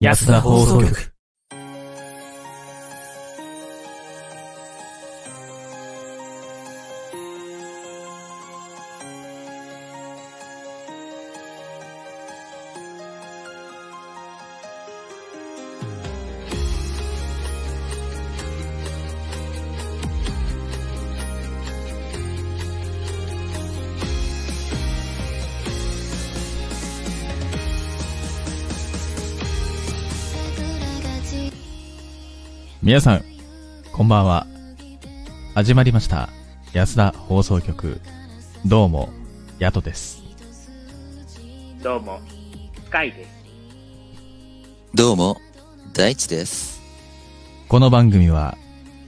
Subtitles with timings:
[0.00, 1.09] 安田放送局。
[32.90, 33.24] 皆さん、
[33.92, 34.48] こんばんは。
[35.54, 36.28] 始まりました。
[36.72, 38.00] 安田放送局。
[38.66, 39.10] どうも、
[39.60, 40.20] ヤトです。
[41.84, 42.20] どうも、
[42.84, 43.30] スカイです。
[44.92, 45.40] どうも、
[45.92, 46.82] 大地です。
[47.68, 48.58] この番組は、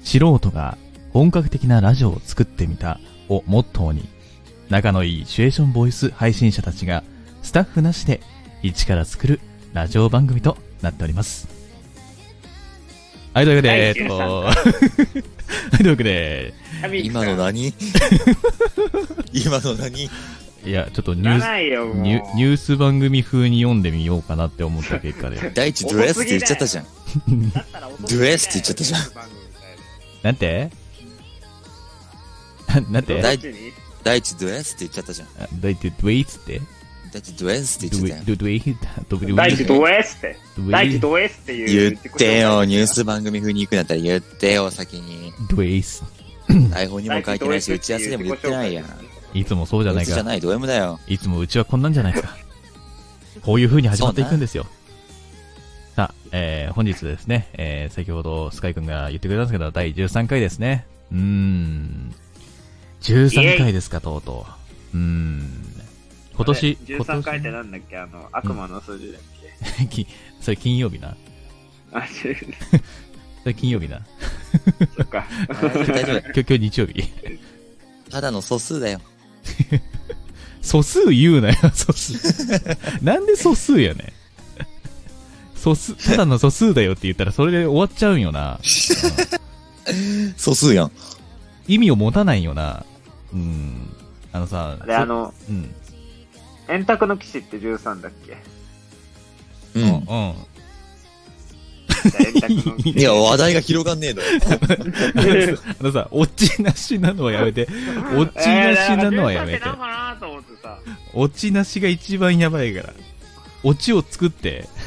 [0.05, 0.79] 素人が
[1.13, 4.09] 本格的なラジオを作ってみたをモットーに、
[4.69, 7.03] 仲のいいシチュエーションボイス配信者たちが、
[7.43, 8.21] スタッフなしで
[8.63, 9.41] 一から作る
[9.73, 11.62] ラジオ番組となっております。
[13.35, 14.53] はい、というわけで、え第っと、13 は
[15.73, 16.55] い、というわけで、
[17.03, 17.73] 今の何？
[19.33, 20.11] 今の何？
[20.65, 21.97] いや、ちょっとニュース。
[21.97, 25.51] ニュニュース番組風に読んでみようかなって思った結果で。
[25.55, 26.87] 大地ドレスって言っちゃったじゃん。
[28.09, 29.01] ドレスって言っちゃったじゃん。
[30.23, 30.71] なんて？
[32.69, 33.15] ななんて？
[33.15, 33.73] な大どっちに
[34.05, 35.29] 大地ドレスって言っちゃったじゃん。
[35.41, 35.91] あどうやって、
[37.13, 38.37] ドゥエイツってドレスって言っちゃったよ。
[38.37, 38.61] ドエイ
[39.09, 40.37] ドゥエイ大地ド S って。
[40.57, 41.67] ドゥエイ大地ド S って。
[41.67, 45.33] 言ってよ、ニュース番組風に行くんだったら言ってよ、先に。
[45.51, 46.03] ドゥエス。
[46.71, 48.87] 台本にも書いてないし、打ち合わせでも言ってないやん。
[49.35, 50.11] いつもそうじゃないか。
[50.11, 51.01] 打ちじゃない、ド M だよ。
[51.07, 52.37] いつもうちはこんなんじゃないか。
[53.43, 54.67] こういう風に始まっていくんですよ。
[55.97, 60.87] さあ、えー、本日ですね、えー、先ほどスカイ君が言ってくれたんですけど、第13回ですね。
[61.13, 62.15] うーん。
[63.03, 64.47] 13回ですか、とうと
[64.95, 64.97] う。
[64.97, 65.82] うーん。
[66.35, 67.99] 今年、あれ今年13回ってなんだっけ？
[67.99, 69.23] あの、悪魔の数字だっ
[69.79, 70.07] け、き
[70.41, 71.15] それ金曜日な。
[71.93, 72.37] あ、違う。
[73.43, 74.01] それ金曜日な。
[74.97, 75.27] そっか。
[75.49, 76.19] 大丈夫。
[76.33, 77.05] 今日、今日日曜日。
[78.11, 79.01] ただの素数だよ。
[80.63, 82.15] 素数言うなよ、素数。
[83.03, 84.13] なんで素数やねん。
[85.59, 88.59] 素数、ただの素数だよって言ったらそれで終わっちゃうんよな。
[90.37, 90.93] 素数やん。
[91.69, 92.85] 意味を持たないよな。
[93.33, 93.89] うん。
[94.33, 95.75] あのさ、で、あの、そうん。
[96.69, 98.37] 円卓の騎士って13だっけ？
[99.75, 99.93] ううん、うん。
[99.95, 100.05] ん。
[100.05, 100.35] じゃ
[102.21, 102.91] あ円卓の騎士。
[102.99, 104.29] いや、話題が広がんねえのよ。
[105.81, 107.69] あのさ、オチなしなのはやめて。
[108.17, 109.65] オチなしなのはやめてえー。
[109.71, 110.79] だから13ってなんかなと思ってさ。
[111.15, 112.93] オチなしが一番やばいから。
[113.65, 114.69] オチを作って。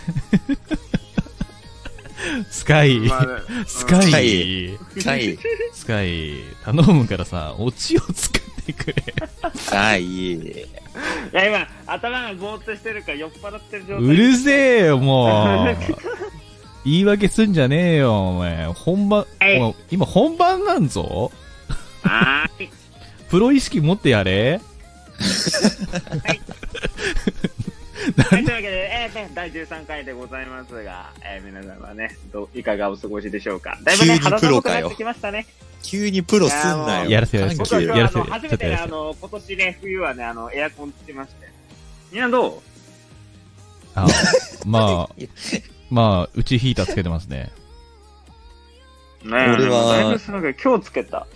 [2.50, 3.28] スカイ、まあ
[3.68, 5.38] スカスカイイ、はい。
[5.74, 6.34] スカイ、
[6.64, 8.96] 頼むからさ、オチを作ってくれ。
[9.70, 10.66] はい。
[11.34, 14.06] いや、今、頭がぼーっとしてるから酔っ払ってる状態。
[14.06, 15.76] うるせえよ、もう。
[16.86, 18.66] 言い訳すんじゃねえよ、お前。
[18.68, 21.32] 本番、はい今本番なんぞ？
[22.04, 22.70] はーい。
[23.30, 24.62] プロ意識持ってやれ
[28.30, 33.80] はい、というわけで、えーね、第13回でございますが、えー皆様ね、どういかがお過ごしでしょうか。
[33.84, 35.48] だいぶね、肌寒くなってきましたね。
[35.86, 37.10] 急にプロすんなよ。
[37.10, 41.48] やらせやらせ僕は今日はあの、やらせ初めてね、あの、今年ね、冬はね、あの、エアコンつけまして。
[42.12, 42.64] みんなど
[43.94, 44.08] あ
[44.66, 45.16] まあ、
[45.90, 47.52] まあ、うちヒーターつけてますね。
[49.24, 51.28] うね俺はだいぶ寒く今日つけた。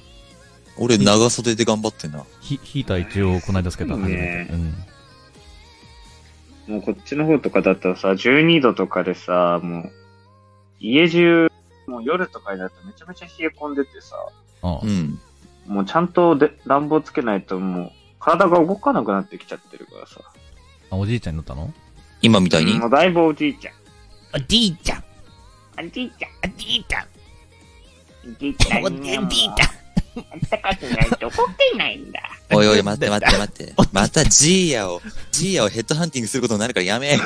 [0.78, 2.24] 俺、長袖で頑張ってんな。
[2.42, 4.16] ヒヒーター一応この間つけた初めて。
[4.16, 4.48] ね
[6.68, 6.74] うん。
[6.76, 9.92] もうこっちの方とかだったらさ、12度とかでさ、もう、
[10.80, 11.49] 家中、
[11.90, 14.16] もう夜とかになるとめちゃめちゃ冷え込んでてさ、
[14.62, 15.20] あうん。
[15.68, 20.22] もうちゃんとで暖房つけないともう、体が動かなくなってきちゃってるからさ。
[20.92, 21.74] あ、おじいちゃんに乗ったの？
[22.22, 22.80] 今みたいに？
[22.80, 23.74] もうだいぶおじいちゃん。
[24.36, 25.04] おじいちゃん
[25.80, 26.32] おじいちゃん。
[26.52, 29.26] おじいちゃんおじいちゃん。
[29.26, 29.70] おじいちゃん。
[30.16, 31.30] あったかくないと動
[31.72, 32.20] けないんだ。
[32.52, 33.74] おいおい、待って待って待って。
[33.94, 37.18] またジーヤを、ジーヤをヘッドハンティングすることになるからやめ。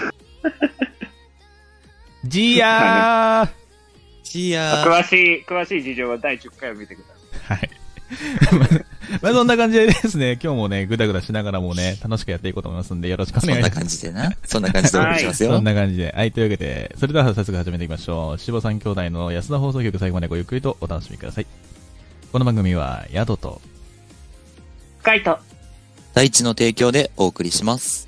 [2.25, 4.89] じーやジーヤー。
[4.89, 7.05] 詳しい、詳しい事情は第10回を見てくだ
[7.47, 7.57] さい。
[7.59, 7.69] ーはい。
[9.21, 13.79] まあそんな感じでですね、今日もね、ぐだぐだしながらもね、楽しくやっていこうと思いますんで、よろしくおそんな願いします。
[13.79, 14.31] 感じでな。
[14.45, 15.51] そんな感じでお送りしますよ。
[15.51, 16.13] そんな感じで。
[16.15, 18.39] はい、というわけで、それでは早速始めていきましょう。
[18.39, 21.47] 志保三兄弟の安田放送局最後までごゆっくりとお楽しみください。
[22.31, 23.61] この番組は、宿と、
[25.01, 25.37] カイト。
[26.13, 28.07] 大地の提供でお送りします。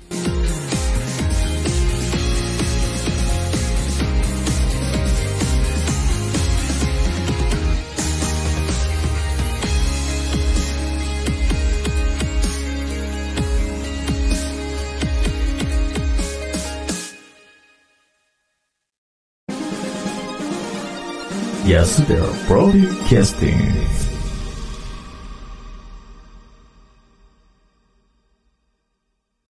[21.68, 22.14] 安田
[22.48, 23.80] ブロディキャスティング。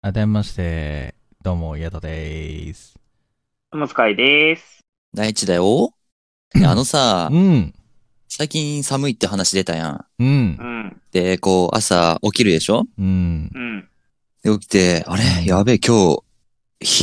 [0.02, 2.94] あためまして、どうも、ヤトでーす。
[3.72, 4.80] おもつかいです。
[5.14, 5.92] 第一だよ。
[6.54, 7.74] ね あのさう、ん、
[8.28, 10.04] 最近寒いって話出たやん。
[10.20, 11.00] うんう、ん。
[11.12, 12.86] で、こう、朝起きるでしょ？
[12.98, 13.58] うんう。
[13.58, 13.88] ん。
[14.42, 15.44] で、起きて、あれ？
[15.44, 16.22] やべえ、今日、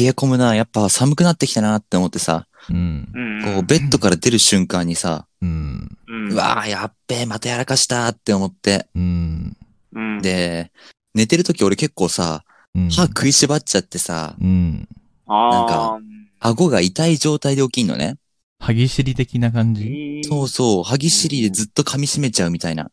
[0.01, 0.55] 冷え込むな。
[0.55, 3.53] やっぱ寒くなってきたなって思ってさ、うん、うん。
[3.55, 5.97] こう、ベッドから出る瞬間にさ、うん、
[6.31, 8.87] うわーやっべえ、またやらかしたって思って。
[8.95, 9.57] うん。
[9.93, 10.21] うん。
[10.21, 10.71] で、
[11.13, 12.43] 寝てる時俺結構さ、
[12.75, 14.87] うん歯食いしばっちゃってさ、うん。
[15.27, 15.99] あ
[16.39, 18.17] 顎が痛い状態で起きんのね。
[18.59, 20.21] 歯ぎしり的な感じ？
[20.23, 22.89] ーそうそう、歯ぎしりでずっと噛み締めちゃうみたいな。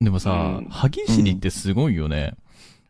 [0.00, 2.34] でもさうん、歯ぎしりってすごいよね。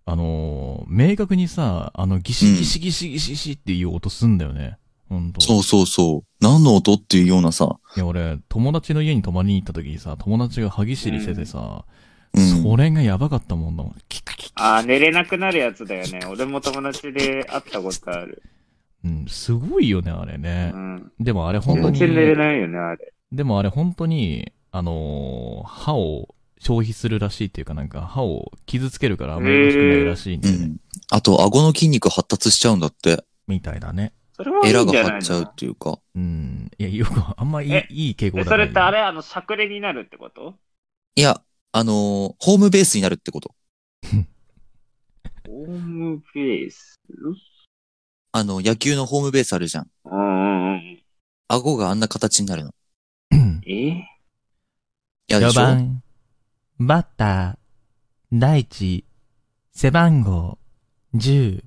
[0.06, 4.78] あのー、明確にさ、あの、ギシギシギシギシギシっていう音すんだよね。
[5.08, 5.40] ほんと。
[5.40, 6.44] そうそうそう。
[6.44, 7.76] 何の音っていうようなさ。
[7.96, 11.84] いや、俺、友達の家に泊まりに行った時にさ、友達が歯ぎしりしててさ、
[12.34, 12.62] うん。
[12.62, 13.92] それがやばかったもんだもん。
[14.08, 16.20] キッキッキッキッあー寝れなくなるやつだよね。
[16.28, 18.42] 俺も友達で会ったことある。
[19.04, 20.68] うん、すごいよね、あれうね。
[20.68, 21.12] ん。
[21.20, 23.12] でもあれ本当に、全然寝れないよね、あれ。
[23.30, 30.76] でもあれ本当に、あのー歯を消費するらしいっていうかなんか、歯を傷つけるからあんまりよろしくないらしいんうで、ねん。
[31.10, 33.22] あと、顎の筋肉発達しちゃうんだって。
[33.46, 34.14] みたいだね。
[34.36, 35.98] それもいいエラんじゃないが張っちゃうっのていうか。
[36.14, 36.70] うん。
[36.76, 40.56] いや、よく、あんまいいえいい傾向え、だそれってあれれあの、しゃくれになるってこと？
[41.14, 41.40] いや、
[41.70, 41.94] あのー
[42.40, 43.54] ホームベースになるってこと。
[45.46, 46.98] ホームベース？
[48.32, 49.90] あの、野球のホームベースあるじゃん。
[50.04, 51.02] うんうんうん。
[51.46, 52.72] 顎があんな形になるの。
[53.66, 54.02] え？4
[55.28, 55.60] やでしょ？
[55.60, 56.02] 番、
[56.80, 57.56] バッター、
[58.32, 59.04] 第一、
[59.72, 60.58] 背番号、
[61.14, 61.62] 10。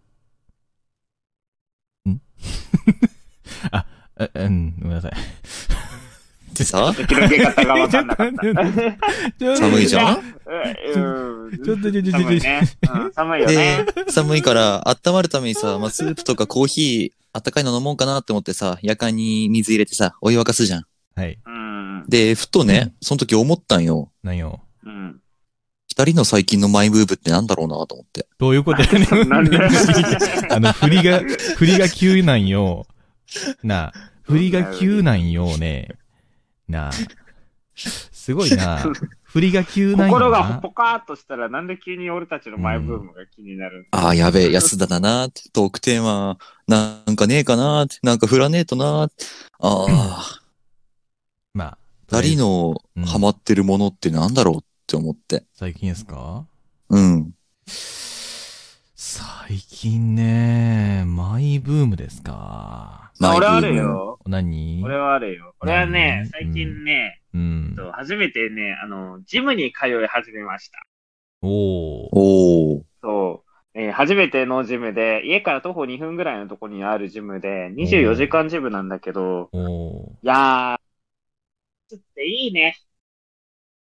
[3.71, 3.85] あ、
[4.19, 5.11] え、うん、ごめんなさい。
[5.11, 8.07] ってさ、広げ方がわかん？
[8.07, 9.57] なかった。
[9.57, 10.17] 寒いじゃん
[10.95, 12.61] うんちょっとちょっとちょっと寒いね。
[12.81, 20.83] うん寒いよねで。、寒いから温まるためにさ、まあ、スープとかコーヒー、あったかいの飲もうかなって思ってさ、夜間に水入れてさ、お湯沸かすじゃん。
[21.15, 21.37] はい。
[21.45, 22.05] うん。
[22.07, 24.11] で、ふとね、その時思ったんよ。
[24.23, 24.61] 何よ。
[24.83, 25.19] うん。
[25.89, 28.27] 二人の最近のマイブーブってなんだろうなと思って。
[28.39, 29.33] どういうことやねん。
[29.33, 31.19] あの、振りが、
[31.57, 32.87] 振りが急なんよ。
[33.63, 33.94] なあ、
[34.24, 35.89] 振りが急なんよね。
[36.68, 36.91] なあ。
[37.75, 38.79] すごいな。
[39.24, 40.56] 振りが急なんよ 心がな。
[40.59, 46.38] ポカーっとしたら、なんで急に俺たちのマイブームが気になるああ、やべえ、安田だなって、トークテーマ、
[46.68, 49.25] なんかねえかなって、なんか振らねえとなって。
[49.59, 50.41] ああ、
[51.53, 51.77] まあ、
[52.09, 55.44] 二人のうんハマってるものってなんだろうって思って。
[55.53, 56.45] 最近ですか？
[56.89, 57.33] うん。
[59.57, 63.12] 最近ね、マイブームですか？
[63.19, 64.19] あ俺あマイブームるよ。
[64.27, 65.56] 何俺はあるよ。
[65.62, 67.75] 俺はねう、ん最近ね、うん。
[67.94, 70.77] 初めてね、あの、ジムに通い始めました。
[71.42, 72.09] おー。
[72.12, 72.83] おー。
[73.01, 73.44] そ
[73.75, 73.80] う。
[73.80, 80.18] えー初めてのジムで、家から徒歩2分ぐらいのところにあるジムで、24時間ジムなんだけど、おー。
[80.24, 80.77] いやー、
[81.95, 82.75] っていいね。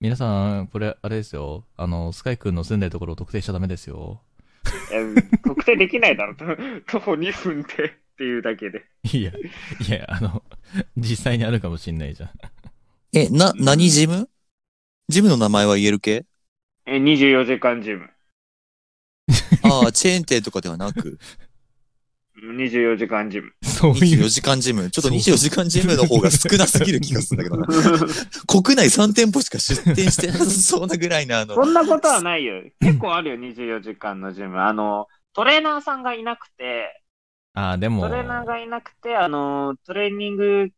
[0.01, 1.65] 皆さん、これ、あれですよ。
[1.77, 4.21] あの、スカイ君の住んでるところを特定しちゃダメですよ。
[5.45, 6.45] 特定できないだろ、と
[6.87, 8.85] 徒歩2分でっていうだけで。
[9.13, 10.43] いや、いや、あの、
[10.97, 12.31] 実際にあるかもしんないじゃん。
[13.13, 14.29] え、な、何ジム？
[15.09, 16.25] ジムの名前は言える系？
[16.87, 18.09] えー24時間ジム。
[19.63, 21.19] ああ、チェーン店とかではなく、
[22.43, 23.53] 24時間ジム。
[23.63, 24.29] そういう24。
[24.29, 24.91] 時間ジム。
[24.91, 27.67] ちょっとそう24時間ジムの方が少なすぎる気がするんだけどな。
[28.47, 32.63] 国内3店舗しか出店してなさそうなぐらいな、あのそ、んなことはないよ。
[32.81, 34.61] 結構あるよ、24時間のジム。
[34.61, 37.03] あの、トレーナーさんがいなくて、
[37.55, 40.69] あ、でもト、レーナーがいなくて、あの、トレーニング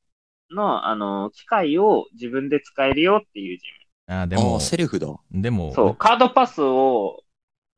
[0.51, 3.65] の、あの、機械を自分で使えるよっていうジ
[4.07, 5.07] あ、でもああ、、セルフだ。
[5.31, 5.75] でも、ム。
[5.75, 7.23] そう、カードパスを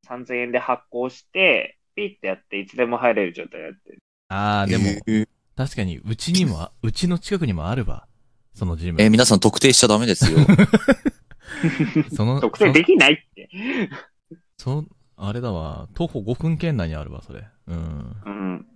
[0.09, 3.99] 3000円で発行して、ピッてやって、いつでも入れる状態やってる。
[4.29, 8.07] ああ、でも、えー確かに、うちにも、うちの近くにもあるわ。
[8.53, 9.01] そのジム。
[9.01, 10.39] えー皆さん特定しちゃダメですよ。
[12.15, 13.49] その、特定できないって。
[14.59, 15.89] そ、そあれだわ。
[15.95, 17.45] 徒歩5分圏内にあるわ、それ。
[17.69, 18.17] うん。
[18.25, 18.67] うん。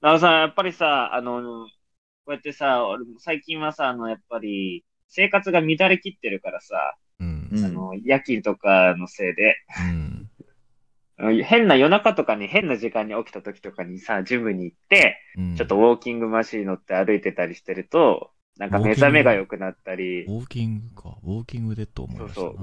[0.00, 1.68] だからさ、やっぱりさ、あの、こ
[2.28, 7.48] うやってさ、俺も最近はさ、あの、やっぱり、生活が乱れきってるからさ、うん。
[7.52, 10.09] うんあの、夜勤とかのせいで、うん。
[11.44, 21.16] 変な夜中とかに変な時間に起きた時とかにさ、ジムに行って、うんちょっとウォーキングマシーン乗って歩いてたりしてると、なんか目覚めが良くなったり、ウォーキングか。
[21.22, 22.48] ウォーキングデッド思いましたな。
[22.48, 22.56] そう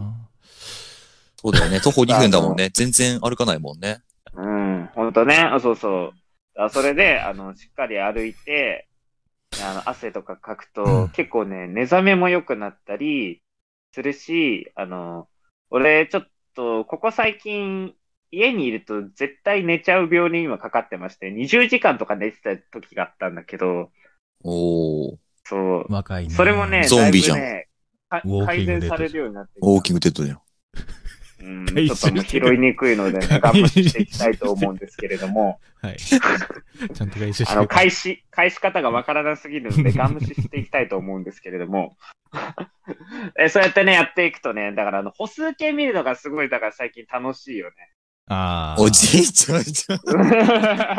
[1.39, 1.79] そうだよね。
[1.79, 2.69] 徒歩2分だもんね。
[2.73, 4.01] 全然歩かないもんね。
[4.33, 6.13] うん、ほんとね、あそうそう。
[6.59, 8.87] あそれで、あの、しっかり歩いて、
[9.63, 13.41] あの、汗とかかくうんと、結構ね、目覚めも良くなったり
[13.93, 15.27] するし、あの、
[15.69, 17.93] 俺、ちょっと、ここ最近、
[18.31, 23.91] 家にいると絶対寝ちゃう病に今かかってまして、20時間とか寝てた時があったんだけど、
[24.43, 25.17] おー。
[25.43, 25.85] そう。
[25.91, 26.33] 若いね。
[26.33, 27.67] それもね、ゾンビじゃんね
[28.09, 30.43] 改善されるようになってウォーキングデッドだよ。
[31.39, 35.97] うん、回収ちょっと拾いにくいので、ね、 頑張っていきたいと思うんですけれども、はい。
[35.97, 41.95] ちゃんと回収してあの、返し、返し方がわからなすぎるので、ガン無視していきたいと思うんですけれども、
[43.39, 47.75] えそうやってね、やっていくとね、だからあの、歩数計見るのがすごい、だから最近楽しいよね。
[48.27, 48.81] ああ。
[48.81, 49.99] おじいちゃんじゃん。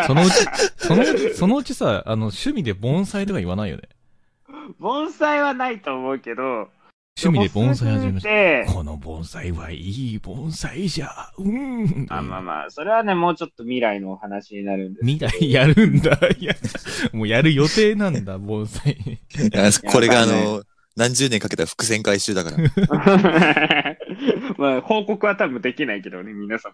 [0.07, 0.35] そのうち、
[0.77, 3.83] そのうち、そのうちさ、あの、趣味で盆栽とか言わないよね？
[4.79, 6.69] 盆栽はないと思うけど、
[7.21, 8.23] 趣味で盆栽始めまし。
[8.23, 9.77] したて、この盆栽はい
[10.15, 11.33] い盆栽じゃ。
[11.37, 12.07] うん。
[12.11, 16.17] あまあまあ、それはね、もうちょっと未来のお話になるんです未来やるんだ。
[16.39, 16.55] いや、
[17.13, 18.97] もうやる予定なんだ、盆栽。
[19.91, 20.63] これがあの、
[20.97, 22.57] 何十年かけた伏線回収だから。
[24.57, 26.73] まあ、報告は多分できないけどね、皆さん。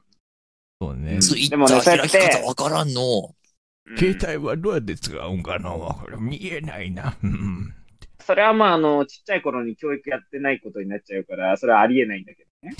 [0.80, 1.18] そうね。
[1.20, 3.02] ツイッタでもねー開き方わからんの。
[3.02, 3.44] うん
[3.98, 7.14] 携帯はどうやって使うんかなこれ見えないな。
[7.22, 7.74] うん。
[8.18, 12.74] それはまあ、あの、ちっちゃい頃に教育やってないことになっちゃうから、それはありえないんだけどね。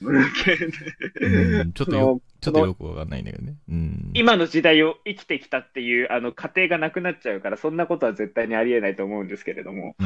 [0.00, 0.24] うん
[1.72, 3.56] ちょっとよ、ちょっとよくわかんないんだけどね。
[3.68, 4.10] うん。
[4.14, 9.96] 今の時代を生きてきたっていう、あの、過程がなくなっちゃうから、そんなことは絶対にありえないと思うんですけれども。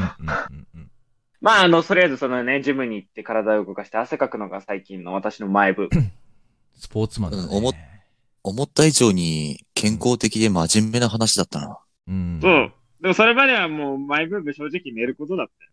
[1.40, 5.90] まあ、あの、とりあえずそのね、ジムに行って体を動かして汗かくのが最近の私の前部。
[6.78, 7.44] スポーツマンだね。
[7.44, 7.72] うん思っ
[8.44, 11.78] 思った以上に健康的で真面目な話だったな。
[12.08, 12.38] うん。
[12.42, 12.72] そう。
[13.00, 15.70] でもそれまではもう、マイブーム正直寝ることだったよ。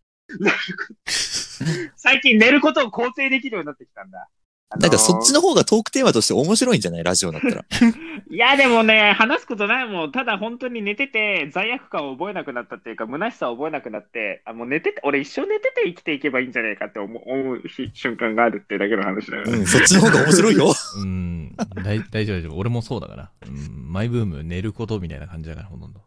[1.95, 4.27] 最近寝ることを肯定できるようになってきたんだ。
[4.71, 7.03] あのーなんかそっちの方がトークテーマとして面白いんじゃない？
[7.03, 7.65] ラジオだったら。
[8.29, 10.11] いや、でもね、話すことないもん。
[10.11, 19.51] ただ本当に寝てて、罪悪感を覚えなくなったっていうか、虚しさを覚えなくなって、あ、もう寝てて、俺一生寝てて生きていけばいいんじゃないかって思う思う日瞬間があるっていうだけの話だよね。
[19.53, 20.71] うん、そっちの方が面白いよ。
[21.01, 21.55] うん。
[21.83, 22.57] 大大丈夫大丈夫。
[22.57, 23.31] 俺もそうだから。
[23.47, 23.91] うん。
[23.91, 26.01] マイブーム寝ることみたいな感じだから、ほとんど。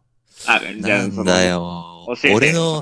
[0.47, 2.16] あ、じゃあ、なんそのだよ教え。
[2.28, 2.81] て俺の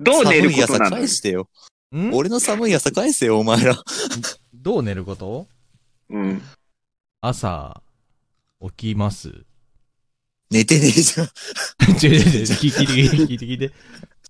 [0.00, 0.96] どう寝る寒い朝ことなの？
[0.96, 1.48] 返してよ。
[1.94, 2.10] ん？
[2.12, 3.76] 俺の寒い朝返せよ、お前ら。
[4.60, 5.46] どう寝ること？
[6.10, 6.42] うん。
[7.22, 7.82] 朝、
[8.60, 9.46] 起きます。
[10.50, 11.28] 寝てねえじゃん。
[12.04, 13.72] 違う違う違う、聞いて聞いて聞いて聞いて。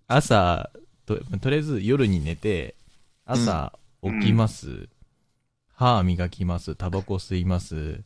[0.07, 0.71] 朝、
[1.05, 2.77] と、とりあえず夜に寝て、
[3.25, 4.89] 朝、起きます。
[5.75, 6.77] 歯磨きます。
[6.77, 8.05] タバコ吸います。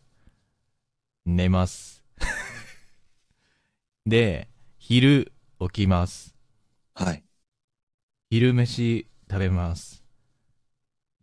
[1.27, 2.03] 寝ます。
[4.07, 6.35] で、昼、起きます。
[6.95, 7.23] はい。
[8.31, 10.03] 昼飯食べます。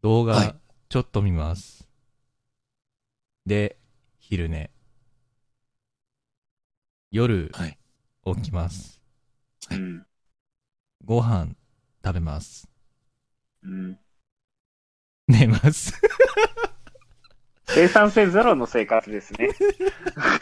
[0.03, 0.60] 動画、はい
[0.91, 1.87] ちょっと見ます。
[3.45, 3.77] で、
[4.19, 4.69] 昼寝。
[7.11, 7.77] 夜、はい
[8.25, 8.99] 起きます。
[9.71, 10.05] うん。
[11.05, 11.55] ご飯
[12.03, 12.67] 食べます。
[13.63, 13.97] うん。
[15.29, 15.93] 寝ます。
[17.67, 19.51] 生産性ゼロの生活ですね。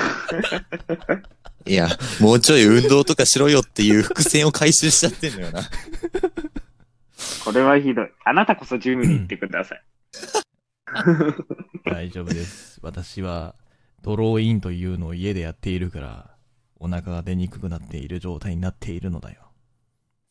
[1.68, 1.90] いや、
[2.20, 5.62] もうちょい運動とかしろよっていう伏線を回収しちゃってんのよな。
[7.46, 8.10] これはひどい。
[8.26, 9.84] あなたこそジムに行ってください。
[11.86, 12.80] 大丈夫です。
[12.82, 13.56] 私は、
[14.02, 16.36] ドローインというのを家でやっているから、
[16.80, 19.42] お腹が出にくくなっている状態になっているのだよ。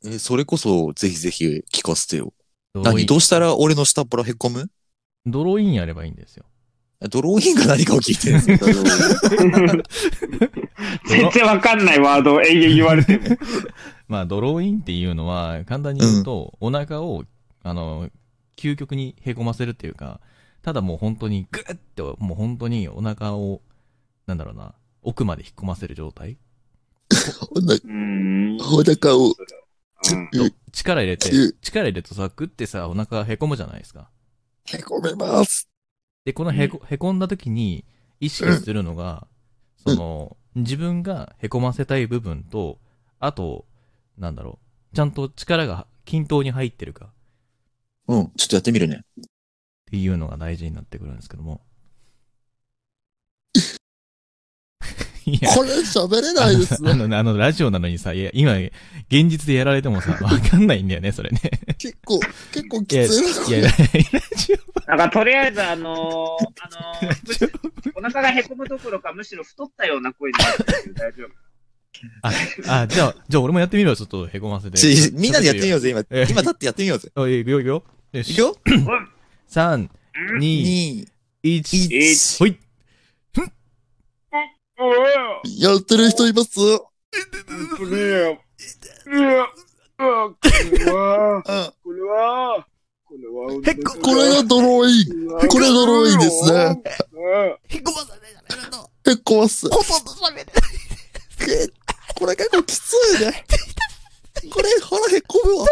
[0.05, 2.33] え、それこそ、ぜひぜひ聞かせてよ。
[2.75, 4.71] 何どうしたら俺の下っ腹へこむ？
[5.27, 6.45] ドローインやればいいんですよ。
[7.01, 8.73] ドローインが何かを聞いてるんですよ。
[11.07, 13.25] 全然わかんないワードを永遠言われても。
[14.09, 17.25] まあ、ドローインっていうのは、簡単に言うと、お腹を、
[17.63, 18.11] あの、
[18.59, 20.21] 究極にへこませるっていうか、
[20.63, 23.63] ただもう本当にグッて、もう本当にお腹を、
[24.27, 26.37] なんだろうな、奥まで引っ込ませる状態
[27.85, 28.59] うん。
[28.61, 34.11] お腹を、うんと力入れてうん、力入れるとさ、グッてさ、お腹へこむじゃないですか。
[34.67, 35.69] へこめます。
[36.25, 37.85] で、このへこ、へこんだ時に、
[38.21, 39.27] 意識するのが、
[39.77, 42.79] その、自分がへこませたい部分と、
[43.21, 43.65] あと、
[44.19, 44.59] なんだろ
[44.93, 47.13] う、ちゃんと力が均等に入ってるか
[48.09, 49.03] うん、ちょっとやってみるね。
[49.19, 49.25] っ
[49.91, 51.61] ていうのが大事になってくるんですけども。
[55.27, 61.41] いや、これ喋れないですあの、あの、あのラジオなのにさ、いや、今、現実でやられてもさ、 わかんないんだよね、それね。
[61.77, 62.19] 結構、
[62.53, 63.75] 結構いや、いや、ラ
[64.37, 71.29] ジなんかとりあえずあのー、 あのー、お腹がへこむどころかむしろ太ったような声になってる大丈夫。
[72.23, 74.79] あ、あ、じゃあ、じゃあ俺もやってみるわ、ちょっとへこませて。
[74.79, 76.05] ちみんなでやってみようぜ、今。
[76.11, 77.11] え今立ってやってみようぜ。
[77.15, 77.21] う。
[77.21, 77.85] おい、いくよ、いくよ。
[78.13, 78.31] よし。
[78.33, 78.57] いくよ
[79.51, 79.91] 3、うん
[80.39, 81.07] 2、
[81.45, 81.89] !2、1。
[81.91, 82.39] 1。
[82.39, 82.59] ほい。
[84.81, 84.83] お
[85.61, 86.51] やってる人います？
[86.57, 86.91] こ
[87.85, 89.15] れ、は、う
[90.31, 90.37] ん。
[90.37, 90.39] こ
[90.73, 91.43] れは、
[93.05, 95.29] これは、へっここれがドローイン。
[95.29, 96.83] これがドローインですね。
[97.69, 98.91] へこまされられるの。
[99.05, 99.69] へっこます。
[99.69, 101.69] ほとんど喋れえ
[102.19, 103.45] これ結構きついね。
[104.51, 105.67] これ腹へっこむわ。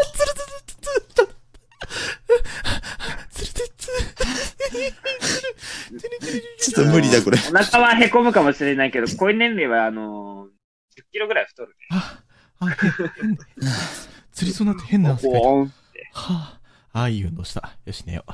[6.59, 7.39] ちょっと無理だ、これ。
[7.39, 11.75] お腹はへこむかもしれないけど、こういう年齢は、あのー、10キロぐらい太るね。
[11.91, 12.21] あ、
[12.61, 12.67] あ。
[14.33, 15.49] 釣りそうになって変な汗かいた。
[15.49, 15.69] は
[16.21, 16.61] あ、
[16.93, 17.77] ああいう運動した。
[17.85, 18.33] よし、寝よう。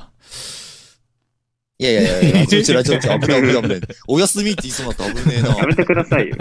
[1.79, 3.81] いやいやいや、ちょ、ちょ、ちょ、ちょ、危ない危ない危ない。
[4.07, 5.55] お休みって言いそうになった危ねえな。
[5.55, 6.35] やめてくださいよ。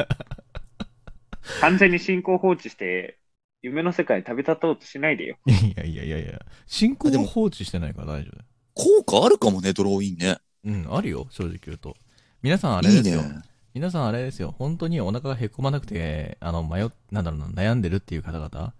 [1.60, 3.18] 完全に進行放置して、
[3.62, 5.36] 夢の世界に旅立とうとしないでよ。
[5.46, 8.44] いやいやいやいや、進行を放置してないから大丈夫。
[8.74, 10.38] 効果あるかもね、ドローインね。
[10.64, 11.96] うん、あるよ、正直言うと。
[12.42, 13.22] 皆さんあれいいですよ。
[13.22, 13.42] ね。
[13.74, 14.54] 皆さんあれですよ。
[14.58, 18.74] 本当にお腹がへこまなくて、あの、迷っ、なんだろうな、悩んでるっていう方々、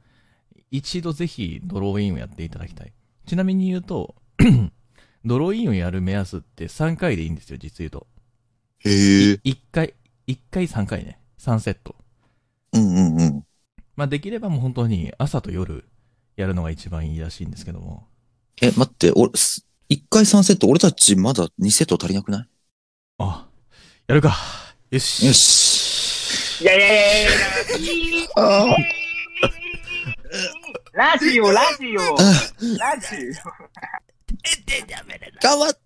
[0.71, 2.93] 一度ぜひドローインをやっていただきたい。
[3.27, 4.17] ちなみに言うと、
[5.25, 8.07] ドローインをやる目安って3回でいいんですよ、実言うと。
[8.81, 9.41] へえ。
[9.45, 9.95] 1回、
[10.27, 11.19] 1回3回ね。
[11.39, 11.95] 3セット。
[12.73, 13.45] うんうんうん。
[13.97, 15.85] まあ、できればもう本当に朝と夜
[16.37, 18.07] やるのが一番いいらしいんですけども。
[18.61, 22.49] え、待って、俺、す一回3セット、俺たちまだ2セット足りなくない？
[23.19, 23.47] あ、
[24.07, 24.35] やるか。
[24.91, 25.27] よし。
[25.27, 26.63] よし。
[26.63, 27.03] いやいやいや
[27.93, 28.29] いや
[30.95, 32.17] ラジオ、ラジオ、
[32.79, 33.17] ラジ
[35.43, 35.79] 頑張っ、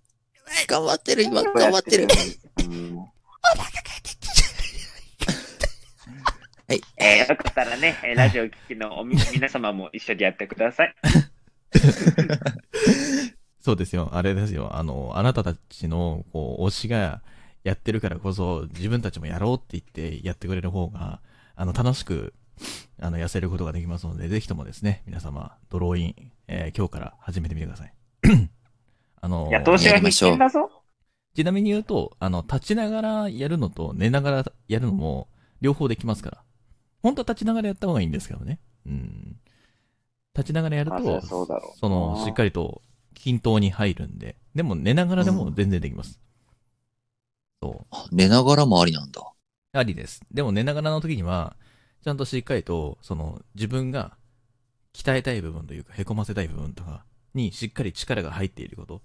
[0.68, 1.44] 頑張ってる、今、オ。
[1.44, 2.06] 頑張ってる。
[2.58, 2.96] う ん
[6.68, 6.80] はい。
[6.96, 10.94] えーよかったらね、えーラジオ聞きのおみ 皆様も一緒にやってください。
[13.60, 14.10] そうですよ。
[14.12, 14.74] あれですよ。
[14.76, 17.22] あの、あなたたちの、こう、推しが
[17.62, 21.20] やってるからこそ、自分たちもやろうって言ってやってくれる方が、
[21.54, 22.34] あの、楽しく、
[23.00, 27.92] あの、痩せることができますので、ぜひともですね、皆様、ドローイン、えー今日から始めてみてください。
[29.20, 30.70] あのいや、投資は必見だぞ。
[31.34, 35.28] ちなみに言うと、あの、立ちながらやるのと寝ながらやるのも、
[35.60, 36.45] 両方できますから。
[37.02, 38.58] 本当は立ちながらやった方がいいんですけどね。
[38.86, 39.36] うん。
[40.34, 42.82] 立ちながらやると、そうだろうその、しっかりと
[43.14, 44.36] 均等に入るんで。
[44.54, 46.20] でも寝ながらでも全然できます。
[47.62, 47.86] そう。
[47.90, 49.22] あ寝ながらもありなんだ。
[49.72, 50.20] ありです。
[50.30, 51.56] でも寝ながらの時には、
[52.02, 54.16] ちゃんとしっかりと、その、自分が
[54.94, 57.04] 鍛えたい部分というか、へこませたい部分とか
[57.34, 59.02] にしっかり力が入っていること。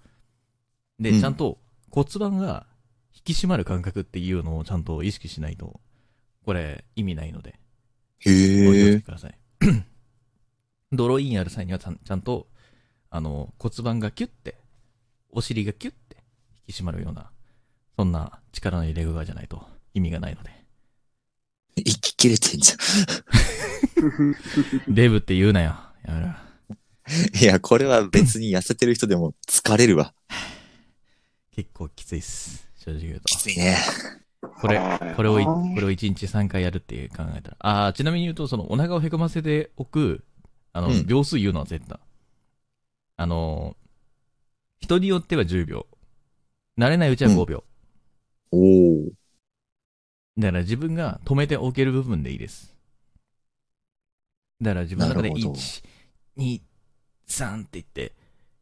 [1.00, 1.58] で、うんちゃんと
[1.90, 2.68] 骨盤が
[3.14, 5.80] 引き締まる感覚っていうのをちゃんと意識しないと、
[6.46, 7.60] これ意味ないので、
[8.26, 9.02] へご気をつえけ。
[9.02, 9.38] ください。
[10.92, 12.48] ドローインやる際にはちゃんちゃんと、
[13.10, 14.56] あの、骨盤がキュッて、
[15.30, 16.18] お尻がキュッて
[16.68, 17.32] 引き締まるような、
[17.96, 20.52] そんな力の入れ具合じゃないと意味がないので。
[21.76, 22.76] 息切れてんじゃ
[24.90, 25.80] デブって言うなよ。
[26.04, 26.28] やめろ。
[26.28, 26.36] ん。
[27.42, 30.14] いや、これは別に痩せてる人でも疲れるわ。
[31.52, 32.68] 結構きついっす。
[32.78, 33.26] 正直言うと。
[33.26, 33.78] きついね。
[34.42, 34.80] これ、
[35.16, 37.58] これをい、これを1日3回やるって考えたら。
[37.60, 40.24] ああ、ちなみに言うと、そのお腹をへこませておく、
[40.74, 42.00] あの、うん秒数言うのは絶対。
[43.18, 43.76] あの、
[44.80, 45.86] 人によっては10秒。
[46.78, 47.64] 慣れないうちは5秒。
[48.52, 49.12] おお。
[50.38, 52.76] だから自分が止めておける部分でいいです。
[54.62, 55.84] だから自分の中でなるほど1、
[56.38, 56.62] 2、
[57.28, 58.14] 3って言って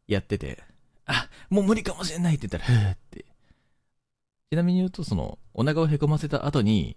[0.06, 0.62] やってて、
[1.06, 3.29] あ、もう無理かもしれないって言ったら、ふーって。
[4.52, 6.96] ちなみに言うと、その、お腹をへこませた後に、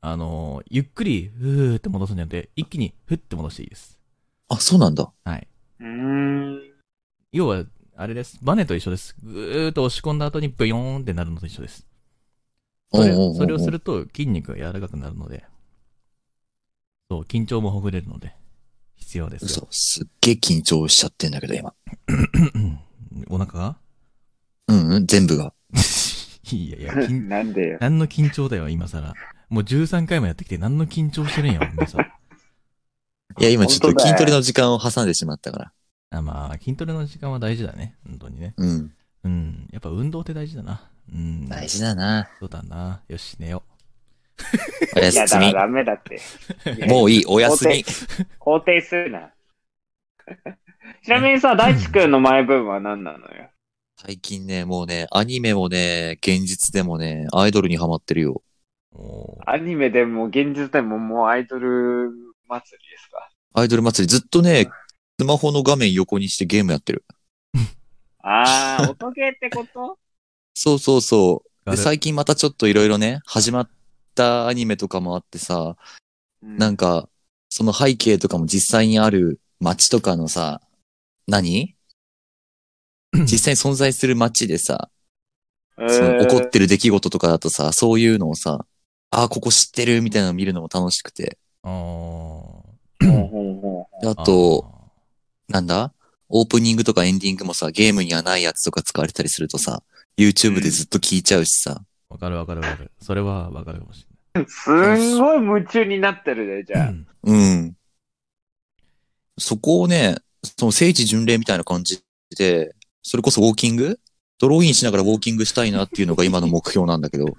[0.00, 3.98] あのーゆっくり、ふーって戻すんじゃなくて、一気にふって戻していいです。
[4.48, 5.12] あ、そうなんだ。
[5.24, 5.48] はい。
[5.80, 6.60] うーん。
[7.32, 7.64] 要は、
[7.96, 8.38] あれです。
[8.40, 9.16] バネと一緒です。
[9.20, 11.88] ぐーっと押し込んだ後にブヨーンってなるのと一緒です。
[12.92, 15.44] それおうおうおうおうそれをすると筋肉が柔らかくなるので、
[17.10, 18.32] そう、緊張もほぐれるので、
[18.94, 19.48] 必要ですよ。
[19.48, 21.74] そう、すっげえ緊張しちゃってんだけど、今。
[23.28, 23.76] お腹が？
[24.68, 25.52] うんうん、全部が。
[26.54, 27.78] いやいや、 緊なんでよ。
[27.80, 29.14] 何の緊張だよ、今更。
[29.48, 32.00] もう13回もやってきて何の緊張してるんや、皆さん。
[32.02, 35.72] いや、今ちょっと筋トレの時間を挟んでしまったから。
[36.10, 37.96] あまあ、筋トレの時間は大事だね。
[38.06, 38.54] 本当にね。
[38.56, 38.92] うん。
[39.24, 39.68] うん。
[39.72, 40.88] やっぱ運動って大事だな。
[41.12, 41.48] うん。
[41.48, 42.28] 大事だな。
[42.40, 43.02] そうだな。
[43.08, 43.62] よし、寝よ
[44.94, 45.62] おやいや、すみだから。
[45.62, 46.20] ダメだって。
[46.86, 47.84] もういい、おやすみ。
[48.40, 49.30] 肯定するな。
[51.02, 53.50] ちなみにさ、大地君のマイブームは何なのよ？
[53.98, 58.42] 最近ね、もうね、アニメもね、現実でもね、アイドルにハマってるよ。
[59.46, 62.10] アニメでも現実でももうアイドル
[62.46, 63.30] 祭りですか？
[63.54, 64.68] アイドル祭りずっとね、
[65.18, 67.04] スマホの画面横にしてゲームやってる。
[68.22, 69.98] あー、 音ゲーってこと？
[70.54, 71.70] そうそうそう。
[71.70, 73.70] で、最近またちょっといろいろね、始まっ
[74.14, 75.76] たアニメとかもあってさ、
[76.42, 77.08] なんか、
[77.48, 80.60] その背景とかも実際にある街とかのさ、
[81.26, 81.75] 何？
[83.30, 84.90] 実際に存在する街でさ、
[85.78, 88.66] えそのー起こってる出来事とかだとさ、そういうのをさ、
[89.10, 91.38] ああ、ここ知ってるみたいなのを見るのも楽しくて。
[91.62, 92.66] あーほ
[93.00, 94.70] うほうほであと、
[95.48, 95.92] なんだ？
[96.28, 99.82] オープニングとかエンディングもさ、ゲームにはないやつとか使われたりするとさ、
[100.18, 101.82] YouTube でずっと聞いちゃうしさ。
[102.08, 102.90] わかるわかるわかる。
[103.00, 106.88] それはわかるかもしうすんごい夢中になってるね、じれない。
[106.88, 106.94] ゃあ。
[107.22, 107.76] うん。
[109.38, 110.16] そこをね、
[110.58, 112.02] その聖地巡礼みたいな感じ
[112.36, 112.74] で、
[113.08, 114.00] それこそウォーキング？
[114.40, 117.36] ドローインしながらウォーキングしたいなっていうのが今の目標なんだけど。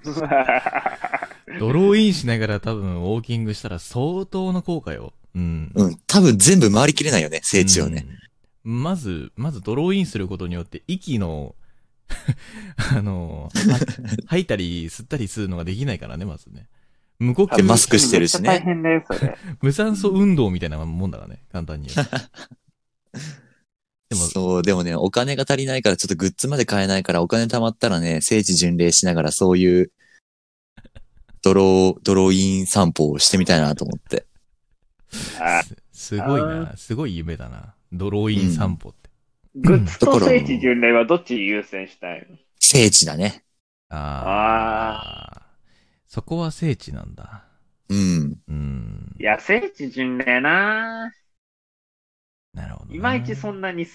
[1.60, 5.12] ドローインしながら多分ウォーキングしたら相当の効果よ。
[5.34, 5.70] うん。
[5.74, 5.98] うん。
[6.06, 8.06] 多分全部回りきれないよね、聖地をね。
[8.64, 8.82] うん。
[8.82, 11.54] まず、まずドローインすることによって息の、
[12.96, 13.78] あの、は
[14.26, 16.66] 吐いたり吸ったりするのができないからね、まずね。
[17.18, 19.36] 無呼吸、でマスクしてるしね大変だよ、それ。
[19.60, 22.16] 無酸素運動みたいなもんだからね、簡単に言うと。
[24.10, 29.92] でも、そう、でもね、お金が足りないからちょっとグッズまで買えないからお金貯まったらね、聖地巡礼しながらそういう、
[31.42, 34.26] ドロー、ドローイン散歩をしてみたいなと思って。
[35.40, 37.74] あすすごいな、すごい夢だな。
[37.92, 39.10] ドローイン散歩って。
[39.56, 42.36] グッズと聖地巡礼はどっち優先したいの？
[42.60, 43.44] 聖地だね。
[43.88, 45.46] ああ。
[46.06, 47.44] そこは聖地なんだ。
[47.88, 48.38] うん。
[48.48, 49.22] うんい。
[49.22, 51.12] や、聖地巡礼な
[52.58, 52.96] なるほどな。
[52.96, 53.86] いまいちそんなに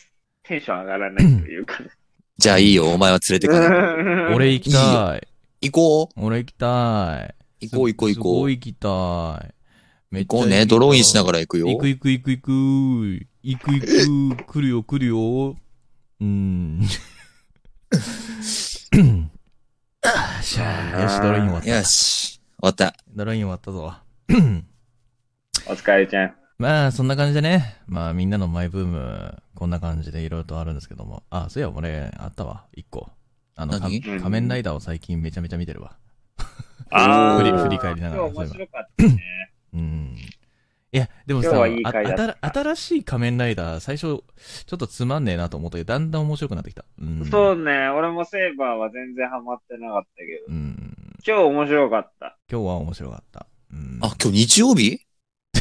[0.43, 1.89] テンション上がらないというかね。
[2.37, 4.33] じゃあいいよ、お前は連れてかない。
[4.33, 5.27] 俺行きたい。
[5.61, 7.67] 行こう俺行きたい。
[7.67, 9.53] 行こう行こう行こうすごい行きたい。
[10.11, 11.67] めっちゃ行こうね、ドローインしながらら行くよ。
[11.67, 13.27] 行く行く行く行く。
[13.43, 14.45] 行く行く。
[14.45, 15.49] 来るよ来るよ。
[15.49, 16.81] うーん。
[20.41, 21.69] しゃあ、よし、ドローイン終わった。
[21.69, 22.33] よし。
[22.33, 22.95] 終わった。
[23.15, 23.93] ドローイン終わったぞ。
[25.67, 26.42] お疲れちゃん。
[26.63, 27.75] まあ、そんな感じでね。
[27.87, 31.23] まあ、みんなのマイブーム、こんな感じでいろいろとあるんですけども。
[31.29, 32.67] あ、そういや、俺、あったわ。
[32.73, 33.09] 一個。
[33.57, 35.97] あの、仮面ライダーを最近めちゃめちゃ見てるわ。
[36.89, 39.51] あー 振り振り返りながら今日面白かったね。
[39.73, 40.15] うん。
[40.93, 44.23] いや、でもさ、いい新しい仮面ライダー、最初、
[44.65, 46.85] ちょっとつまんねえなと思ったけど、だんだん面白くなってきた。
[46.97, 47.25] うん。
[47.25, 51.17] そうね、俺もセーバーは全然ハマってなかったけど、うん。
[51.27, 52.37] 今日面白かった。
[52.49, 53.47] 今日は面白かった。
[53.69, 53.99] うん。
[54.01, 55.02] あ、今日日曜日？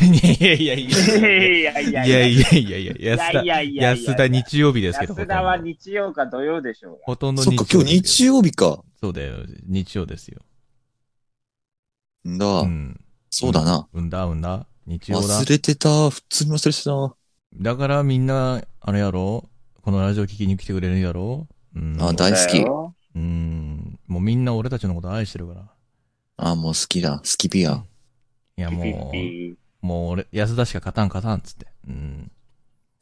[0.01, 1.73] いやいやいやいいや。
[1.73, 6.99] やいやいやいやいや安田安田日曜日ですけど、安田は日曜か土曜でしょうが。
[7.05, 8.37] ほとんどそっか、今日日曜。
[8.37, 8.83] 曜日か。
[9.01, 10.41] そうだよ、日曜ですよ。
[12.29, 13.01] んだ、うん。
[13.31, 13.89] そうだな。
[13.93, 14.67] うんだ、うんだ。
[14.87, 15.49] 日曜だ忘。
[15.49, 16.11] れてた。
[16.11, 17.15] 普通に忘れてたな。
[17.55, 19.49] だからみんな、あれやろ？
[19.83, 21.47] このラジオ聞きに来てくれるんやろ？
[21.77, 21.97] うん。
[22.01, 22.65] あ大好き
[23.15, 23.99] うん。
[24.07, 25.69] もうみんな俺たちのこと愛してるから。
[26.39, 27.19] あ、もう好きだ。
[27.19, 27.85] 好きピア。
[28.57, 29.17] いやもう、
[29.83, 31.66] もう俺、安田しか勝たん勝たんっつって。
[31.88, 32.31] うん。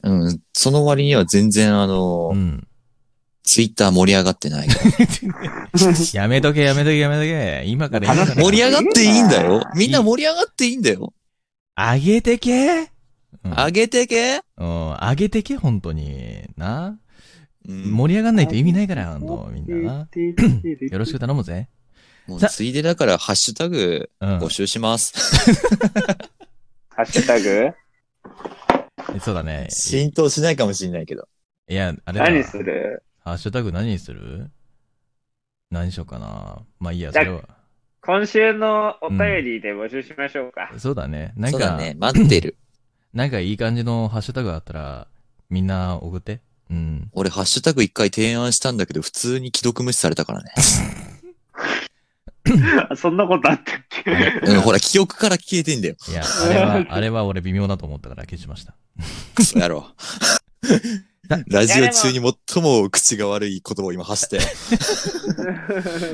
[0.02, 0.40] うん。
[0.52, 2.66] その割には全然あの、うん。
[3.42, 4.68] ツイッター盛り上がってない。
[6.12, 7.64] やめとけやめとけやめとけ。
[7.66, 9.62] 今から今から盛り上がっていいんだよ。
[9.74, 11.12] みんな盛り上がっていいんだよ。
[11.76, 12.90] 上げてけ
[13.44, 13.52] うん。
[13.52, 16.44] 上げてけうん、上げてけ、本当に。
[16.56, 16.98] な。
[17.68, 20.08] うん盛り上がんないと意味ないから、本当みんなな。
[20.90, 21.68] よろしく頼むぜ。
[22.26, 24.48] もうさついでだから、ハッシュタグうん募。
[24.48, 25.12] 集します。
[27.00, 29.20] ハッシュタグ？
[29.20, 29.68] そうだね。
[29.70, 31.26] 浸透しないかもしれないけど。
[31.66, 32.26] いや、あれだ。
[32.26, 33.02] 何する？
[33.24, 34.50] ハッシュタグ何にする？
[35.70, 36.58] 何しようかな。
[36.78, 37.40] まあいいや、それは。
[38.02, 40.70] 今週のお便りで募集しましょうか。
[40.76, 41.32] そうだね。
[41.36, 41.96] なんか、そうだね。
[41.98, 42.58] 待ってる。
[43.14, 45.08] なんかいい感じのハッシュタグあったら、
[45.48, 46.42] みんな送って。
[46.70, 47.08] うん。
[47.14, 50.52] 俺、ハッシュタグ一回提案したんだけど、普通に既読無視されたからね。
[52.94, 53.89] そんなことあったっけ
[54.42, 55.96] うん、ほら、記憶から消えてんだよ。
[56.08, 58.74] いや、あれは、 あれは俺微妙だと思ったから消しました。
[59.34, 59.86] クソ野郎。
[61.46, 64.40] ラジオ中に最も口が悪い言葉を今発して。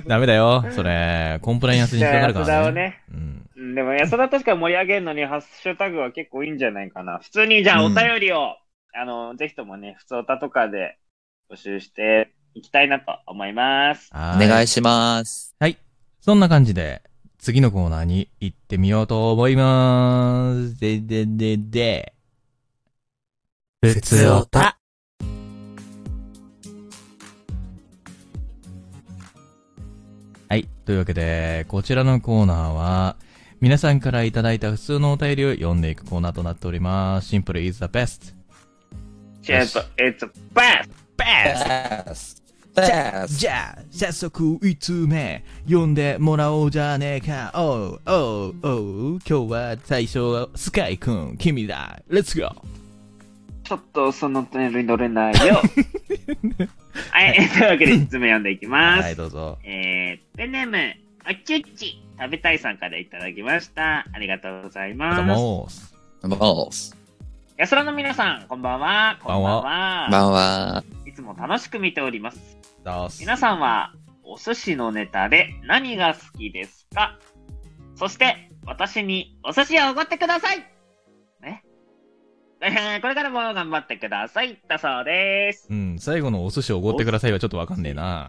[0.06, 0.66] ダメだよ。
[0.72, 2.72] それ、コンプライアンスに引っかかるからね。
[2.72, 3.02] ね。
[3.10, 3.16] うん。
[3.56, 7.18] うんでも安田確か盛り上げるのにハッシュタグは結構いいんじゃないかな。
[7.18, 8.56] 普通にじゃあおうん便りを、
[8.94, 10.98] あの、ぜひともね、普通歌とかで
[11.50, 14.08] 募集していきたいなと思います。
[14.12, 14.46] はい。
[14.46, 15.54] お願いします。
[15.58, 15.76] はい。
[16.20, 17.02] そんな感じで、
[17.46, 20.80] 次のコーナーに行ってみようと思いまーす。
[20.80, 22.12] で、で、で、で。
[23.80, 24.76] ふつおた。
[30.48, 30.68] はい。
[30.84, 33.16] というわけで、こちらのコーナーは、
[33.60, 37.28] 皆さんからいただいた普通のお便りを読んでいくコーナーとなっております。
[37.28, 38.34] シンプル is the best.
[39.42, 40.88] チェート、it's best!
[41.16, 42.45] ベ
[42.76, 43.38] スです。
[43.38, 47.52] じゃあ、早速、一通目、読んでもらおうじゃねえか。
[47.54, 48.76] おう、おう、お
[49.14, 52.02] う、今日は最初はスカイくん、君だ。
[52.08, 52.54] レッツゴー
[53.64, 55.60] ちょっとそのトネルに乗れないよ。
[57.10, 59.02] はい、というわけで質問読んでいきます。
[59.02, 59.58] はい、どうぞ。
[59.64, 64.06] えー、ペンネーム、あきゅっち、食べたいさんからいただきました。
[64.12, 65.20] ありがとうございます。
[65.22, 65.66] がとうご
[66.28, 66.66] ざいます。
[66.66, 66.96] ます。
[67.58, 69.18] 安らの皆さん、こんばんは。
[69.22, 70.08] こんばんは。
[70.10, 70.84] まんは。
[71.16, 72.58] いつも楽しく見ております。
[72.84, 73.20] どうす。
[73.22, 77.18] 皆さんは、お寿司のネタで何が好きですか？
[77.94, 80.58] そして、私にお寿司をおごってください
[81.40, 81.64] ね。
[82.60, 84.58] え ーこれからも頑張ってください。
[84.68, 85.68] だそうです。
[85.70, 88.28] うん、最後のお寿司おごってくださいはちょっとわかんねえな。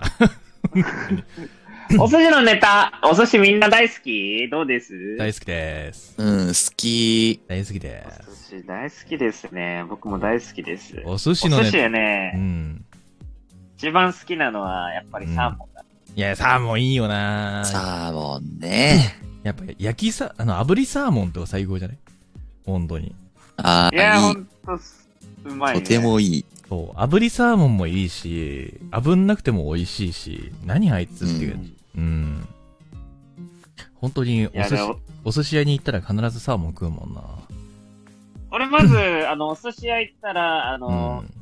[2.00, 4.47] お寿司のネタ、お寿司みんな大好き？
[4.50, 5.17] どうです？
[5.17, 6.15] 大好きです。
[6.17, 7.41] うん、好き。
[7.50, 8.27] 大好きでおす。
[8.50, 9.86] 寿司大好きですね。
[9.90, 11.02] 僕も大好きです。
[11.06, 12.86] お寿司お寿司のね、うん。
[13.78, 15.84] 一番好きなのはやっぱりサーモンだ。
[16.16, 19.20] いや、サーモンいいよなサーモンね。
[19.44, 21.98] やっぱ焼きさ、あの、炙りサーモンとか最高じゃない？
[22.66, 23.14] 本当に。
[23.58, 24.80] あいや、あ、ほいんと、
[25.46, 25.80] うまい、い。
[25.80, 25.82] ね。
[25.84, 26.46] とてもいい。
[26.70, 31.58] そう、炙りサーモンもいいし、炙んなくても美味しいし、何あいつっていうう。
[31.58, 32.48] んうん。
[33.96, 37.22] 本当にお寿司お寿司屋に行ったら必ずサーモン食うもんな。
[38.58, 38.98] 俺まず、
[39.30, 41.34] あの、お寿司屋行ったら、あうの、ん。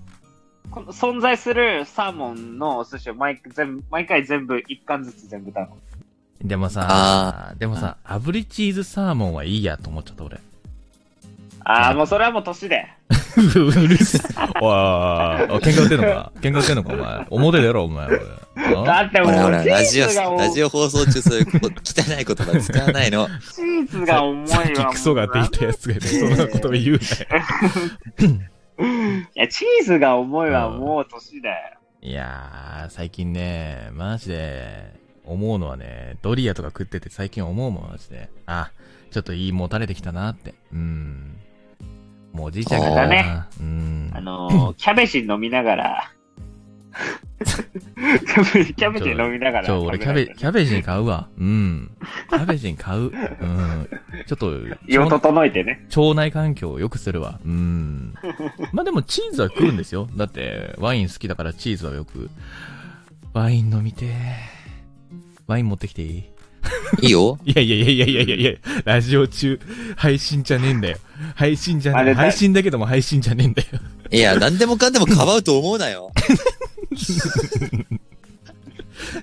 [0.72, 5.76] この存在するサーモンのお寿司を毎全部毎回全部、一貫ずつ全部頼む。
[6.48, 10.40] でもさあ、でもさ、炙りチーズサーモンはいいやと思っちゃった俺。
[11.64, 12.88] ああ、もうそれはもう年で。
[13.38, 14.22] うるせえ。
[14.62, 14.72] おい
[15.60, 16.32] 喧嘩売ってんのか？
[16.42, 17.28] 喧嘩売ってんのかお前。
[17.30, 18.08] 表出ろお前。
[18.08, 21.60] だってもう、ほらラジオ、ラジオ放送中そういう汚
[22.20, 23.28] い言葉使わないの。
[23.54, 24.56] チーズが重いわ。
[24.56, 26.98] さっきクソがって言ったやつがいて、そんなこと言うなよ。
[29.36, 31.78] いや、チーズが重いはうんもう年だよ。
[32.02, 34.94] いやー、最近ね、マジで、
[35.26, 38.30] 思うのはね、ドリアとか食ってて最近思うもん、マジで。
[38.46, 38.72] あ、
[39.12, 40.54] ちょっといいもたれてきたなって。
[40.72, 41.36] うん。
[42.36, 43.44] もうおじいちゃんがだね。
[43.60, 44.12] うん。
[44.14, 46.12] あのー、 キャベジン飲みながら、
[47.46, 51.28] キャベキャベジン飲みながらちょ、俺キャベ、キャベジン買うわ。
[51.38, 51.92] うん。
[52.30, 53.02] キャベジン買う。
[53.02, 53.90] うん。
[54.28, 54.52] ちょっと、
[54.88, 55.86] 胃を整えてね。
[55.96, 57.40] 腸内環境を良くするわ。
[57.46, 58.14] うん。
[58.74, 60.10] まあでもチーズは食うんですよ。
[60.16, 62.30] だって、ワイン好きだからチーズはよく。
[63.34, 64.12] ワイン飲みてー
[65.48, 66.24] ワイン持ってきていい？
[67.02, 67.38] いいよ。
[67.46, 68.54] い やいやいやいやいやいやいや、
[68.86, 69.60] ラジオ中、
[69.98, 70.98] 配信じゃねえんだよ。
[71.36, 72.02] 配信じゃねえ。
[72.02, 73.68] あれだ配信だけども配信じゃねえんだよ。
[74.12, 76.12] いや、何でもかんでもかばうと思うなよ。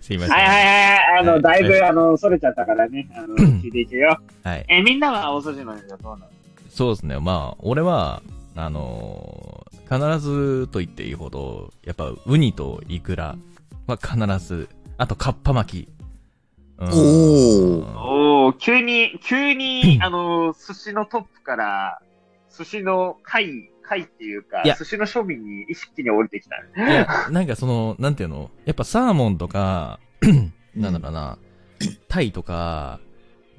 [0.01, 0.37] すいません。
[0.37, 1.19] はいはいはい。
[1.21, 3.09] あの、はいだいぶ、はいあの、それちゃったからね。
[3.17, 4.19] あの、聞いていくよ。
[4.43, 4.65] はい。
[4.69, 6.31] え、みんなはお寿司のネタどうなの？
[6.71, 7.19] そうですね。
[7.19, 8.23] まあ、俺は、
[8.57, 13.37] あのー必ずと言っていいほど、やっぱ、ウニとイクラ
[13.87, 15.89] は必ず、あと、カッパ巻き。
[16.91, 22.01] うんおーおー、急に、急に、あの、寿司のトップから、
[22.57, 26.57] 寿司の貝、貝っていうか寿司の庶民に意識に降りてきた。
[26.57, 28.51] いや、なんかその、なんていうの？
[28.65, 30.01] やっぱサーモンとか、
[30.75, 31.39] なんだろうな、
[32.09, 33.01] タイとか、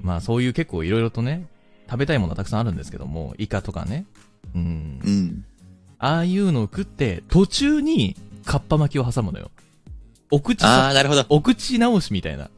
[0.00, 1.46] まあそういう結構いろいろとね、
[1.88, 4.06] 食べたいものはたくさんあるんですけども、イカとかね。
[4.54, 5.00] うん。
[5.04, 5.44] うん。
[5.98, 9.50] ああいうのを食って、途中にカッパ巻きを挟むのよ。
[10.30, 11.24] お口あさ、あ、なるほど。
[11.28, 12.50] お口直しみたいな。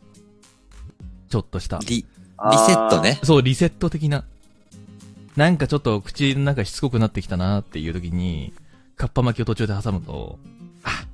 [1.28, 1.78] ちょっとした。
[1.86, 2.04] リ、リ
[2.66, 3.18] セットね。
[3.22, 4.24] そう、リセット的な。
[5.36, 8.52] なんかちょっと口の中しつこくなってきたなっていう時に、
[8.96, 10.38] カッパ巻きを途中で挟むと、
[10.82, 11.06] あ、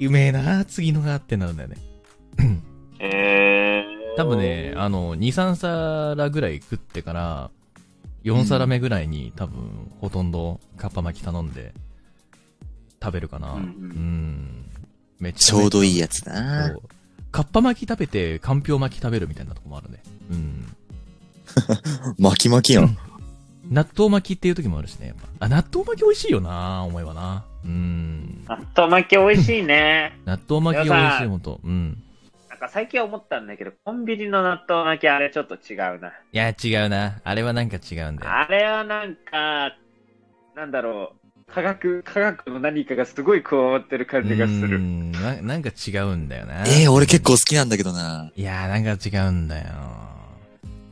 [0.00, 1.76] うめえな次のがってなるんだよね。
[3.00, 4.16] えー。
[4.16, 7.50] 多分ね、あの、2、3皿ぐらい食ってから、
[8.24, 11.74] 4皿目ぐらいに多分、ほとんどカッパ巻き頼んで、
[13.02, 13.52] 食べるかな。
[13.52, 14.66] ううんんうん
[15.18, 15.60] めっちゃめちゃ。
[15.60, 16.76] ちょうどいいやつな
[17.36, 17.42] そ。
[17.42, 20.02] うカッパ巻き食べて、かんぴょう巻き食べるみたいなとこもあるね。
[20.30, 20.76] うん。
[22.18, 22.96] 巻き巻きやん。
[23.70, 25.08] 納豆巻きっていう時もあるしね。
[25.08, 27.44] やっぱあ、納豆巻き美味しいよな思えばな。
[27.64, 28.44] うん。
[28.48, 30.18] 納豆巻き美味しいね。
[30.24, 31.60] 納豆巻き美味しい、ほんと。
[31.64, 32.02] うん。
[32.48, 36.08] なんか最近思ったんだけど、コンビニの納豆巻きあれちょっと違うな。
[36.08, 37.20] いや、違うな。
[37.24, 38.32] あれはなんか違うんだよ。
[38.32, 39.76] あれはなんか、
[40.54, 41.25] なんだろう。
[41.52, 44.78] 科学、科学の何かがすごい加わってる感じがすうる。
[44.78, 45.40] んな。
[45.40, 46.64] なんか違うんだよな。
[46.66, 48.30] ええ俺結構好きなんだけどな。
[48.36, 49.68] いやー、なんか違うんだよ。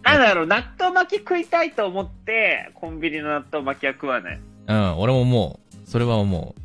[0.04, 4.40] なんだろう、納豆巻き食いたいと思って、コンビニの納豆巻きは食わない。
[4.68, 5.90] うん、俺も思う。
[5.90, 6.60] それは思う。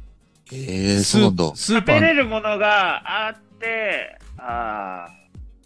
[0.56, 1.52] ええそうなんだ。
[1.56, 5.10] スー食べれるものがあって、ああ、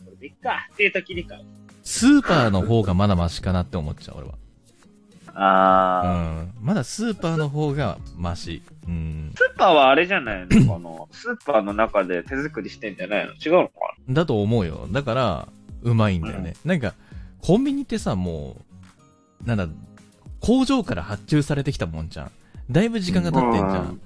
[0.05, 1.41] これでいっかっていう時に買う。
[1.83, 4.33] スーパーの方がまだマシかなって思っちゃう、俺は。
[5.33, 6.43] うあー。
[6.43, 6.53] ん。
[6.61, 8.61] まだスーパーの方がマシ。
[8.87, 9.31] うん。
[9.35, 13.33] スーパーはあれじゃないのこの、 スーパーの中で手作りしてんじゃないの？
[13.33, 13.73] 違うのか
[14.09, 14.87] だと思うよ。
[14.91, 15.47] だから、
[15.81, 16.53] うまいんだよね。
[16.65, 16.93] なんか、
[17.41, 18.57] コンビニってさ、も
[19.43, 19.67] う、なんだ、
[20.39, 22.31] 工場から発注されてきたもんじゃん。
[22.71, 23.99] だいぶ時間が経ってんじゃん。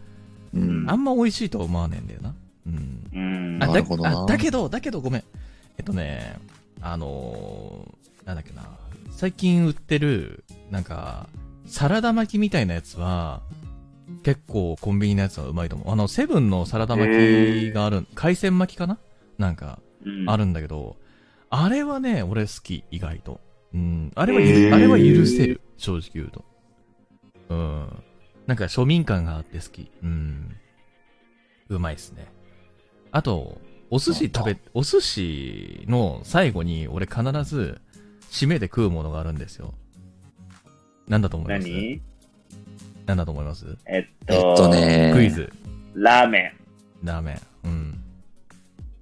[0.53, 2.33] うんあんま美味しいとは思わねえんだよな。
[2.65, 3.09] うん。
[3.13, 3.19] う
[3.57, 3.63] ん。
[3.63, 5.23] あ、だなるほどなあだけど、だけどごめん。
[5.77, 6.37] えっとね、
[6.81, 8.63] あのー、なんだっけな。
[9.17, 11.27] 最近売ってる、なんか、
[11.65, 13.41] サラダ巻きみたいなやつは、
[14.21, 15.91] 結構コンビニのやつはうまいと思う。
[15.91, 18.99] あの、セブンのサラダ巻きがある、海鮮巻きかな？
[19.39, 20.97] なんか、うんあるんだけど、
[21.49, 23.41] あれはね、俺好き、意外と。
[23.73, 24.11] うん。
[24.13, 24.39] あれは
[24.75, 26.45] あれは許せる、正直言うと。
[27.49, 27.87] うん。
[28.45, 29.89] なんか庶民感があって好き。
[30.03, 30.55] うん。
[31.69, 32.27] うまいっすね。
[33.11, 37.81] あと、お寿司食べ、お寿司の最後に俺必ず
[38.31, 39.73] 締めで食うものがあるんですよ。
[41.07, 41.67] なんだと思います？
[41.69, 42.01] 何？
[43.05, 43.77] なんだと思います？
[43.85, 45.51] えっと、えっとねクイズ。
[45.93, 46.53] ラーメ
[47.03, 47.41] ラーメン。
[47.63, 47.99] うん。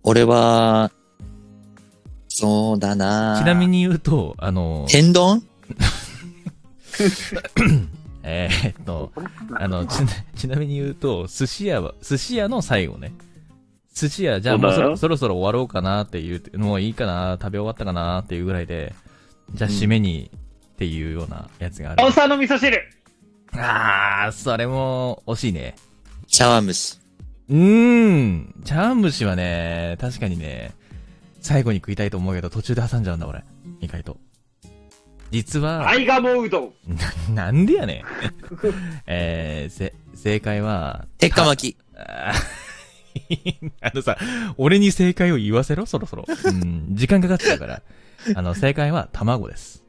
[0.04, 0.92] 俺は、
[2.28, 5.42] そうだなちなみに言うと、あの、天丼？
[8.24, 9.12] えーっと、
[9.56, 13.14] あの、ちな、ちなみに言うと、寿司屋は、寿司屋の最後ね。
[13.94, 18.94] 寿司屋、じゃあもうそろそろ終わろうかなっていう、もういいかな、食べ終わったかなっていうぐらいで、
[19.54, 21.96] じゃあ締めにっていうようなやつがあン。
[21.98, 22.12] る青。
[22.12, 22.82] さの味噌汁
[23.54, 25.76] あー、それも惜しいね。
[26.28, 27.00] 茶碗蒸し。
[27.50, 28.62] うーん。
[28.66, 30.72] 茶碗蒸しはね、確かにね、
[31.42, 33.44] 最後に食いたいと思うけど、途中で挟んじゃうんだ、俺。
[33.80, 34.18] 意外と。
[35.32, 36.74] 実は、アイガモうどん。
[37.34, 38.04] なんでやねん。
[39.08, 41.78] えー、せ、正解は、鉄火巻き。
[41.96, 42.66] あー
[43.82, 44.18] あのさ、
[44.58, 46.26] 俺に正解を言わせろ、そろそろ。
[46.28, 47.82] うん、時間かかっちゃうから。
[48.36, 49.84] あの、正解は卵です。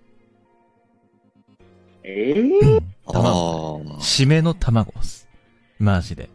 [2.03, 3.83] ええあ卵。
[3.89, 3.99] あ。
[3.99, 5.29] 締めの卵っす。
[5.79, 6.29] マジで。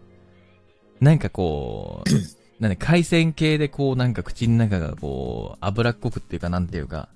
[0.99, 2.09] なんかこう、
[2.61, 7.09] なんで海鮮系でこうなんか口の中がこう脂っこくっていうかなんていうか、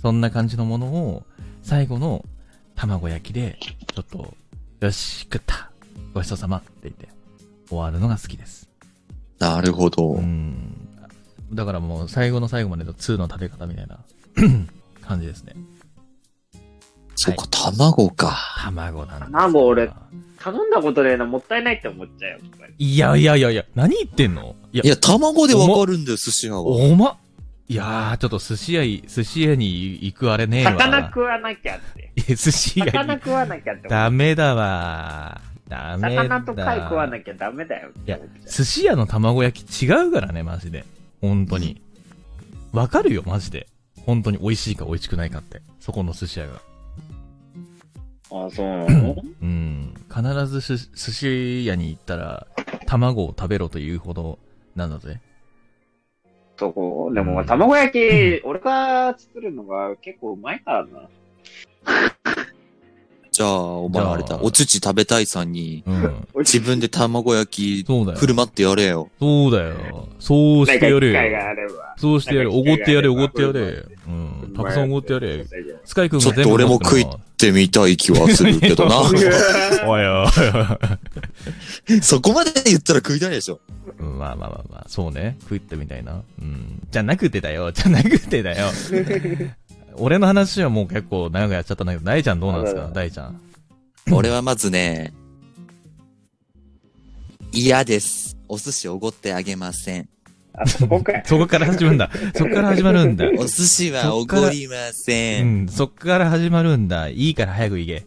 [0.00, 1.24] そんな感じのものを
[1.62, 2.24] 最後の
[2.76, 4.34] 卵焼きでちょっと、
[4.80, 5.70] よし、食った
[6.14, 7.08] ごちそうさまって言って
[7.68, 8.68] 終わるのが好きです。
[9.38, 10.20] なるほどう。
[10.20, 10.88] ん。
[11.52, 13.98] だからもう最後の最後までの2の食べ方みたいな
[15.02, 15.54] 感じですね。
[17.14, 18.36] そっか、卵か。
[18.64, 19.90] 卵なんですよ卵俺
[20.38, 22.38] 頼んだことねえな、もったいないって思っちゃうよ。
[22.42, 24.56] やっぱりいやいやいやいや、何言ってんの？
[24.72, 26.62] いやいや、卵でわかるんだよ、寿司屋は。
[26.62, 27.16] おま？
[27.68, 30.72] いやー、ちょっと寿司屋い、寿司屋に行くあれねえわ。
[30.72, 32.10] 魚食わなきゃって。
[32.16, 32.90] いや寿司屋に。
[32.90, 33.88] 魚食わなきゃって。
[33.88, 36.22] ダメだわダメだ。
[36.24, 38.50] 魚と貝食わなきゃダメだよって思っちゃう。
[38.50, 40.84] 寿司屋の卵焼き違うからね、マジで。
[41.20, 41.80] 本当に。
[42.72, 43.68] わかるよ、マジで。
[44.04, 45.62] 本当に美味しいか美味しくないかって。
[45.80, 46.60] そこの寿司屋が。
[48.30, 49.16] あ、そうなの？
[49.42, 49.94] うん。
[50.08, 52.46] 必ずし寿司屋に行ったら、
[52.86, 54.38] 卵を食べろというほど、
[54.74, 55.20] なんだぜ。
[56.56, 57.10] そこ。
[57.14, 61.08] でも、卵焼き、俺が作るのが結構うまいからな。
[63.32, 64.38] じゃあ、お前あれだ。
[64.42, 66.28] お乳食べたいさんに、うん。
[66.40, 68.26] 自分で卵焼き、そうだよ振。
[68.26, 69.10] る舞ってやれよ。
[69.18, 70.08] そうだよ。
[70.18, 71.38] そうしてやれよ。
[71.96, 72.48] そうしてやれ。
[72.48, 73.60] おごってやれ、おごってやれ。
[73.60, 74.52] ううん。
[74.54, 75.46] たくさんおごってやれ。
[75.84, 79.00] スカイ君ちょっと俺も食い持ってみたい気はするけどな。
[79.88, 80.24] おいおいお
[81.96, 82.00] い。
[82.02, 83.60] そこまで言ったら食いたいでしょ。
[83.98, 85.38] うんまあまあまあまあ、そうね。
[85.40, 86.22] 食ってみたいな。
[86.40, 86.86] うん。
[86.90, 87.72] じゃなくてだよ。
[87.72, 88.66] じゃなくてだよ。
[89.96, 92.90] 俺の話はもう結構長くやっちゃったんだけど、大ちゃんどうなんですか？
[92.92, 93.40] 大ちゃん。
[94.10, 95.12] 俺はまずね、
[97.52, 98.36] 嫌です。
[98.48, 100.08] お寿司おごってあげません。
[100.54, 101.22] あ、そこかい。
[101.26, 102.10] そこから始まるんだ。
[102.34, 103.26] そこから始まるんだ。
[103.38, 105.40] お寿司はおごりませ。
[105.42, 107.08] うんん、そっから始まるんだ。
[107.08, 108.06] いいから早く行け。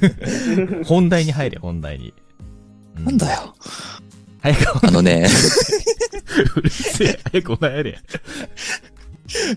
[0.84, 2.12] 本題に入れ、本題に。
[2.98, 3.54] うなんだよ。
[4.42, 5.26] 早く、あのね、
[6.56, 7.20] うるせえ。
[7.30, 7.98] 早くお前やれ。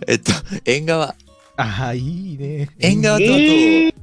[0.08, 0.32] えっと、
[0.65, 1.15] 縁側。
[1.57, 2.69] ああ、いいね。
[2.79, 3.93] 縁側とあと、え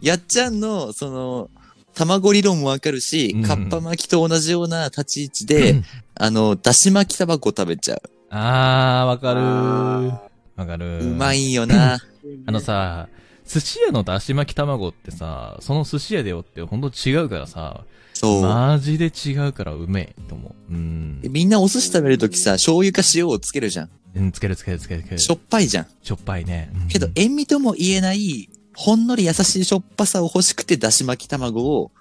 [0.00, 1.50] やっちゃんの、その、
[1.94, 5.82] 卵理論もわかるしうん、かっぱ巻きと同じような立ち位置で、
[6.14, 8.02] あの、だし巻きタバコ食べちゃう。
[8.30, 10.98] ああ、わかるあわかる。
[10.98, 11.98] うまいよな。
[12.46, 13.08] あのさ、
[13.46, 18.42] 寿司屋のだし巻き卵ってさ、その寿司屋でよってほんと違うからさ、そう。
[18.42, 20.72] マジで違うからうめえと思う。
[20.72, 21.20] うん。
[21.22, 23.90] みんなお寿司食べるときさ、醤油か塩をつけるじゃん。
[24.16, 25.18] うん、つけるつけるつけるつける。
[25.18, 25.86] しょっぱいじゃん。
[26.02, 26.70] しょっぱいね。
[26.74, 31.92] うんけど、塩味とも言えない、ほんのり優しいしょっぱさを欲しくて、だし巻き卵を。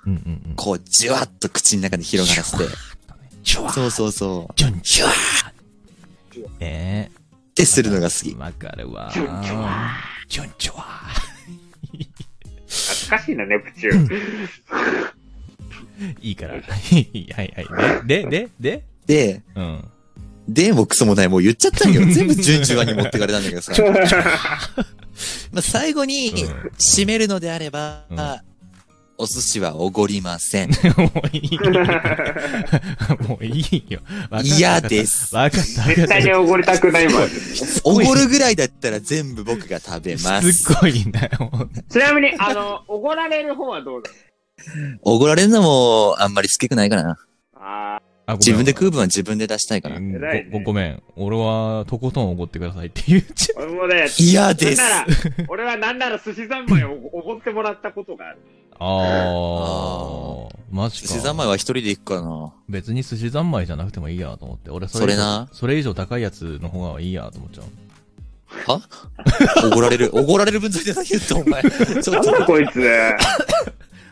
[0.55, 2.63] こう、じゅわっと口の中に広がらせて。
[3.43, 4.53] ジュワーそうそうそう。
[4.55, 5.13] ジュンジュワー
[6.59, 7.09] え
[7.49, 8.35] ってするのが好えき。
[8.35, 9.11] わかるわ。
[9.13, 9.91] ジュンジュワ
[10.27, 10.83] ジュンジュワ
[13.07, 14.09] あかしいな、ネプチューン。
[16.21, 16.53] いいから。
[16.59, 16.63] はい
[17.33, 17.41] は
[18.03, 18.07] い。
[18.07, 18.83] で、で、で、で？
[19.05, 19.91] で、うん。
[20.47, 22.01] でもクソもない、もう言っちゃったんよ。
[22.13, 23.73] 全部順々に持ってかれたんだけどさ。
[25.51, 26.33] まあ、最後に、
[26.77, 28.17] 締めるのであれば、うん
[29.17, 30.71] お寿司はおごりません。
[30.97, 31.71] もういいよ。
[33.29, 34.01] もういいよ。
[34.43, 35.33] 嫌です。
[35.33, 35.83] わかった。
[35.83, 37.29] 絶対におごりたくないもん。
[37.85, 40.73] おごるぐらいだったら全部僕が食べますす。
[40.73, 41.69] っごいんだよ。
[41.89, 44.11] ちなみに、あの、おごられる方はどうだ？
[45.01, 47.17] おごられるのもあんまり好きくないかな。
[47.53, 49.99] ああ自分で食う分は自分で出したいからう。
[49.99, 51.03] ん偉いねごごごめん。
[51.15, 54.81] 俺は、とことんおごってくださいって言っちゃあ、俺もね、嫌です。
[54.81, 58.39] なんなら、俺はなんなら寿司三昧をおごってもらったことがある。
[58.79, 60.55] あー。
[60.71, 61.07] マジか。
[61.07, 62.51] 寿司三昧は一人で行くかな。
[62.67, 64.71] 別に寿司三昧じゃなくてもいいやと思って。
[64.71, 67.65] 俺そそれなそれ以上高いやつの方がいいやと思っちゃう。
[68.67, 68.81] は？
[69.71, 71.61] おごられる、おごられる分際で何言ったお前。
[72.01, 72.81] ちょっと、だこいつ。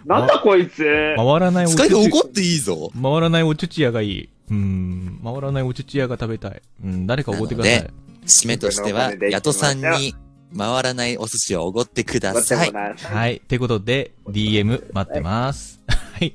[0.05, 0.83] なんだこいつ。
[1.15, 2.91] 回らないお使いでちち怒っていいぞ。
[3.01, 4.29] 回らないおちち屋がいい。
[4.49, 5.19] うん。
[5.23, 6.61] 回らないおちち屋が食べたい。
[6.83, 7.07] うん。
[7.07, 7.89] 誰かおごってください。
[8.25, 10.15] 締めとしては、ヤトさんに
[10.57, 12.71] 回らないお寿司をおごってください。
[12.71, 13.37] ははい。
[13.37, 15.81] ってことで、DM 待ってます。
[15.87, 16.33] はい。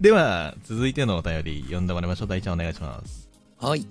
[0.00, 2.28] では、続いてのお便り読んでもらいましょう。
[2.28, 3.28] 大ちゃんお願いします。
[3.58, 3.86] はい。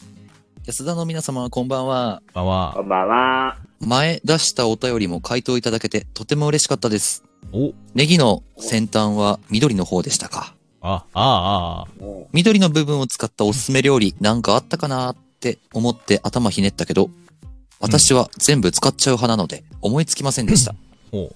[0.66, 2.22] 安田の皆様、こんばんは。
[2.34, 3.58] まあまこんばんは。
[3.80, 7.24] 前出したお便りも回答いただけて、とても嬉しかったです。
[7.54, 17.10] お、ネギの先端は緑の方でしたかあ、ああ、あも緑の部分を使ったおすすめ料理なんかあったかなって思って頭ひねったけど、
[17.80, 20.76] 私は全部使っちゃう派なので思いつきませんでした。
[21.12, 21.34] お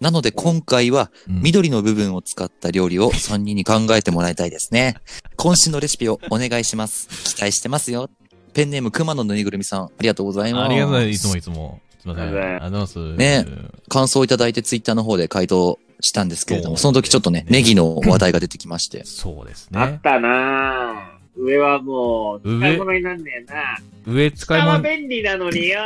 [0.00, 4.96] なので今回はうん緑の部分を使った料理を3人に考えてもらいたいですね。
[5.36, 7.08] 渾身のレシピをお願いします。
[7.34, 8.10] 期待してますよ。
[8.52, 10.64] ペンネーム熊野ぬいぐるみさん、ありがとうございます。
[10.66, 11.16] ありがとうございます。
[11.16, 11.80] いつもいつも。
[12.04, 12.24] すいません。
[12.24, 13.16] あありりがとうございがとうございます。
[13.16, 13.46] ね
[13.88, 19.04] 感想をいただいてツイッターの方で回答したんですけれども、その時ちょっとね、ねネギの話題が出てきまして。
[19.06, 19.80] そうですね。
[19.80, 21.14] あったなぁ。
[21.36, 22.60] 上はもう、上？
[22.60, 23.78] 使い物になんねえな。
[24.06, 24.82] 上使下はい物。
[24.82, 25.80] 便利なのによ、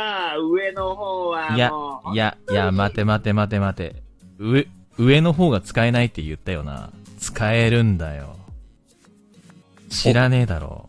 [0.51, 2.13] 上の方はいやもう。
[2.13, 3.95] いや、いや、待て待て待て待て。
[4.37, 4.67] 上、
[4.97, 6.91] 上の方が使えないって言ったよな。
[7.19, 8.35] 使えるんだよ。
[9.89, 10.88] 知らねえだろ。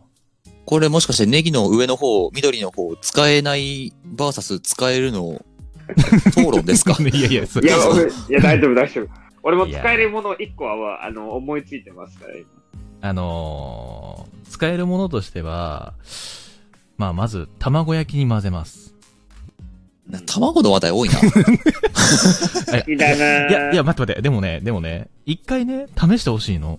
[0.71, 5.45] これもしかしてネギの上の方、緑の方、使えないバーサス使えるの、
[6.31, 6.97] 討論ですか？
[7.03, 9.09] いやいや、そいや、いや、大丈夫、大丈夫。
[9.43, 12.47] 俺も使えるもの1個は、あの、思いついてますから、今
[13.01, 15.95] あのー、使えるものとしては、
[16.99, 18.95] まあ、まず、卵焼きに混ぜます。
[20.27, 21.19] 卵の話題多いな。
[22.87, 24.23] いや、いや、待って待って。
[24.23, 26.79] でもね、でもね、一回ね、試してほしいの。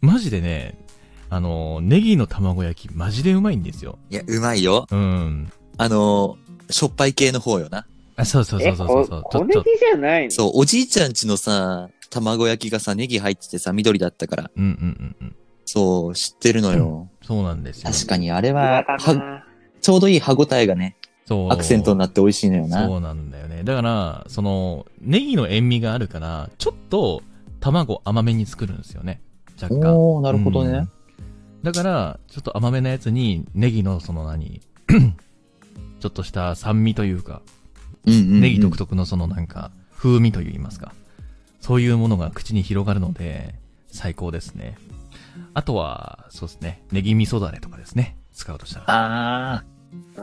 [0.00, 0.78] マジでね、
[1.32, 3.98] あのー、ネギの卵焼き、マジでうまいんですよ。
[4.10, 4.86] いや、うまいよ。
[4.90, 5.50] うん。
[5.78, 7.86] あのー、しょっぱい系の方よな。
[8.16, 9.06] あ、そうそうそうそうそうそう。
[9.06, 10.30] ちょっと小ネギ、じゃないの？
[10.30, 14.50] そう、おじいちゃんちのさ、卵焼きがさ、ネギ入っててさ、緑だったから。
[14.54, 15.36] うんうんうんうん。
[15.64, 17.08] そう、知ってるのよ。
[17.22, 17.90] そうなんですよ。
[17.90, 19.44] 確かに、あれうわは、だは、な
[19.80, 21.50] ちょうどいい歯ごたえがね、そう。
[21.50, 22.86] アクセントになって美味しいのよな。
[22.86, 23.64] そうなんだよね。
[23.64, 27.22] だから、その、ネギの塩味があるから、ちょっと、
[27.60, 29.22] 卵甘めに作るんですよね。
[29.62, 29.96] 若干。
[29.96, 30.88] おー、なるほどね。
[31.62, 34.60] うんだから、ちょっと甘めなやつに、ネギのその何、
[36.00, 37.42] ちょっとした酸味というか、
[38.04, 38.40] うんうん、うん。
[38.40, 40.92] ネギ独特のそのなんか、風味といいますか。
[41.60, 43.54] そういうものが口に広がるので、
[43.86, 44.76] 最高ですね。
[45.54, 48.16] あとは、そうですね、ネギ味噌だれとかですね。
[48.32, 48.84] 使うとしたら。
[48.88, 49.64] あ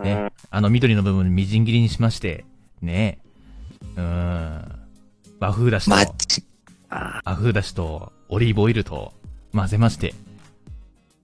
[0.03, 0.33] ね。
[0.49, 2.43] あの緑の部分みじん切りにしまして、
[2.81, 3.19] ね。
[3.95, 4.79] うーん。
[5.39, 6.13] 和風だしー、と、
[6.89, 9.13] 和風だしと、オリーブオイルと
[9.53, 10.13] 混ぜまして、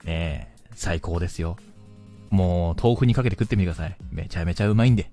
[0.06, 1.58] ねえ、最高ですよ。
[2.30, 3.96] もう、豆腐にかけて食ってみてください。
[4.12, 5.10] めちゃめちゃうまいんで。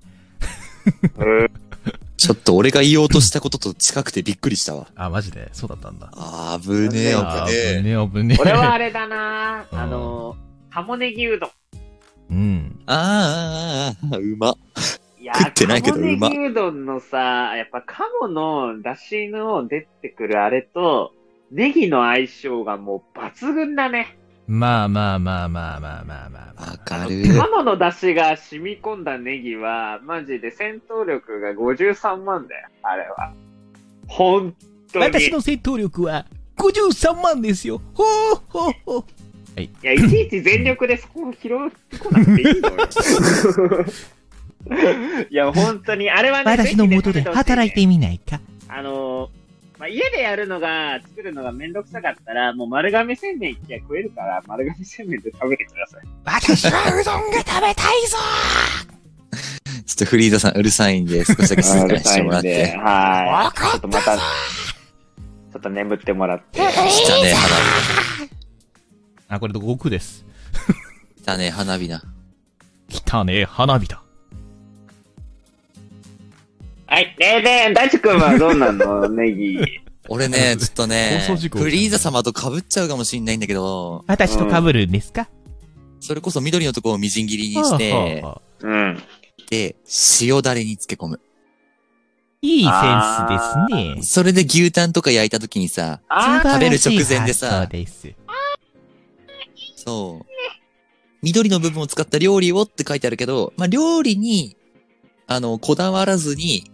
[2.17, 4.87] ちょっと俺が言おうとしたことと近くてびっくりしたわ。
[4.95, 5.49] あ、マジで？
[5.53, 6.11] そうだったんだ。
[6.15, 7.77] あー、危ねえ、あ危ねえ。
[7.79, 8.39] ぶねえ、ぶねえ。
[8.41, 10.37] 俺はあれだなうんあの、
[10.71, 11.51] 鴨ネギうどん。
[12.31, 12.81] うん。
[12.87, 14.55] あーあー、あーうま。
[15.19, 21.13] いや食ってないけど鴨うまネギうどんのさ、やっぱ鴨の出汁の出てくるあれと、
[21.51, 24.17] ネギの相性がもう抜群だね。
[24.47, 26.71] まあまあまあまあまあまあまあ。
[26.73, 27.23] わかる。
[27.27, 33.33] 鴨の出汁が染み込んだネギは、マジで戦闘力が53万だよ、あれは。
[34.07, 34.55] 本
[34.93, 35.05] 当に。
[35.05, 36.27] 私の戦闘力は
[36.57, 37.81] 53万ですよ。
[37.95, 38.07] ほう
[38.49, 39.05] ほうほう。
[39.55, 42.89] はい、いや、いちいち全力でそこを拾ってこなくていいのよ。
[45.31, 48.41] いや、本当に、あれはね、私のもとで働いてみないか。
[48.69, 49.42] あのー
[49.83, 56.03] まあ、家でやるのが、作るのがめんどくさかったら、もう丸亀製麺行きゃ食えるから、丸亀製麺で食べてください。
[56.25, 58.17] 私はうどんが食べたいぞ
[59.85, 62.77] ちょっとフリーザさんうるさいんで、少しだけ静かにしてもらって。
[62.79, 63.59] はい。
[63.59, 64.21] ちょっとまた、
[65.61, 66.61] と眠ってもらって。
[66.61, 67.57] 汚ね花
[69.35, 70.25] あ、これ悟空です。
[71.27, 71.33] 火。
[71.33, 72.05] 汚ね花火な。
[72.89, 74.02] 汚ねえ花火だ。
[76.93, 77.17] はい。
[77.19, 79.09] ねえねえ、大地君はどうなの？
[79.09, 79.59] ネギ。
[80.11, 85.31] 俺ね、ちょっとね放送事、故フリーザ様と被っちゃうかもしんないんだけど、私と被るんですか、
[86.01, 89.03] それこそ緑のところをみじん切りにしはてあ、はあはあうん。
[89.49, 89.77] で、
[90.21, 91.21] 塩だれに漬け込む。
[92.43, 94.03] いいセンスですね。
[94.03, 98.13] それで牛タンとか焼いた時にさ、あ食べる直前でさそうです。
[99.77, 100.27] そう。
[101.23, 104.57] 緑の部分を使った料理をって書いてあるけど、まあ、料理に、
[105.29, 106.72] あの、こだわらずに、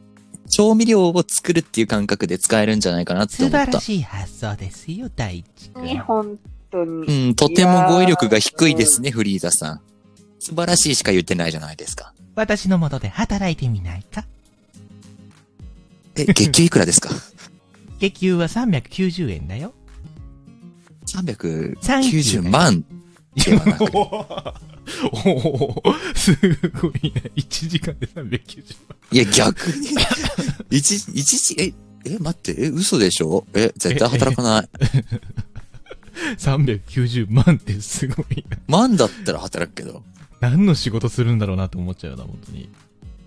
[0.49, 3.59] 調味料を作るっていう感覚で使えるんじゃないかなって素思った。
[3.67, 5.99] 晴らしい発想ですよ、大地君。
[5.99, 6.39] 本
[6.71, 7.29] 当に。
[7.29, 9.81] うん、とても語彙力が低いですね、フリーザさん。
[10.39, 12.13] 素晴らしいしか言ってないじゃないですか。
[12.35, 14.25] 私の元で働いてみないか？
[16.15, 17.11] え、月給いくらですか？
[17.99, 19.75] 月給は390円だよ。
[21.07, 22.85] ?390 万
[23.39, 23.85] ではなく。
[25.13, 26.35] おおす
[26.81, 27.31] ごいね。
[27.37, 28.77] 1時間で390
[29.13, 29.89] いや、逆に。
[30.71, 31.73] 一、一時、え、
[32.05, 33.47] え、待って、え、嘘でしょ？
[33.55, 34.69] え、絶対働かない。
[36.37, 38.59] 390万ってすごいな。
[38.67, 40.03] 万だったら働くけど。
[40.41, 42.69] 何の仕事するんだろうなと思っちゃうな、本当に。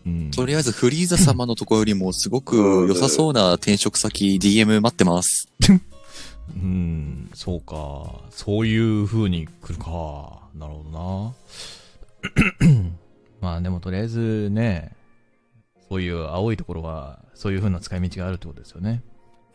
[0.05, 0.31] うん。
[0.31, 2.55] とりあえずフリーザ様のとこよりもすごく
[2.87, 5.47] 良さそうな転職先 DM 待ってます。
[6.49, 8.21] うん、そうか。
[8.29, 10.41] そういう風に来るか。
[10.55, 11.33] なるほどな。
[13.41, 14.95] まあでもとりあえずね、
[15.89, 19.01] そういう青いところは、そういう風な使い道があるってことですよね。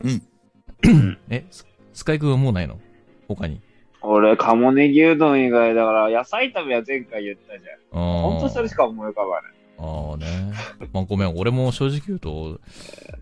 [0.01, 1.17] うん。
[1.29, 2.79] え、ススカイ君はもうないの？
[3.27, 3.61] 他に。
[4.01, 8.01] 俺、鴨ネギうどん以外だから、野菜炒めは前回言ったじゃん。
[8.21, 9.51] ほんとそれしか思い浮かばない。
[9.79, 10.53] ああね。
[10.93, 12.59] まあごめん、俺も正直言うと、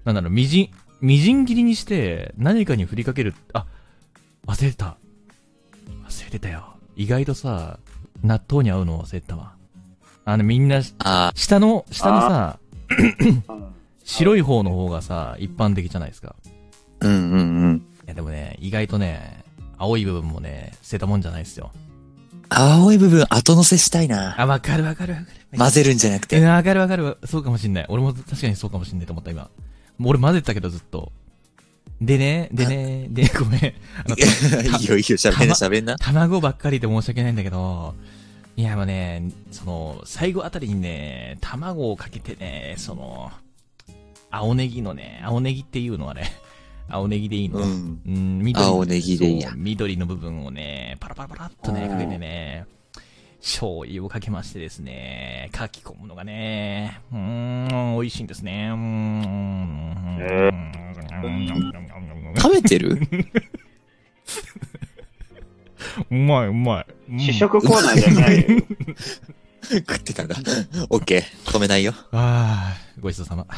[0.04, 0.70] なんだろう、みじん、
[1.02, 3.66] みじん切りにして何かに振りかける、あ、
[4.48, 4.98] 忘れてた。
[6.08, 6.76] 忘れてたよ。
[6.96, 7.80] 意外とさ、
[8.24, 9.54] 納豆に合うの忘れてたわ。
[10.24, 13.74] あのみんな、あ下の、下のさ、うん。
[14.04, 16.36] 白い方の方がさ、一般的じゃないですか。
[17.00, 17.78] ーうんうんうん。
[18.06, 19.44] いやでもね、意外とね、
[19.78, 21.72] 青い部分もね、捨てたもんじゃないですよ。
[22.50, 24.40] 青い部分後乗せしたいな。
[24.40, 25.58] あ、わかるわかるわかる。
[25.58, 26.46] 混ぜるんじゃなくえ、て。
[26.46, 27.18] わかるわかる。
[27.26, 27.86] そうかもしんない。
[27.90, 29.50] 俺も確かにそうかもしんないと思った、今。
[30.04, 31.12] 俺混ぜてたけど、ずっと。
[32.02, 33.62] でね、でね、で、ごめん。
[33.62, 34.16] あの
[34.80, 35.98] いいよいいよ、喋んな喋んな。
[35.98, 37.96] 卵ばっかりで申し訳ないんだけど、
[38.58, 43.32] いや、もうね、その、最後あたりにね、卵をかけてね、その、
[44.32, 46.32] 青ネギのね、青ネギっていうのはね、
[46.90, 47.60] 青ネギでいいの？
[47.60, 48.02] うん。
[48.06, 52.66] うん、緑の青ネギでいいや緑の部分をね、パラパラパラっとね、かけてね、
[53.46, 58.70] 醤油をかけましてですね、かき込むのがね、うーん、美味しいんですね。
[58.72, 60.18] うーん。
[60.20, 60.50] え
[62.42, 62.98] 食べてる？
[66.10, 66.86] うまい、うまい。
[67.12, 68.48] うん試食コーナーじゃないよ。
[69.62, 70.36] 食ってたんだ。
[70.90, 71.24] オッケー。
[71.52, 71.94] 止めないよ。
[72.12, 73.46] ああ、ごちそうさま。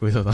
[0.00, 0.30] ごちそうさ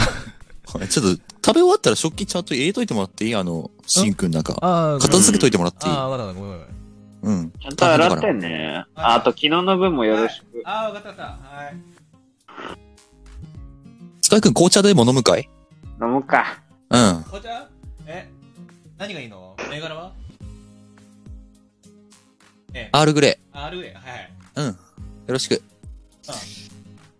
[0.79, 0.87] ま。
[0.87, 3.35] ちょっと、食べ終わったら食器ちゃんと入れといてもらっていい？
[3.35, 4.55] あの、シンクの中。
[4.63, 5.93] あ片付けといてもらっていい？
[5.93, 6.67] ああ、わかった、ごめんごめん。
[7.23, 7.51] うん。
[7.61, 8.85] ちゃんと洗ってね。
[8.95, 10.63] ああと、昨日の分もよろしく。
[10.65, 11.57] ああ、わかったわかった。
[11.57, 11.77] はい。
[14.23, 15.49] スカイ君紅茶でも飲むかい？
[16.01, 16.63] 飲むか。
[16.89, 17.23] うん。
[17.25, 17.69] 紅茶？
[18.07, 18.31] え？
[18.97, 19.55] 何がいいの？
[19.71, 20.13] 銘柄は？
[22.73, 23.93] え、アールグレ RA、はいはい。
[24.55, 24.63] ー。
[24.63, 24.67] うん。
[24.69, 24.75] よ
[25.29, 25.63] ろしく。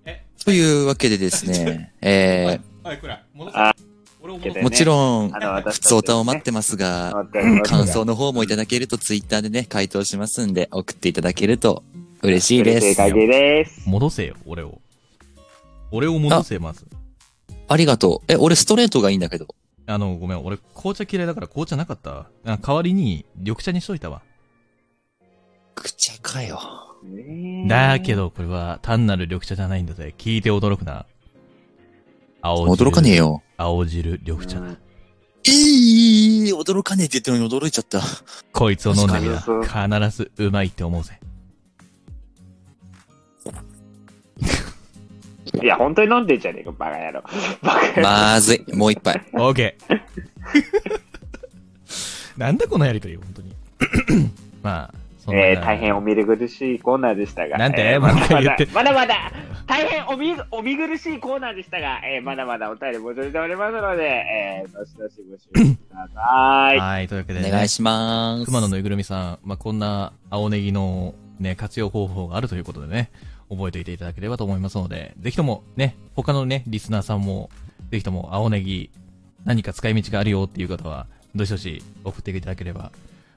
[0.07, 2.45] え、というわけでですね、え
[2.83, 3.25] はい、はい、くらい。
[3.35, 3.59] 戻せ
[4.25, 4.29] あ。
[4.29, 4.63] ー、俺を戻せ。
[4.63, 7.27] もちろん普通歌を待ってますが、
[7.65, 11.83] 感想の方もいただけるとツイッターでね、回答しますんで、送っていただけると
[12.23, 12.95] 嬉しいです。
[12.95, 13.89] 正解です。
[13.89, 14.81] 戻せよ、俺を。
[15.91, 16.87] 俺を戻せ、まず。
[17.69, 18.33] ありがとう。
[18.33, 19.47] え、俺ストレートがいいんだけど。
[19.87, 22.27] あの、ごめん、俺、紅茶嫌いだから紅茶なかった。
[22.45, 24.23] あ代わりに、緑茶にしといたわ。
[25.75, 26.59] くちゃかよ。
[27.69, 30.15] だけど、これは単なる緑茶じゃないんだぜ。
[30.17, 31.05] 聞いて驚くな。
[32.41, 32.91] 青汁。
[32.91, 33.43] 驚かねえよ。
[33.57, 34.67] 青汁、緑茶だ。
[34.67, 34.79] うん
[35.47, 38.01] えー、驚かねえって言ってるのに驚いちゃった。
[38.53, 39.41] こいつを飲んでみな。
[39.43, 41.21] 確必ずうまいって思うぜ。
[45.63, 47.23] いや、本当に飲んでんじゃねえか、バカ野郎。
[47.63, 48.03] バカ野郎。
[48.03, 48.65] まずい。
[48.75, 49.23] もう一杯。
[49.35, 50.01] オーケー。
[52.39, 53.55] なんだこのやりとり、本当に。
[54.63, 54.95] まあ、
[55.29, 57.59] えー、大変お見苦しいコーナーでしたが。
[57.59, 57.83] なんて？
[57.83, 59.33] えーまだまだまだまだ、
[59.67, 66.79] 大変お見お見苦しいコーナーでしたが、えー、まだまだお便り募集しておりますので、えー、どしどし募集してください。
[66.79, 68.45] はい、というわけで、ね、お願いします。
[68.45, 73.11] 熊野ぬいぐるみさん、まあ、こんな青ネギのね、活用方法があるということでね、
[73.49, 77.51] 覚えておいていただければと思いますので、ぜひともね、他のね、リスナーさんも、
[77.91, 78.91] ぜひとも青ネギ、
[79.45, 82.93] 何か使い道があるよっていう方は、どしどし送っていただければ、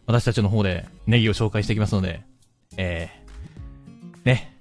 [0.08, 2.22] 私たちの方でネギを紹介していきますので、
[2.78, 4.58] えー、ね、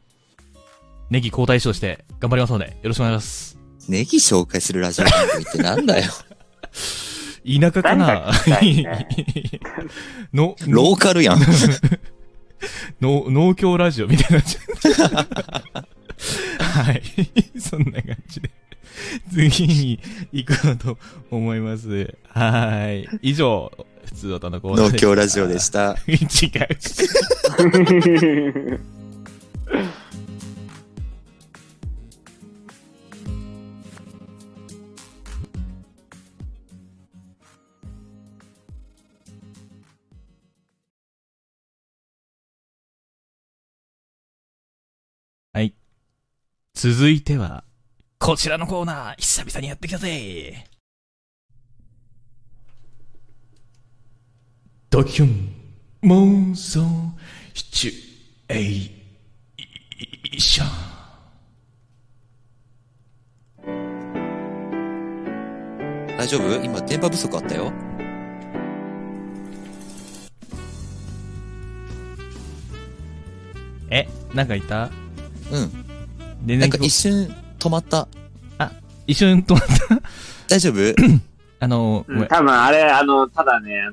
[1.09, 3.59] ネギ交代賞して頑張りますので、よろしくお願いします。
[3.89, 6.11] ネギ紹介するラジオ番組ってなんだよ。
[7.47, 8.33] 田舎かな？
[8.49, 9.07] ね
[10.35, 11.39] の、ローカルやん。
[13.01, 15.87] の、農協ラジオみたいになっちゃ
[16.59, 16.65] う。
[16.65, 17.03] はい。
[17.61, 18.51] そんな感じで。
[19.31, 20.01] 次に
[20.33, 20.99] 行こうと
[21.31, 22.17] 思います。
[22.31, 23.09] はい。
[23.23, 23.71] 以上、
[24.17, 25.95] 普通歌のコーナー農協ラジオでした。
[25.95, 26.01] た。
[26.07, 26.17] 違う。
[45.53, 45.75] はい。
[46.73, 47.65] 続いては、
[48.19, 50.67] こちらのコーナー、久々にやってきたぜ
[54.97, 55.53] ドキュン、
[56.05, 56.81] 妄想、
[57.53, 57.93] シチュ
[58.49, 58.91] エー
[60.41, 60.69] ション。
[66.17, 66.65] 大丈夫？
[66.65, 67.71] 今電波不足あったよ。
[73.91, 74.91] え、なんか言った？
[75.53, 76.47] うん。
[76.47, 77.29] でなんか一瞬
[77.59, 78.09] 止まった。
[79.07, 79.57] 一瞬と、
[80.49, 80.81] 大丈夫？
[81.61, 82.29] あの、ごめん。
[82.29, 83.91] 多分あれ、あの、ただね、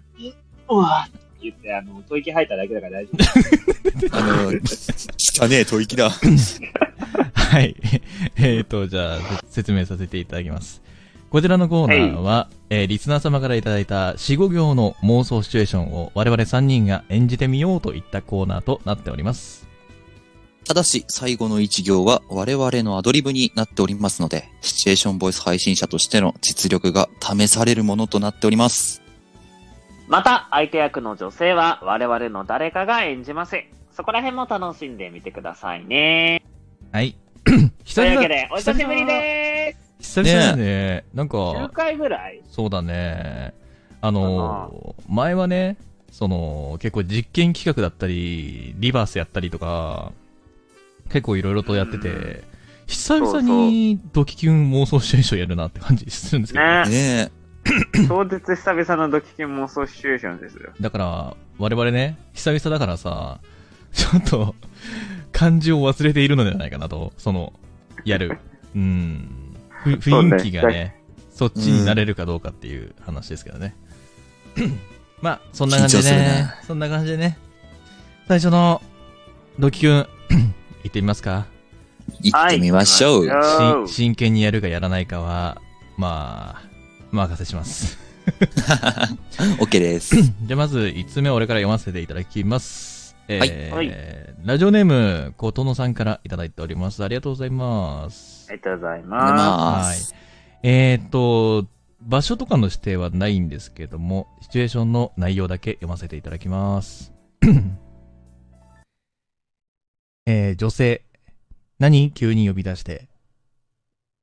[0.78, 4.18] うわって言って、あの、吐息吐いただけだから大丈夫。
[4.18, 6.10] あの、汚ねえ吐息だ。
[6.10, 7.76] はい。
[8.38, 9.20] えーと、じゃあ、
[9.50, 10.82] せ説明させていただきます。
[11.30, 19.68] こちらのコーナーは、えーリスナー様からいただいた4、5行の妄想シチュエーションを我々3人が演じてみようといったコーナーとなっております。
[20.66, 29.03] ただし、最後の一行は我々のアドリブになっておりますので、シチュエーションボイス配信者としての実力が試されるものとなっております。
[30.14, 33.56] また、相手役の女性は我々の誰かが演じます。
[33.90, 36.40] そこら辺も楽しんでみてくださいね。
[36.92, 37.18] はい。
[37.96, 41.04] というわけで、お久しぶりで久々だね。
[41.16, 41.36] なんーす。
[41.36, 42.44] 9か、回ぐらい？
[42.48, 43.56] そうだね。
[44.02, 45.78] あの、前はね、
[46.12, 50.12] その、結構実験企画だったり、リバースやったりとか、
[51.10, 52.44] 結構いろいろとやってて、うん
[52.86, 56.66] 久々にドキキュン妄想シチュエーションやるなって感じするんですけど。
[56.66, 57.32] ねね
[58.08, 60.72] 超絶久々のドキキュン妄想シチュエーションですよ。
[60.80, 63.40] だから、我々ね、久々だからさ、
[63.94, 64.56] ちょっと、
[65.32, 67.54] 漢字を忘れているのではないかなと、その、
[68.06, 68.38] やる。
[68.76, 69.56] うん。
[69.86, 70.96] 雰囲気がね、
[71.32, 73.76] そっちになれるかどうかっていう話ですけどね。
[75.22, 77.38] まあ、そんな感じでねね、そんな感じでね、
[78.28, 78.82] 最初の、
[79.58, 80.08] ドキキュン、
[80.84, 81.46] 行ってみますか
[82.22, 83.28] 行ってみましょう。
[83.28, 85.62] はいし真剣にやるかやらないかは、
[85.98, 86.73] まあ、
[87.16, 87.98] 任せします。
[89.60, 90.16] OK です。
[90.22, 93.16] じゃあまず、5つ目俺から読ませていただきます。
[93.28, 97.02] えーはいラジオネーム、ことのさんからいただいております。
[97.02, 98.48] ありがとうございます。
[98.50, 100.14] ありがとうございまます。
[100.64, 101.66] えーっと、
[102.02, 107.14] 場所とかの指定はないんですけども、シチュエーションの内容だけ読ませていただきます。
[110.28, 111.06] えー、女性。
[111.80, 113.08] 何急に呼び出して。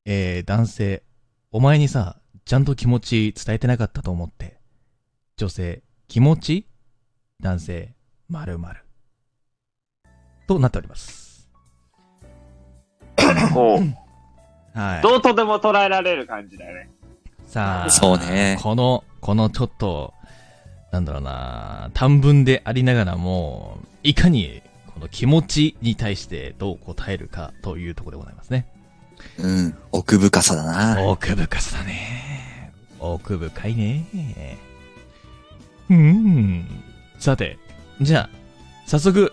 [0.05, 1.03] えー、男性。
[1.51, 2.20] お前にさ、
[2.51, 4.59] ちゃんと気持ち伝えてなかったと思って。
[5.37, 5.85] 女性。
[6.09, 6.67] 気持ち？
[7.39, 7.95] 男性。
[8.29, 8.85] 〇〇。
[10.49, 11.47] となっております。
[11.47, 11.49] す。
[13.55, 13.79] こう、
[14.77, 15.01] はい。
[15.01, 16.91] どうとでも捉えられる感じだよね。
[17.47, 20.13] さあ、そうねこの、このちょっと、
[20.91, 24.61] なんだろうな、短文でありながらも、いかに、
[24.93, 28.67] この気持ちに対してどう答えるかというところでございますね。
[29.39, 29.79] うん。
[29.93, 31.05] 奥深さだな。
[31.05, 32.30] 奥深さだね。
[33.01, 34.59] 奥深いね。
[35.89, 36.67] うーん。
[37.19, 37.59] さて、
[38.01, 38.31] じゃあ、
[38.87, 39.33] 早速、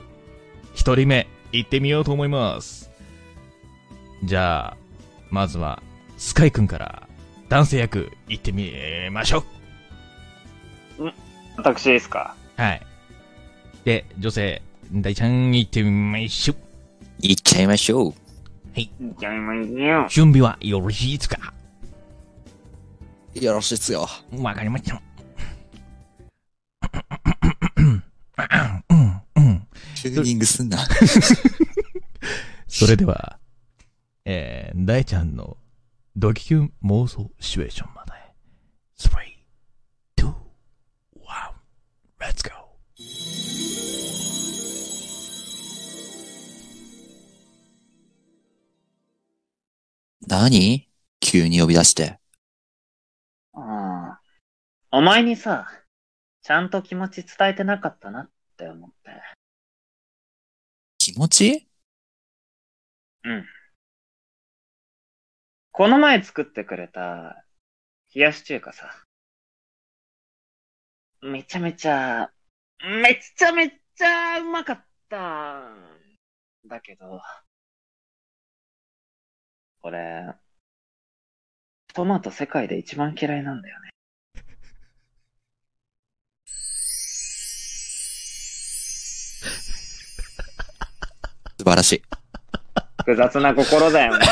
[0.73, 2.89] 一人目、行ってみようと思います。
[4.23, 4.77] じゃあ、
[5.29, 5.81] まずは、
[6.17, 7.07] スカイくんから、
[7.49, 8.71] 男性役、行ってみ
[9.11, 9.43] ましょ
[10.99, 11.11] う。
[11.57, 12.35] 私ですか？
[12.55, 12.81] はい。
[13.83, 14.61] で、女性、
[14.91, 16.57] 大ちゃん行ってみましょう。
[17.19, 18.13] 行っちゃいましょう。
[18.75, 20.07] じゃあ今行くよ。
[20.09, 21.53] 準備はよろしいですか？
[23.41, 24.07] よろしいっすよ。
[24.39, 25.01] わかりました。
[27.75, 28.03] うん、
[29.35, 29.67] うん。
[29.95, 30.79] チューニングすんな。
[32.67, 33.39] それでは、
[34.25, 35.57] えー、大ちゃんの
[36.15, 38.11] ドキュン妄想シチュエーションまで。
[38.97, 39.09] 3、
[40.17, 40.33] 2、1、
[42.19, 42.49] let's go!
[50.27, 50.87] 何？
[51.19, 52.19] 急に呼び出して。
[54.89, 55.67] お前にさ、
[56.43, 59.11] ちゃんと気持ち伝えてなかったなって思って。
[60.97, 61.67] 気持ち？
[65.71, 67.43] この前作ってくれた
[68.15, 69.03] 冷やし中華さ。
[71.21, 72.31] めちゃめちゃ、
[72.79, 75.63] めっちゃめっちゃうまかった。
[76.65, 77.19] だけど、
[79.81, 80.33] 俺、
[81.93, 83.86] トマト世界で一番嫌いなんだよね。
[91.69, 92.03] 晴らしい。
[92.99, 94.25] 複雑な心だよね。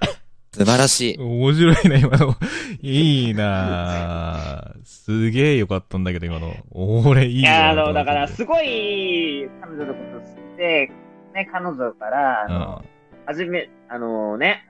[0.52, 1.18] 素晴らしい。
[1.18, 2.34] 面白いな、今の。
[2.82, 6.54] いいなすげえよかったんだけど、今の。
[6.72, 10.90] 俺いいいや、あなの、だから、すごい、彼女のこと好きで、
[11.34, 12.84] ね、彼女から、あの、
[13.24, 14.68] はじめ、あのね、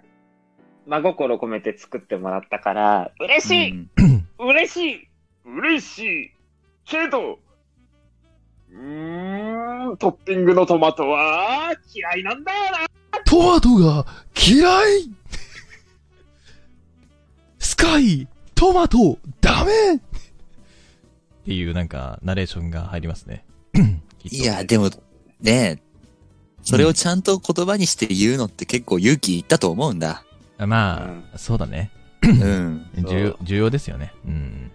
[0.86, 5.08] 真心込めて作ってもらったから、嬉しい、うん嬉しい
[5.44, 6.32] 嬉しい
[6.84, 7.38] けど、
[8.72, 12.78] うーん、トッピングのトマトは嫌いなんだよな
[13.24, 14.66] トマトが嫌
[14.98, 15.10] い？
[17.58, 19.96] スカイトマトダメ？
[19.96, 20.00] っ
[21.44, 23.44] ていうなんか、ナレーションが入りますね。
[24.24, 24.90] いや、でも、
[25.40, 25.78] ねえ、
[26.62, 30.24] それをちゃんと言葉にして言うのって結構勇気いったと思うんだ。
[30.58, 31.90] まあ、そうだね。
[32.22, 32.86] うん。
[33.04, 34.14] 重要、重要ですよね。
[34.24, 34.70] うん。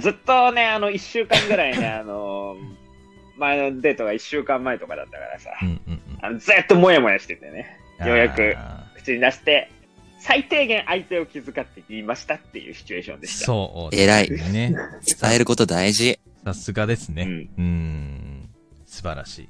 [0.00, 2.56] ずっとね、あの、一週間ぐらいね、あの、
[3.38, 6.00] 前のデートが一週間前とかだったからさ、うんうんうん。
[6.20, 9.70] あのずっともやもやしててね、ようやくあ口に出して、
[10.20, 13.46] 最低限相手を気遣って言いましたっていうシチュエーションーでした。
[13.46, 13.94] そう。
[13.94, 14.74] 偉いね。
[15.20, 16.18] 伝えること大事。
[16.44, 17.22] さすがですね。
[17.22, 18.50] うんうん。
[18.86, 19.48] 素晴らしい。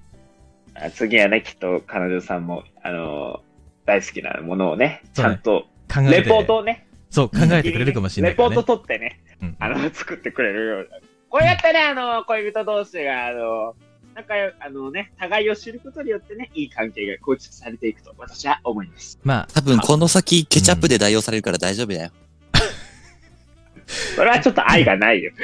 [0.74, 3.41] あ次はね、きっと彼女さんも、あの
[3.86, 6.22] 大好きなものをね、ちゃんと、考えて。
[6.22, 8.36] レポートをね、そう、考えてくれるかもしれないね。
[8.36, 10.99] レポート取ってね、うんあの、作ってくれるような。
[11.31, 13.74] こうやってね、あの、恋人同士が、あの、
[14.14, 19.18] 仲良あのね、互いを知ることによってね、いい関係が構築されていくと、私は思います。
[19.22, 22.11] まあ、多分この先ケチャップで代用されるから大丈夫だよ。
[24.16, 25.33] それはちょっと愛がないよ。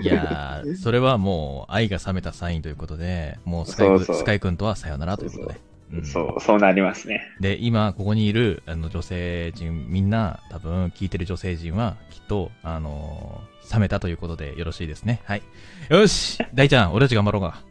[0.00, 5.60] いやー、それはもう愛が冷めたサインということで、もうスカイ君そうそうスカイ君とはさよならということで。
[5.94, 7.20] うんそう、そうなりますね。
[7.40, 15.22] で、今、ここにいる、あの、女性陣、みんな、多分、聞いてる女性陣は、きっと、あのー冷めたということでよろしいですね。
[15.24, 15.42] はい。
[15.88, 17.62] よし大ちゃん、俺たち頑張ろうか。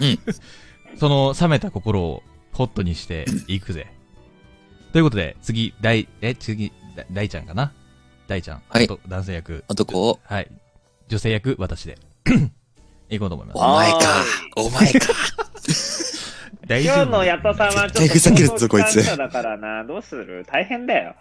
[0.00, 0.18] うん。
[0.98, 2.22] その、冷めた心を、
[2.52, 3.86] ホットにしていくぜ。
[4.92, 7.72] ということで、次、大、え、次、だ大ちゃんかな？
[8.28, 8.62] 大ちゃん。
[8.68, 9.64] はいと男性役。
[9.68, 10.50] 男を、はい。
[11.08, 11.98] 女性役、私で。
[13.08, 13.58] いこうと思います。
[13.58, 13.98] お前か。
[14.56, 15.12] お前か。
[16.66, 20.44] 大今日のヤトさんはちょっとふざけるぞこいつ だからな、どうする？
[20.46, 21.14] 大変だよ。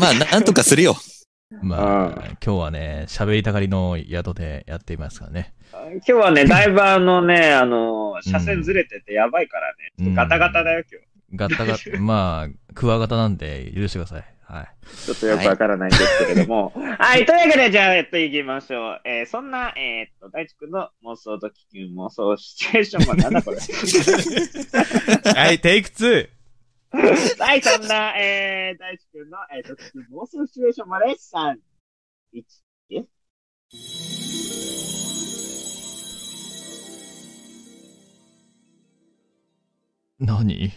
[0.00, 0.96] まあ、なんとかするよ。
[1.60, 5.52] まあ、今日はね、喋りたがりの宿でやっていますからね。
[5.72, 9.92] 今日はね、だいぶあのね、あの、車線ずれててやばいからね。
[9.98, 11.06] ちょっとガタガタだよ、今日。
[11.34, 14.24] ガタガタ、 まあ、クワガタなんで許してください。
[14.44, 14.66] はい。
[15.06, 16.72] ちょっとよくわからないんですけれども。
[16.98, 19.00] はい、というわけで、じゃあ、やっていきましょう。
[19.04, 23.56] えー、そんな、えー、っと、大地君の妄想と気球妄想シチュエーションはなんだこれ？
[25.32, 26.28] はい、テイク 2!
[27.38, 31.56] はい、そんな、えー、大地君の、えー、と、気球妄想シチュエーションまで、3、
[32.34, 32.44] 1、
[32.90, 33.06] え
[40.20, 40.70] 何？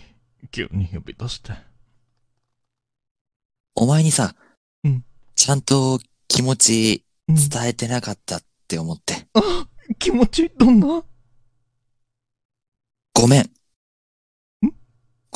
[0.51, 1.51] 急に呼び出して。
[3.75, 4.33] お前にさ
[4.85, 5.03] うん、
[5.35, 5.99] ちゃんと
[6.29, 9.27] 気持ちうん伝えてなかったって思って。
[9.99, 11.03] 気持ちどんな？
[13.13, 13.54] ごめん。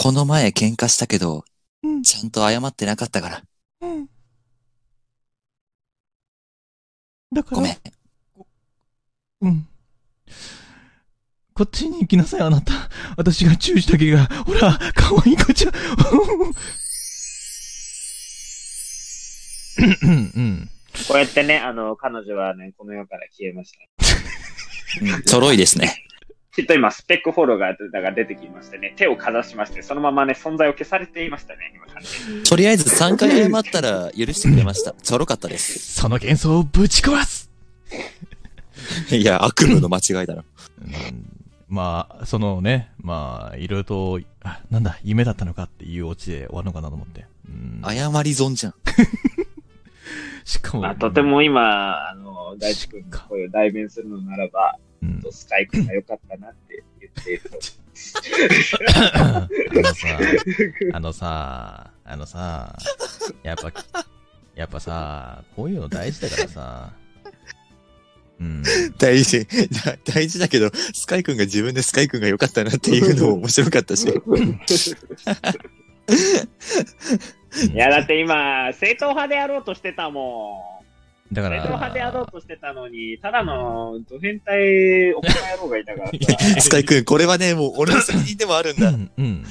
[0.01, 1.43] この前喧嘩したけど、
[1.83, 3.43] うんちゃんと謝ってなかったから。
[3.81, 4.07] うん。
[7.33, 7.77] だから、ごめん。
[9.41, 9.67] うん。
[11.53, 12.71] こっちに行きなさい、あなた。
[13.17, 15.73] 私が注意したけが、ほら、可愛い子ちゃん。
[20.03, 20.69] うん、うん。
[21.09, 23.79] こうやってね、あの、彼女はね、この世から消えました。
[25.15, 26.05] うんちょろいですね。
[26.55, 31.85] きっと今、スペックフォローがが出てきましてね、手をかざしまして、そのままね、存在を消されていましたね、今。
[32.43, 34.93] とりあえず3回謝ったら許してくれました。
[34.93, 35.93] ちょろかったです。
[36.01, 37.49] その幻想をぶち壊す
[39.15, 40.43] いや、悪夢の間違いだろ。
[40.81, 41.39] うん
[41.69, 47.25] まあ、そのね、まあ、いろいろと、あ、なんだ、夢だったのかっていうオチで終わるのかなと思って。
[47.47, 48.73] うん、謝り損じゃん。
[50.45, 57.57] しかも、まあ、とても今、あの、大地君がこういう代弁するのならば、うん、スカイ君が良かったなって言っていると。
[59.33, 60.19] あのさ、
[60.93, 62.77] あのさ、あのさ、
[63.43, 63.71] やっぱ、
[64.55, 66.93] やっぱさ、こういうの大事だからさ、
[68.39, 68.63] うん。
[68.97, 69.45] 大事。
[69.45, 74.07] だ大事だけど、スカイ君が自分でスカイ君が良かったなっていうのも面白かったし。
[77.73, 80.78] いや、だって今、正統派でやろうとしてたもん。
[81.31, 86.13] だから、正統派でやろうとしてたのに、ただのド変態おっ野郎がいたからさ。
[86.61, 88.89] スカイ君、これはね、もう俺の責任でもあるんだ。
[88.89, 89.43] うん、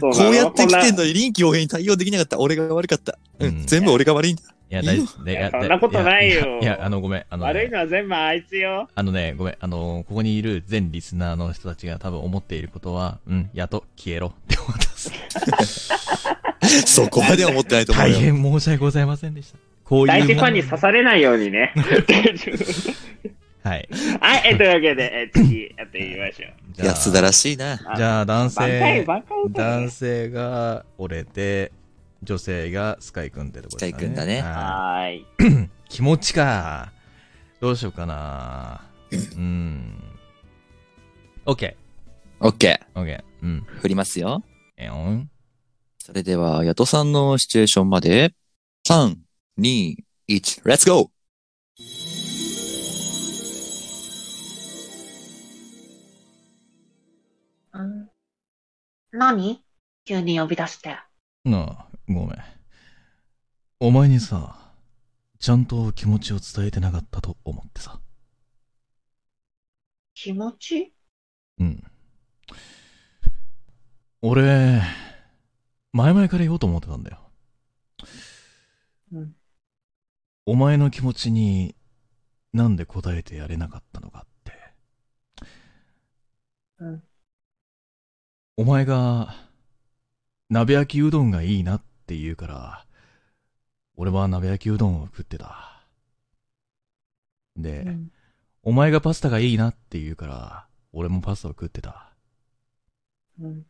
[0.00, 2.38] こうやって来てんののに臨機応変に対応できなかった。
[2.38, 3.18] 俺が悪かった。
[3.40, 4.42] ううんん、全部俺が悪いんだ。
[4.70, 5.24] いや、大丈夫。
[5.24, 7.24] でいやそんなことないよいや、あの、ごめん。
[7.30, 8.88] あのね、悪いのは全部あいつよ。
[8.94, 9.56] あのね、ごめん。
[9.58, 14.88] あの、ここにいる全リスナーの人たちが多分思っていることは、うん、やっと消えろって思った。
[16.86, 18.18] そこまでは思ってないと思う大よ。
[18.20, 19.58] 変申し訳ございませんでした。
[19.88, 20.06] こういう。
[20.08, 21.72] 大事ファンに刺されないようにね。
[23.64, 23.88] はい。
[24.20, 26.52] はい、え、というわけで、え、次、やってみましょう。
[26.72, 27.76] じゃあ、安田らしいな。
[27.96, 29.06] じゃあ男性、
[29.50, 31.72] 男性が俺で、
[32.22, 33.92] 女性がスカイ君ってとこですかね。
[33.92, 35.18] スカイ君だねはい。
[35.18, 35.26] い
[35.88, 36.92] 気持ちか。
[37.60, 38.82] どうしようかな。
[39.10, 40.02] うん。
[41.46, 41.76] オッケ
[42.40, 43.00] オッケー。
[43.00, 43.44] オッケー。
[43.44, 43.66] うん。
[43.68, 43.80] ー。
[43.80, 44.42] 振りますよ。
[44.76, 45.30] えよん。
[45.98, 48.32] それでは、ヤトさんのシチュエーションまで、
[48.86, 49.16] 3、
[49.60, 49.96] 2、
[50.28, 51.10] 1、レッツゴ
[57.72, 58.08] うん？
[59.10, 59.64] 何？
[60.04, 60.96] 急に呼び出して。
[61.44, 62.38] なあ、ごめん。
[63.80, 64.56] お前にさ、
[65.40, 67.98] ちゃんと気持ちを伝えてなかったと思ってさ。
[70.14, 70.94] 気持ち？
[71.58, 71.82] うん。
[74.22, 74.82] 俺、
[75.92, 77.18] 前々から言おうと思ってたんだよ。
[79.10, 79.34] うん。
[80.50, 81.74] お前の気持ちに
[82.54, 84.52] なんで答えてやれなかったのかって。
[86.78, 87.02] うん。
[88.56, 89.34] お前が、
[90.48, 92.86] 鍋焼きうどんがいいなって言うから、
[93.98, 95.84] 俺は鍋焼きうどんを食ってた。
[97.54, 98.10] で、うん。
[98.62, 102.14] お前がパスタがいいなって言うから、俺もパスタを食ってた。
[103.38, 103.66] うん。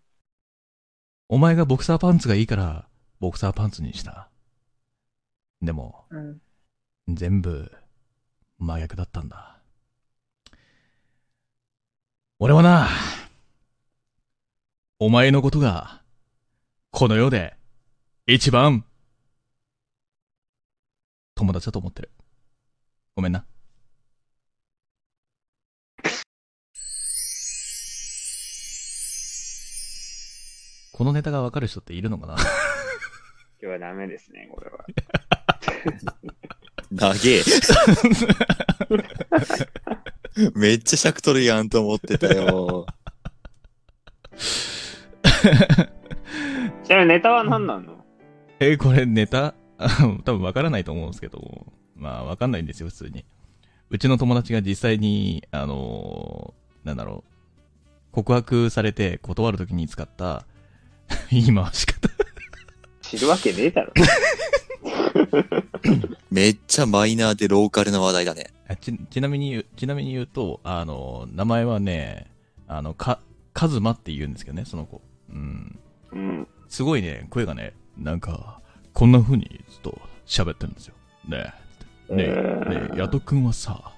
[1.28, 2.86] お前がボクサーパンツがいいから、
[3.18, 4.30] ボクサーパンツにした。
[5.60, 6.40] でも、うん。
[7.08, 7.72] 全部、
[8.58, 9.58] 真逆だったんだ。
[12.38, 12.86] 俺はな、
[14.98, 16.02] お前のことが、
[16.90, 17.56] この世で、
[18.26, 18.84] 一番、
[21.34, 22.10] 友達だと思ってる。
[23.16, 23.46] ごめんな。
[30.92, 32.34] このネタがわかる人っているのかな？
[32.36, 32.40] 今
[33.60, 34.84] 日はダメですね、これは。
[36.92, 36.96] ー。
[36.96, 37.14] 長
[40.46, 40.50] え。
[40.54, 42.86] めっちゃ尺取るやんと思ってたよ。
[46.84, 48.04] ちなみにネタは何なの？
[48.60, 49.54] え、これネタ？
[49.78, 49.88] あ
[50.24, 53.24] 多分わからないと思うんですけど、まあわかんないんですよ、普通に。
[53.90, 57.30] うちの友達が実際に、あのーなんだろう、
[58.12, 60.46] 告白されて断るときに使った
[61.30, 62.08] 言い回し方。
[63.08, 63.92] 知るわけねえだろ。
[66.30, 68.50] めっちゃマイナーでローカルな話題だね。
[68.68, 72.26] あち、ちなみに言う、ちなみに言うと、あの、名前はね、
[72.66, 73.20] あの、か、
[73.54, 75.00] カズマって言うんですけどね、その子。
[75.30, 75.78] うん。
[76.12, 76.48] うん。
[76.68, 78.60] すごいね、声がね、なんか、
[78.92, 80.94] こんな風にずっと喋ってるんですよ。
[81.26, 81.54] ね
[82.10, 83.92] え、ねえ、ねえ、ヤトくんはさ、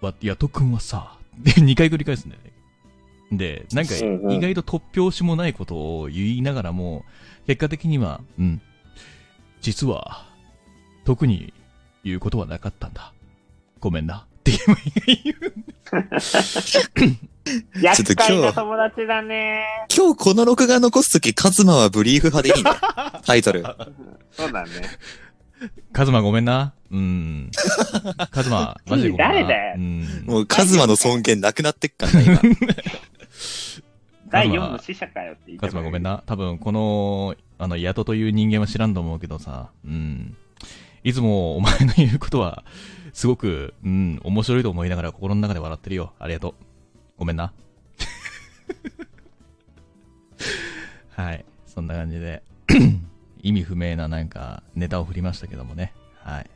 [0.00, 2.52] わ、ヤトくんはさ、で、2回繰り返すんだよね。
[3.32, 7.04] で、なんか、うんうん意外と突拍子もないことを言いながらも、
[7.46, 8.60] 結果的には、うん、
[9.60, 10.26] 実は、
[11.04, 11.52] 特に
[12.04, 13.12] 言うことはなかったんだ。
[13.80, 14.26] ごめんな。
[14.40, 14.58] っていう
[15.06, 15.52] 言う。
[17.82, 19.64] 厄介な友達だね。
[19.94, 22.70] 今日この録画残すとき、カズマはブリーフ派でいいね。
[23.24, 23.64] タイトル。
[24.32, 24.70] そうだね。
[25.92, 26.74] カズマごめんな。
[26.90, 27.50] うん。
[28.30, 29.34] カズマ、 マジでごめんな。
[29.34, 30.24] 誰だようん。
[30.26, 32.40] もうカズマの尊厳なくなってっからね、今。
[34.32, 36.02] 第4の死者かよって言ってカズマごめん。
[36.02, 36.22] な。
[36.26, 40.36] 多分、この、あの、ヤトという人間は知らんと思うけどさ、うん。
[41.04, 42.64] いつもお前の言うことは、
[43.12, 46.14] すごく、うん、面白いと思いながら心の中で笑ってるよ。
[46.18, 46.54] ありがとう。
[47.18, 47.52] ごめんな。
[51.14, 51.44] はい。
[51.66, 52.42] そんな感じで、
[53.42, 55.92] 意味不明ななんか、ネタを振りましたけどもね。
[56.20, 56.50] はい。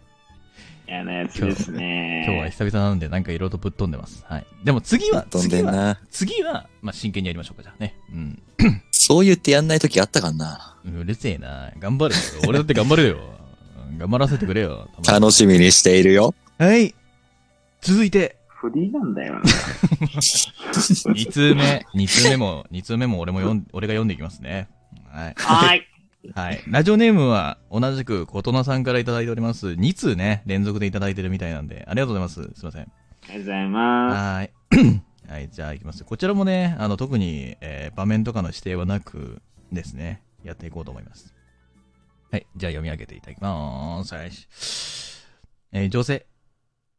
[0.89, 2.24] 嫌なやつですね。
[2.26, 4.24] 今日は久々なので、なんかいろいろとぶっ飛んでます。
[4.28, 4.47] はい。
[4.64, 5.99] でも次は、飛んで次は。
[6.11, 7.97] 次は、まあ、真剣にやりましょうか、じゃあね。
[8.12, 8.43] うん。
[8.91, 10.76] そう言ってやんないときあったかんな。
[10.84, 11.72] うるせえな。
[11.78, 12.20] 頑張れよ。
[12.49, 13.18] 俺だって頑張るよ。
[13.89, 14.89] う ん頑張らせてくれよ。
[15.07, 16.34] 楽しみにしているよ。
[16.59, 16.95] はい。
[17.80, 19.41] 続いて、フリーなんだよな。
[20.72, 21.87] 2通目。
[21.95, 24.68] 2通目も、2通目も俺も読ん、俺が読んでいきますね。
[25.11, 25.34] はい。
[25.37, 25.82] はーい。
[26.35, 26.62] はい。
[26.66, 29.68] ラジオネームは同じく琴乃さんからいただいております。
[29.68, 32.43] 2通ね、連続でいただいてるみたいなんで、ありがとうございます。
[32.55, 32.83] すいません。
[32.83, 35.03] ありがとうございまはーい。
[35.29, 36.05] はい、じゃあ行きます。
[36.05, 41.35] こちらもね、あの、特に、えー場面とかの指定はなくですね、やっていこうと思います。
[42.31, 44.14] はい、じゃあ読み上げていただきまーす。
[44.14, 45.83] はい。
[45.83, 46.27] えー女性、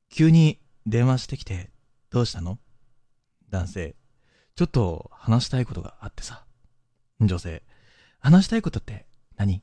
[0.09, 1.71] 急に電話してきて、
[2.09, 2.59] どうしたの？
[3.49, 3.95] 男性、
[4.55, 6.45] ちょっと話したいことがあってさ。
[7.21, 7.63] 女性、
[8.19, 9.06] 話したいことって
[9.38, 9.61] 何？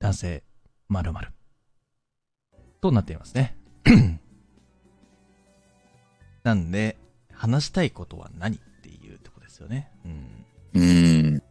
[0.00, 0.42] 男性、
[0.88, 1.28] まるまる。
[2.80, 3.56] となっていますね。
[6.42, 6.96] なんで、
[7.32, 8.56] 話したいことは何？
[8.56, 9.90] っていうとこですよね。
[10.04, 10.44] うん。
[10.74, 11.42] うーん。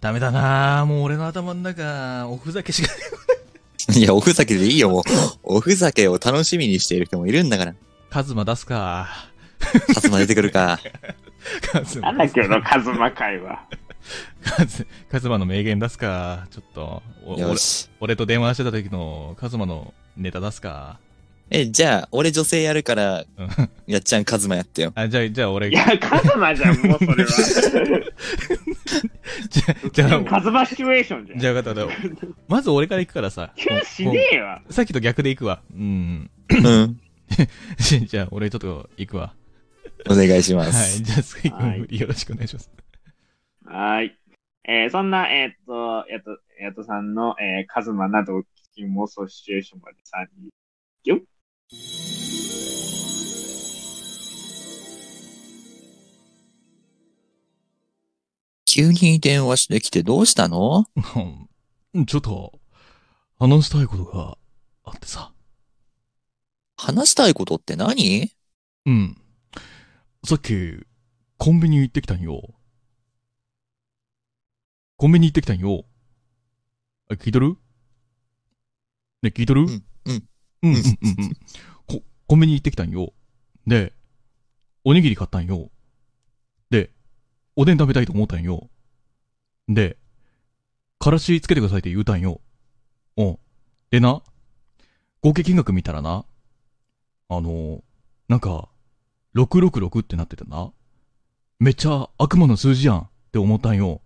[0.00, 0.86] ダメだなぁ。
[0.86, 2.92] もう俺の頭の中、おふざけしか
[3.94, 5.02] いや、おふざけでいいよ、もう。
[5.44, 7.74] おふざけを楽しみにしている人もいるんだから。
[8.10, 9.08] カズマ出すか。
[9.94, 10.80] カズマ出てくるか。
[11.72, 12.00] カズす。
[12.00, 12.12] なマ。
[12.12, 13.64] んだっけ、このカズマ会は。
[14.44, 16.46] カズ、カズマの名言出すか。
[16.50, 17.88] ちょっと、お俺よし。
[18.00, 20.98] 俺と電話してた時のカズマのネタ出すか。
[21.50, 23.48] え、じゃあ、俺女性やるからうん、
[23.86, 24.92] やっちゃんカズマやってよ。
[24.94, 27.30] あ、じゃあ、じゃあ俺、いや、カズマじゃん、もうそれは。
[29.48, 31.38] じゃあ、じゃあ、カズマシチュエーションじゃん。
[31.38, 31.86] じゃあ分かった。
[32.48, 33.52] まず俺から行くからさ。
[33.56, 34.60] しねえわ。
[34.68, 35.62] さっきと逆で行くわ。
[35.74, 36.30] うん。
[36.50, 37.00] うん。
[38.06, 39.32] じゃあ、俺ちょっと行くわ。
[40.08, 40.72] お願いしまはい。
[40.72, 41.02] す。
[41.02, 42.70] じゃあ、スカ君、よろしくお願いします。
[43.78, 44.18] はーい。
[44.64, 50.48] えー、そんな、えーっと、やっと、やっとさんの、えー、カズマなどを聞き妄想シチュエーションまで3人。
[51.04, 51.20] よっ。
[58.66, 60.86] 急に電話してきてどうしたの？
[61.94, 62.58] うんちょっと、
[63.38, 64.36] 話したいことが
[64.82, 65.32] あってさ。
[66.76, 68.32] 話したいことって何？
[68.86, 69.16] うん。
[70.24, 70.84] さっき、
[71.36, 72.42] コンビニ行ってきたんよ。
[74.98, 75.84] コンビニ行ってきたんよ。
[77.08, 77.56] あ聞いとる？
[79.22, 79.60] ね、聞いとる？
[79.60, 79.82] うんうん。
[80.64, 81.34] うん、うん、うん、うん。
[81.86, 83.12] こ、コンビニ行ってきたんよ。
[83.64, 83.92] で、
[84.82, 85.70] おにぎり買ったんよ。
[86.70, 86.90] で、
[87.54, 88.68] おでん食べたいと思ったんよ。
[89.68, 89.98] で、
[90.98, 92.40] からしつけてくださいって言うたんよ。
[93.16, 93.38] うん。
[93.92, 94.20] でな、
[95.22, 96.24] 合計金額見たらな、
[97.28, 97.84] あの、
[98.26, 98.68] なんか、
[99.36, 100.72] 666ってなっててな。
[101.60, 104.00] めっちゃ悪魔の数字やんって思ったんよ。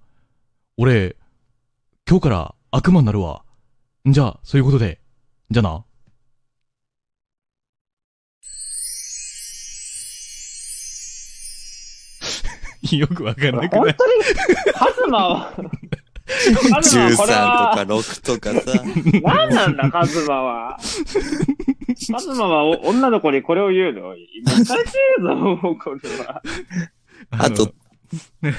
[0.79, 1.17] 俺、
[2.09, 3.45] 今日から悪魔になるわ。
[4.09, 5.01] んじゃあ、そういうことで。
[5.51, 5.85] じゃあな。
[12.97, 13.95] よくわかんなくない？
[13.95, 14.23] 本当に、
[14.75, 15.53] カズマは、
[16.73, 18.83] カズマはこれ ?13 は、とか6とかさ。
[19.23, 20.79] 何なんだ、カズマは？
[22.13, 24.15] カズマはお女の子にこれを言うの？
[24.17, 26.43] 今、されてるぞ、もうこれは。
[27.31, 27.73] あと、
[28.43, 28.51] の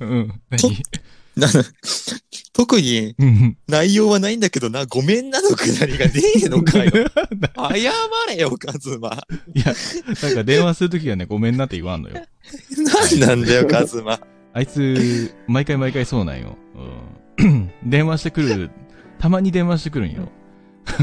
[0.08, 0.60] うん、何？
[1.36, 1.48] な
[2.52, 3.56] 特にうん。
[3.68, 6.12] 内容はないんだけどな、ごめんなのくだりがね
[6.44, 6.90] えのかよ。
[7.56, 7.92] 謝
[8.28, 9.24] れよ、カズマ。
[9.54, 9.72] いや、
[10.22, 12.16] なんか電話するときはね、ごめんなって言わんのよ。
[12.16, 14.20] なんなんだよ、カズマ。
[14.52, 16.58] あいつ、毎回毎回そうなんよ。
[17.38, 17.70] うん。
[17.84, 18.70] 電話してくる、
[19.18, 20.28] たまに電話してくるんよ。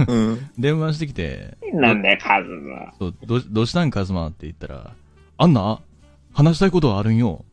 [0.07, 0.49] うん。
[0.57, 2.93] 電話してきて、なんだよ、カズマ。
[2.99, 4.93] そうどうどうしたんカズマって言ったら、
[5.37, 5.81] あんな
[6.33, 7.45] 話したいことはあるんよ。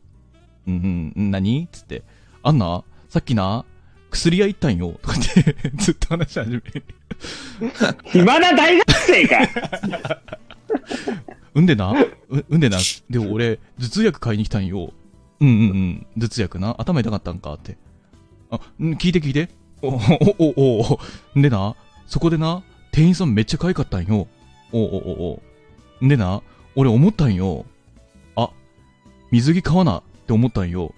[0.67, 1.67] うん、うん、何？
[1.71, 2.03] つって、
[2.45, 2.83] あんな？
[3.09, 3.65] さっきな、
[4.11, 4.99] 薬屋行ったんよ。
[5.01, 6.83] とかって、 ずっと話し始める。
[8.05, 9.37] 暇な大学生か。
[11.55, 11.91] うんでな、
[12.29, 12.77] ううんでな、
[13.09, 14.93] でも俺、頭痛薬買いに来たんよ。
[15.39, 17.77] うんうんうん、頭痛薬な、頭痛かったんかって。
[18.51, 19.49] あ、ん聞いて聞いて。
[19.81, 19.95] お、お、
[20.37, 20.99] お、お、
[21.35, 21.75] お、んでな、
[22.05, 24.27] そこでな、店員さんめっちゃ可愛かったんよ。
[24.71, 25.41] お、お、お、
[25.99, 26.05] お。
[26.05, 26.43] んでな、
[26.75, 27.65] 俺思ったんよ。
[28.35, 28.51] あ、
[29.31, 30.93] 水着買わなって思ったんよ。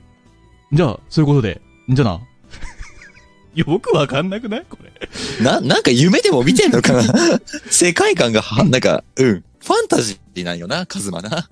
[0.74, 2.22] じゃあ、そういうことで、じゃあな。
[3.56, 4.66] よくわかんなくない？
[4.70, 4.92] これ。
[5.44, 7.04] な、なんか夢でも見てんのかな？
[7.72, 9.44] 世界観がは、なんか、うん。
[9.60, 11.50] ファンタジーなんよな、カズマな。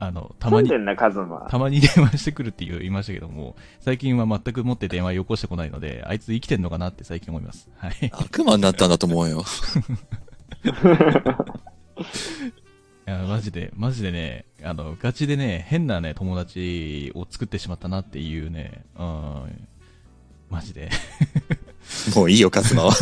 [0.00, 1.48] あの、たまになんで、んな、カズマ？
[1.50, 7.68] たまに電話してくるって言いましたけども、最近は全く持って電話よこしてこないので、あいつ生きてんのかなって最近思います。
[7.78, 8.10] はい。
[8.12, 9.44] 悪魔になったんだと思うよ。
[13.08, 19.68] いや、マジで、マジでね、あの、ガチでね、変なね、友達を作ってしまったなっていうね、うん、
[20.50, 20.90] マジで。
[22.14, 22.92] もういいよ、カズマは。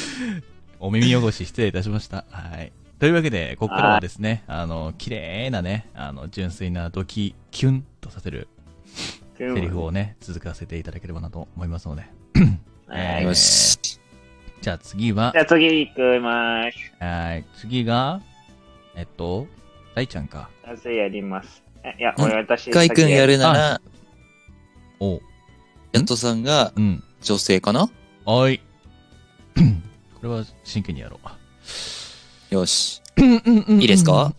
[0.80, 2.24] お耳汚し失礼いたしました。
[2.30, 2.72] はい。
[2.98, 8.48] というわけで、ここからはですね、あの、綺麗なね、あの、純粋なドキ、キュンとさせる
[9.36, 12.06] セリフをね、続かせていただければなと思いますので。
[12.86, 13.78] はいよし。
[14.62, 17.04] じゃあ次はじ、ゃあ次行きます。
[17.04, 17.44] はい。
[17.58, 18.22] 次が、
[18.96, 19.46] えっと、
[19.94, 20.50] 大ちゃんか。
[20.66, 21.62] なぜやります。
[21.82, 22.70] えいや、うん俺私。
[22.70, 23.80] カイ君やるなら、
[25.00, 25.20] お
[25.92, 27.02] ヤットさんがうん。
[27.22, 27.80] 女性かな？
[27.80, 28.60] はーい。
[30.14, 31.18] これは真剣にやろ
[32.50, 32.54] う。
[32.54, 33.00] よし。
[33.18, 34.34] いいですか？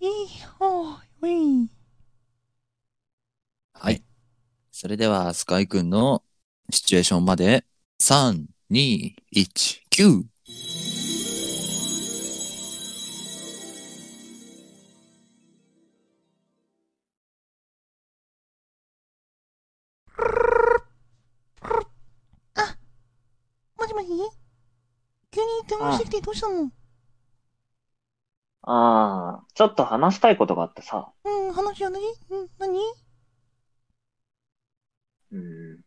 [0.00, 0.10] いい
[0.58, 1.68] ほう、ウィン。
[3.74, 4.02] はい。
[4.70, 6.22] それでは、スカイくんの
[6.70, 7.64] シチュエーションまで、
[8.00, 10.24] 3、2、1、9!
[24.04, 24.30] もしもし
[25.30, 26.70] 急に電話してきてどうしたの？
[28.66, 31.12] ああ、ちょっと話したいことがあってさ。
[31.24, 32.02] うん、話は何？
[32.30, 32.80] うん、何？
[35.32, 35.80] うん。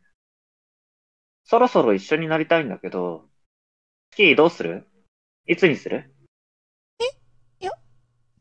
[1.43, 3.25] そろそろ一緒になりたいんだけど、
[4.11, 4.87] スキーどうする？
[5.47, 6.13] いつにする？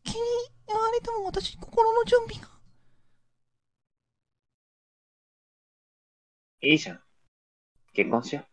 [0.08, 0.24] 急に
[0.68, 2.48] 言われても私、心の準備が。
[6.62, 7.00] いいじゃん。
[7.92, 8.44] 結婚しよ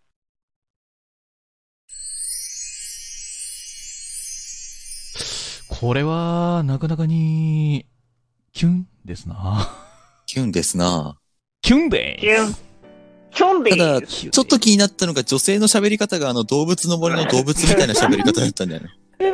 [5.84, 7.86] これは、なかなかに、
[8.53, 9.69] キュンですな。
[10.25, 11.17] キュンですな
[11.61, 12.21] キュンでう。
[12.21, 12.55] キュン
[13.31, 18.89] キュンでただ、ちょっと気になったのが女性の喋り方があの動物の森の動物みたいな喋り方だったんだよね。
[19.19, 19.25] い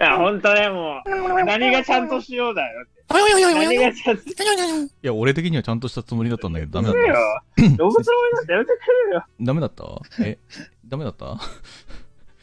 [0.00, 1.44] や、ほんとね、もう。
[1.44, 2.86] 何がちゃんとしようだよ。
[3.08, 7.14] 何がちゃんとしいや、俺的にはちゃんとしたつもりだったんだけど、ダメだっよ
[7.56, 7.62] た。
[7.78, 9.24] 動物の森なんてやめてくれよ。
[9.40, 9.84] ダメだった？
[10.24, 10.38] え、
[10.86, 11.36] ダメだった？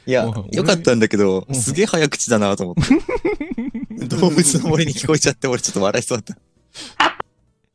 [0.06, 0.34] いやよ
[0.64, 2.82] かったんだけど、うんすげえ早口だなと思って。
[4.08, 6.36] 動物の森に聞こえちゃって俺ちょっと笑いそうだった。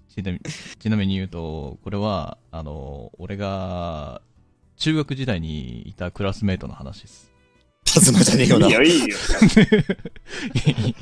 [0.09, 0.41] ちなみ
[0.79, 4.21] ちなみに言うと、これは、あの、俺が、
[4.77, 7.31] 中学時代にいたクラスメイトの話です。
[7.95, 8.67] パズマじゃねえよな。
[8.67, 9.17] いいよ、いいよ。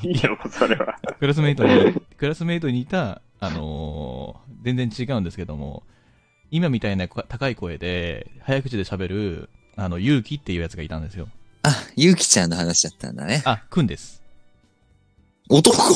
[0.05, 0.99] いいよ、それは。
[1.19, 5.85] クラスメイトに、クラスメイトにいた、あのー全然違うんですけども、
[6.51, 11.29] 今みたいな高い声で、早口で喋る、あの、ゆうきっていうやつがいたんですよ。
[11.63, 13.43] あ、ゆうきちゃんの話だったんだね。
[13.45, 14.23] あ、くんです。
[15.49, 15.77] 男？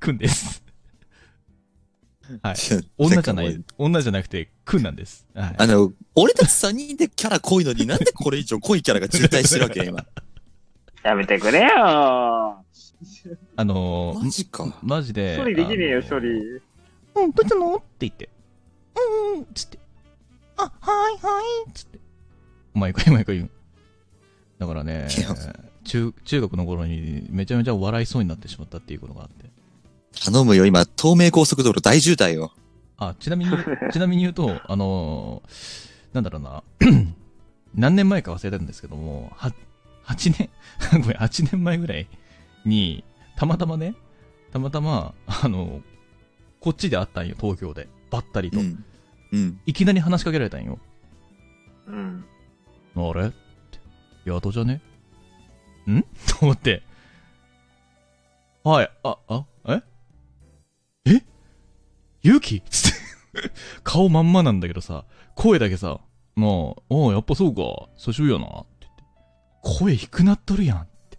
[0.00, 0.62] くんです。
[2.42, 2.56] はい。
[2.98, 5.26] 女じゃない、女じゃなくて、くんなんです。
[5.34, 5.54] はい。
[5.58, 10.04] あの、俺たち3人でキャラ濃いのになんでこれ以上濃いキャラが渋滞してるわけ今。
[11.02, 11.68] やめてくれよ。
[13.56, 14.78] あのーマジか。
[14.82, 15.38] マジで。
[15.38, 16.28] 処理できねえよ、あの処理。
[17.14, 18.28] うん、どうしたのって言って、
[19.34, 19.78] うん、うん、つって。
[20.62, 21.98] あ、はい、はい、つって。
[22.74, 23.50] うまいかうまいか言う。
[24.58, 25.08] だからね
[25.84, 29.50] 中、中学の頃にめちゃめちゃ笑いそうになってしまったっていうことがあって。
[30.24, 32.52] 頼むよ、今、東名高速道路大渋滞よ。
[32.98, 33.50] あ、ちなみに、
[33.92, 36.62] ちなみに言うと、あのーなんだろうな、
[37.74, 39.52] 何年前か忘れたんですけども、は、
[40.04, 40.50] 8年、
[41.00, 42.08] ごめん、8年前ぐらい
[42.64, 43.04] に、
[43.36, 43.94] たまたまね、
[44.52, 45.80] たまたま、あの
[46.58, 47.88] こっちで会ったんよ、東京で。
[48.10, 48.58] ばったりと。
[48.60, 48.84] うん。
[49.32, 49.60] うん。
[49.66, 50.78] いきなり話しかけられたんよ。
[51.86, 52.24] うん。
[52.96, 53.26] あれ？
[53.26, 53.36] って。
[54.26, 54.80] 宿じゃね
[55.86, 56.02] ん？
[56.28, 56.82] と思って。
[58.62, 59.82] はい、あ、あ、え？
[61.06, 61.24] え？
[62.22, 63.00] ゆうきつって。
[63.84, 65.04] 顔まんまなんだけどさ、
[65.34, 66.00] 声だけさ、
[66.34, 66.50] まあ、
[66.88, 67.62] おうやっぱそうか、
[67.96, 69.04] そうしようやな、って言って。
[69.62, 71.18] 声低くなっとるやん、って。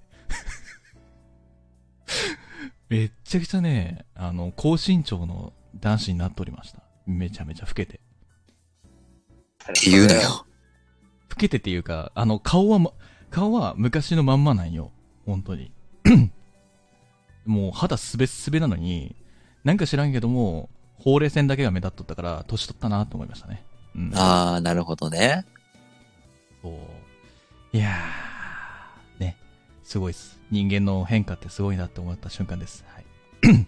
[2.89, 6.83] めっちゃくちゃね、あの、高身長の男子になっておりました。
[7.17, 7.95] めちゃめちゃ老けて。
[7.95, 7.99] っ
[9.73, 10.45] て言うなよ。
[11.29, 12.91] 老けてっていうか、あの、顔は、ま、
[13.29, 14.91] 顔は昔のまんまなんよ。
[15.25, 15.71] 本当に。
[17.45, 19.15] もう肌すべすべなのに、
[19.63, 23.63] なんか知らんけども、ほうれい線だけが目立っとったから、年取ったなと思いましたね。
[23.95, 24.11] うん。
[24.15, 25.45] あー、なるほどね。
[26.61, 26.73] そう。
[27.75, 29.37] いやー、ね。
[29.83, 30.39] すごいです。
[30.51, 32.83] 人間の変化ってすごいなって思った瞬間です。
[32.87, 33.05] はい。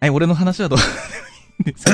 [0.00, 0.78] はい、俺の話はどう？
[1.64, 1.92] ですか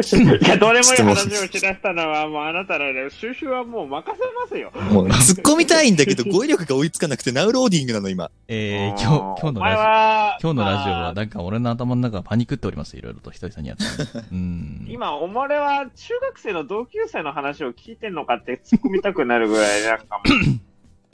[0.00, 4.70] いや、どうでもいい話をしだしたのは、もうあなたらで、収集はもう任せますよ。
[4.92, 8.30] もう、突っ込みたいんだけど、語彙力が追いつかなくて、ナウローディングなの、今。
[8.46, 9.78] えー、今日、今日のラジオ。
[9.80, 12.96] は、今日のラジオは、まあなんか俺の頭の中がパニックっております。
[12.96, 13.84] いろいろと久々にやって。
[14.30, 14.86] うん。
[14.88, 20.60] 今、お前は中学生の同級生の話を聞いてんのかって突っ込みたくなるぐらい、なんかもう、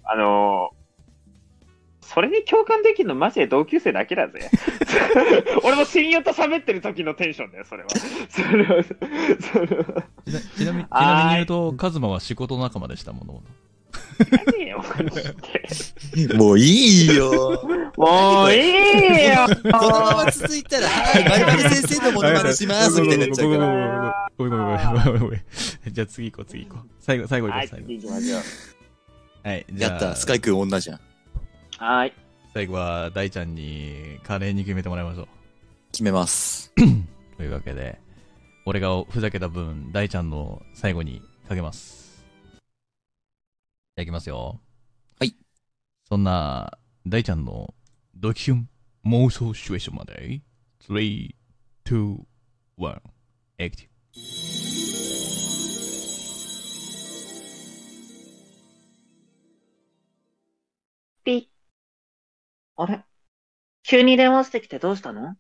[0.05, 0.70] あの
[2.09, 4.51] それに共感できるのマジで同級生だけだぜ。
[5.63, 7.91] 俺も親友と喋ってる時のテンションだよ、それは。
[8.31, 8.95] それは、そ
[9.59, 9.85] れは。
[10.57, 13.43] ちなみに、ちなみに言うと、カズマは仕事仲間でしたもの。
[14.31, 14.75] 何
[16.39, 17.63] もういいよ。
[17.99, 18.61] もういい
[19.29, 24.31] よこのまま続いたら、はい、〇〇先生のモノマネします、みたいになっちゃうから。
[24.39, 24.69] ごめんごめん
[25.05, 25.43] ごめんごめん。
[25.87, 26.87] じゃあ次行こう、次行こう。
[27.01, 27.87] 最後、最後行こう、はい、最後。
[29.45, 31.01] はい、じゃあ、やった、スカイ君女じゃん。
[31.79, 32.13] はい。
[32.53, 35.29] 最後は大ちゃんにカレーに決めてもらいましょう。
[35.93, 36.73] 決めます。
[37.39, 38.01] というわけで、
[38.67, 42.27] 俺がふざけた分、大ちゃんの最後にかけます。
[42.57, 44.61] じゃあいきますよ。
[45.21, 45.37] はい。
[46.09, 46.77] そんな、
[47.07, 47.73] 大ちゃんの
[48.17, 48.69] ドキュン
[49.05, 50.41] 妄想シチュエーションまで、
[50.81, 51.33] 3、
[51.85, 52.25] 2、
[52.77, 53.01] 1、
[53.59, 54.78] エクティピ
[62.81, 63.05] あれ？
[63.83, 65.35] 急に電話してきてどうしたの？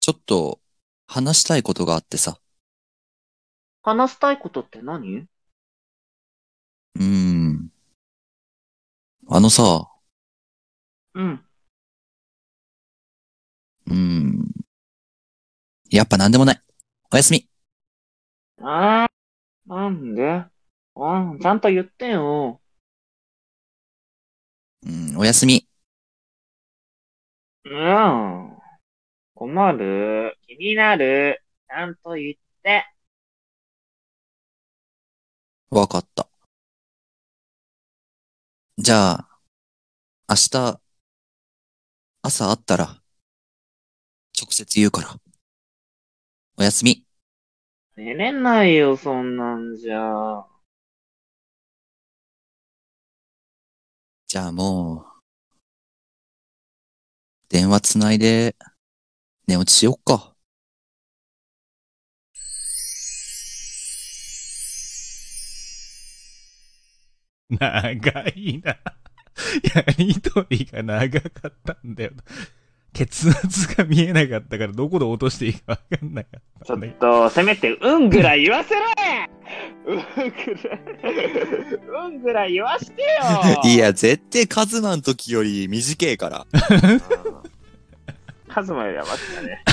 [0.00, 0.62] ちょっと、
[1.06, 2.38] 話したいことがあってさ。
[3.82, 5.18] 話したいことって何？
[5.18, 7.70] うーん。
[9.28, 9.90] あのさ、
[11.12, 11.44] うん。
[13.86, 14.50] うーん。
[15.90, 16.62] やっぱなんでもない。
[17.12, 17.46] おやすみ。
[18.62, 19.10] ああ、
[19.66, 20.30] なんで？
[20.30, 20.50] あ
[20.96, 22.62] あ、ちゃんと言ってよ。
[24.86, 25.66] うん、おやすみ。
[27.64, 28.58] うん。
[29.34, 30.38] 困る。
[30.46, 31.42] 気になる。
[31.68, 32.86] ちゃんと言って。
[35.70, 36.28] わかった。
[38.78, 39.28] じゃあ、
[40.28, 40.80] 明日、
[42.22, 43.02] 朝会ったら、
[44.38, 45.16] 直接言うから。
[46.56, 47.04] おやすみ。
[47.96, 50.44] 寝れないよ、そんなんじゃ。
[54.26, 55.13] じゃあもう、
[57.48, 58.54] 電話つないで、
[59.46, 60.34] 寝落ちしよっか。
[67.50, 68.76] 長いな。
[69.74, 72.10] やりとりが長かったんだよ。
[72.92, 76.80] 結末が見えなかったから、どこで落としていいかわかんなかっちょっ。
[77.00, 79.28] と、せめて、うんぐらい言わせろや
[79.86, 80.84] うんぐらい、
[82.06, 83.08] うんぐらい言わしてよ
[83.68, 86.46] いや、絶対カズマの時より短いから。
[88.54, 89.64] カズマよりはマジだね。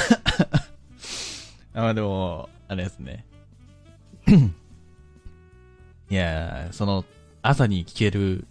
[1.76, 3.26] あ、まあでも、あれですね。
[6.10, 7.06] いやー、その、
[7.44, 8.48] 朝に聞ける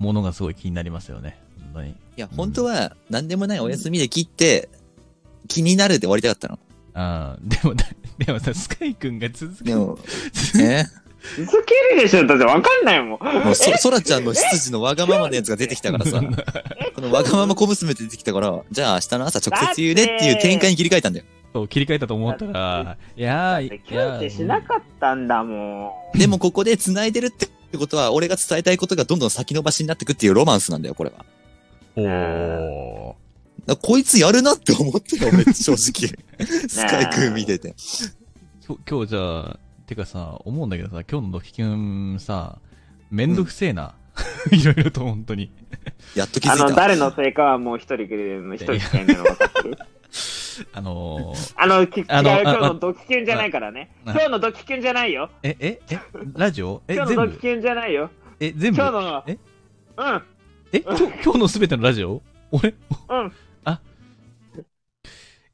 [0.00, 1.38] ものがすごい気になりますよね。
[1.60, 1.90] 本当に。
[1.90, 4.68] いや、本当は、なんでもないお休みで切って、
[5.46, 6.58] 気になるで終わりたかったの。
[6.94, 7.86] あーでも、だ
[8.18, 9.96] でもさ、スカイくんが続けでも、
[10.32, 10.84] 続え
[11.36, 13.44] 続けるでしょだってわかんないもん。
[13.44, 21.26] もうそ、そらちゃんの執事のわがままのやつが出てきたからさ、このわがまま小娘って出てきたから、じゃあ明日の朝直接言うねっていう展開に切り替えたんだよ。
[21.52, 26.18] そう切り替えたと思ったら、いやー、いキュンってしなかったんだもん。
[26.18, 31.26] でもここで繋いでるってことは、俺が伝えたいことがどんどん先延ばしになってくっていうロマンスなんだよ、これは。
[31.96, 33.76] おー。
[33.80, 36.08] こいつやるなって思ってた、俺、正直。
[36.68, 37.74] スカイ君見てて。
[38.66, 42.58] 今日、今日じゃあ、てかさ、思うんだけどさ、今日のドキキュンさ、
[43.10, 43.94] めんどくせえな。
[44.50, 45.50] いろいろと本当に。
[46.14, 46.74] やっと気づあの、いた。
[46.74, 49.78] 誰のせいかはもう一人で、一人しかいないの分かってる？
[50.74, 53.90] あのー、あの、きあのあ今日のドキキュンじゃないからね。
[54.04, 55.30] あ今日のドキキュンじゃないよ。
[55.42, 55.98] え、え、え、
[56.34, 56.82] ラジオ？
[56.88, 58.10] え、全部今日のドキキュンじゃないよ。
[58.38, 58.76] え、全部？
[58.82, 59.38] 今日の、え？
[59.96, 60.22] うん、
[60.72, 62.22] え、今日、今日のすべてのラジオ？
[62.50, 62.74] 俺？
[63.08, 63.32] うん。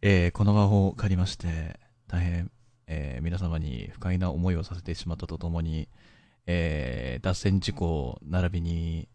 [0.01, 2.51] えーこの場を借りまして、大変、
[2.87, 5.89] えー皆様に不快な思いをさせてしまったとともに、
[6.51, 9.09] えー脱線事故、並びに、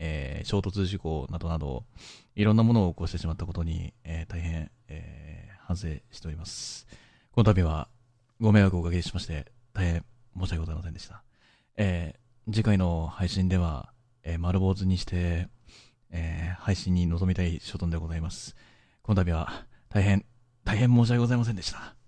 [0.00, 1.84] えー衝突事故などなど、
[2.34, 6.88] いろんなものを起こしてしまったことに、えー大変、えー反省しております。
[7.30, 7.88] この度は、
[8.40, 10.04] ご迷惑をおかけしまして、大変
[10.36, 11.22] 申し訳ございませんでした。
[11.76, 13.92] えー次回の配信では、
[14.24, 15.48] えー丸坊主にして、
[16.10, 18.56] えー配信に臨みたい所存でございます。
[19.02, 20.24] この度は、大変、
[20.64, 21.99] 大変申し訳ございませんでした。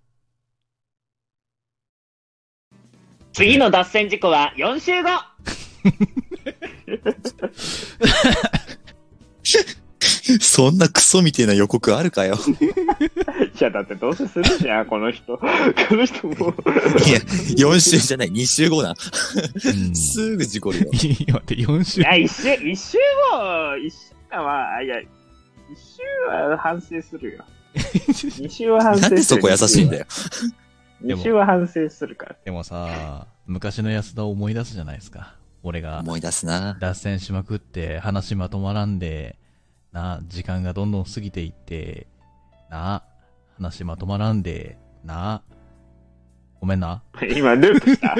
[3.32, 5.10] 次の脱線事故は4週後
[10.40, 12.36] そんなクソみたいな予告あるかよ。
[13.60, 15.38] いや、だってどうせするじゃん、この人。
[15.38, 15.46] こ
[15.94, 16.36] の人もう。
[16.36, 18.90] いや、4週じゃない、2週後な。
[18.90, 20.90] うんすぐ事故るよ。
[20.92, 22.04] いや、待って、4週い。
[22.04, 22.98] や、一週、一週
[23.32, 25.09] 後、一週間は、あいや、一
[25.76, 27.44] 週は反省するよ。
[28.38, 29.10] 二週は反省する。
[29.10, 30.06] なんでそこ優しいんだよ。
[31.03, 32.37] 二週は反省するから。
[32.45, 35.35] でもさ、昔の安田を思い出すじゃないですか。
[35.62, 36.77] 俺が思い出すな。
[36.81, 39.37] 脱線しまくって、話まとまらんで、
[39.93, 42.07] な、時間がどんどん過ぎていって、
[42.70, 43.03] な、
[43.57, 45.43] 話まとまらんで、な、
[46.61, 47.03] ごめんな。
[47.35, 48.15] 今、ループした。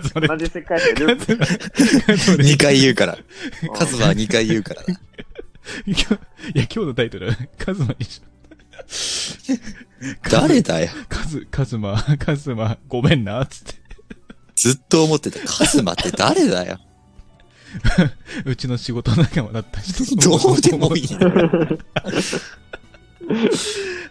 [0.00, 3.14] 数まで、同じ世界でループ数まで、数まで2回言うから。
[3.14, 3.22] し
[3.62, 3.68] た。
[3.78, 4.86] カズマは2回言うからい
[5.92, 5.96] や、
[6.54, 8.20] 今日のタイトル、カズマにし
[10.30, 10.90] 誰だよ。
[11.08, 13.74] カズ、カズマ、 カズマ、ごめんな、つって。
[14.56, 15.40] ずっと思ってた。
[15.40, 16.78] カズマって誰だよ。
[18.46, 21.08] うちの仕事仲間だった人どうでもいい。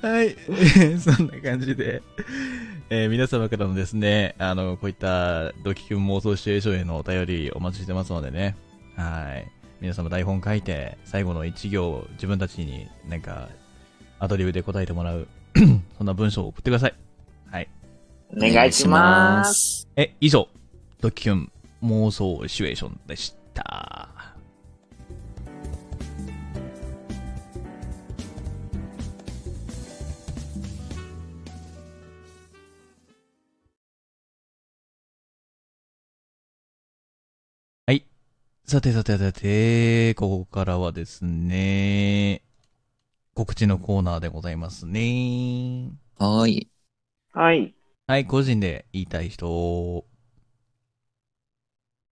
[0.01, 0.35] はい。
[0.99, 2.01] そんな感じで、
[2.89, 8.57] えー皆様からのですね、あの、こういったドキキュン妄想シチュエーションへのお便りお待ちしてますのでね。
[8.97, 9.49] はい。
[9.79, 13.49] 皆様台本書いて、最後の一行自分たちになんか、
[14.23, 15.27] アドリブで答えてもらう、
[15.97, 16.93] そんな文章を送ってください。
[17.51, 17.69] はい。
[18.29, 19.81] お願いします。
[19.81, 19.87] す。
[19.97, 20.47] え、以上、
[21.01, 21.51] ドキュン
[21.83, 24.07] 妄想シチュエーションでした。
[37.85, 38.05] はい。
[38.63, 42.41] さてさてさて、ここからはですね、
[43.35, 45.89] 告知のコーナーでございますね。
[46.19, 46.69] はーい。
[47.31, 47.73] はい。
[48.05, 50.05] はい、個人で言いたい人、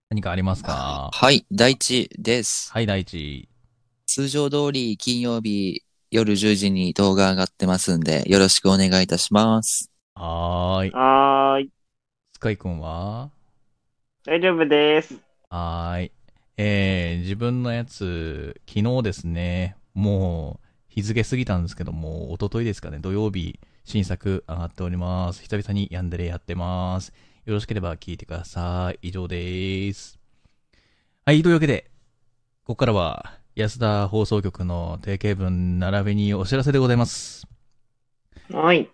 [0.10, 1.12] 何かありますか？
[1.14, 2.72] はい、第一です。
[2.74, 3.48] はい、第一。
[4.08, 9.92] 通常通り金曜日夜10時に動画上がってますんで、よろしくお願いいたします。
[10.16, 10.92] はーい。
[10.92, 11.70] はーい。
[12.34, 13.30] スカイくんは？
[14.26, 15.20] 大丈夫です。
[15.52, 16.12] はーい。
[16.58, 25.42] えー、自分のやつ、昨日ですね、もう、日付過ぎたんですけども、一昨日ですかね、土曜日、新作上がっております。
[25.42, 27.14] 久々にヤンデレやってます。
[27.46, 29.00] よろしければ聞いてください。
[29.08, 30.20] 以上です。
[31.26, 31.90] はい、というわけで、
[32.66, 37.48] ここからは、安田放送局の定型文並びにお知らせでございます。
[38.52, 38.90] はい。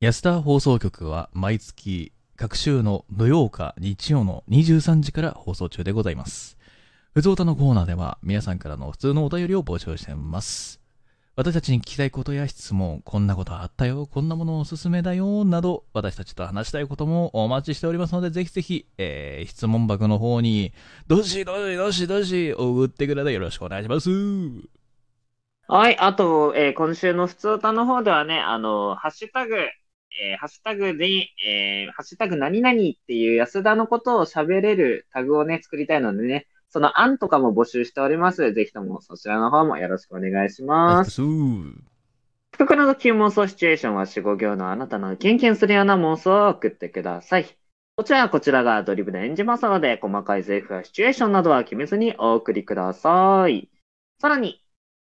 [0.00, 6.56] 安田放送局は毎月各週の土曜か日曜の23時から放送中でございます。
[7.12, 10.77] ふつおたのコーナーでは皆さんからの普通のお便りを募集しています。
[11.38, 20.72] 私たちに聞きたいことや質問、こんなことあったよ、こんなものおすすめだよ、など、私たちと話したいこともお待ちしておりますので、ぜひぜひ、えー、質問箱の方に、
[21.06, 24.10] どしどしどしどし送ってくれてよろしくお願いします。
[25.68, 25.96] はい。
[25.98, 31.06] あと、えー今週の普通歌の方ではね、あの、ハッシュタグ、えーハッシュタグで、
[31.46, 38.52] えーハッシュタグ何々っていう安田のことを喋れるタグをね、作りたいのでね、その案とかも募集しております。
[38.52, 41.10] ぜひともそちらの方もよろしくお願いします。
[42.52, 47.46] 福倉の急妄想シチュエーションは4、5行のあなたのキュンキュンするような妄想を送ってください。
[47.96, 53.68] こちらはこちらがアドリブで演じますので、細かいセリフやシチュエーションなどは決めずにお送りください。
[54.20, 54.62] さらに、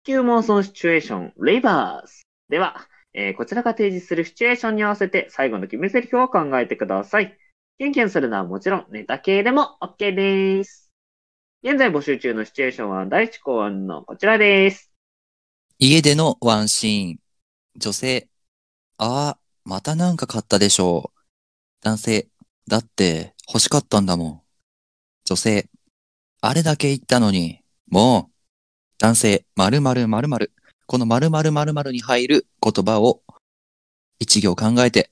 [0.05, 2.23] 急妄想シチュエーション、リバース。
[2.49, 7.37] では、えーこちらが提示するシチュエーションに合わせて最後の決め台詞を考えてください。
[7.79, 10.84] キュンキュンするのはもちろんネタ系でも OK です。
[11.67, 14.91] 現在募集中のシチュエーションは第一考案のこちらです。
[15.79, 17.19] 家でのワンシーン。
[17.75, 18.29] 女性。
[18.99, 21.19] ああ、またなんか買ったでしょう。
[21.81, 22.27] 男性。
[22.67, 24.41] だって欲しかったんだもん。
[25.25, 25.67] 女性。
[26.39, 28.33] あれだけ言ったのに、もう。
[28.99, 29.45] 男性。
[29.55, 30.51] 〇〇〇〇。
[30.85, 33.23] この〇〇〇〇に入る言葉を
[34.19, 35.09] 一行考えて、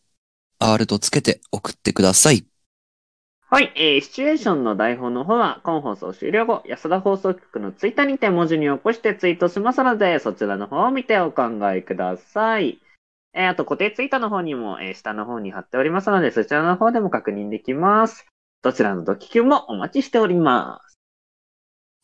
[0.60, 2.46] R とつけて送ってください。
[3.54, 12.80] はい、えー、シチュエーションの台本の方は、今放送終了後、安田放送局のツイッターにて文字に起こしてツイートしますので、そちらの方を見てお考えください。
[13.36, 18.26] えー、あと固定ツイートの方にも、えー、下の方に貼っておりますので、そちらの方でも確認できます。
[18.64, 20.98] どちらのドキキュンもお待ちしております。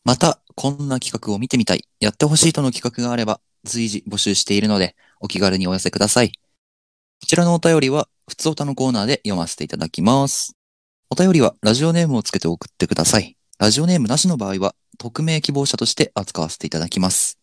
[0.04, 6.28] また、こんな企画を見てみたい、やってほしいとの企画があれば、随時募集しているので、お気軽にお寄せください。
[6.28, 10.59] こちらのお便りは、ふつおたのコーナーで読ませていただきます。
[11.12, 13.36] お便りは、ラジオネームをつけて送ってください。
[13.58, 17.40] ラジオネームなしの場合は、匿名希望者として扱わせていただきます。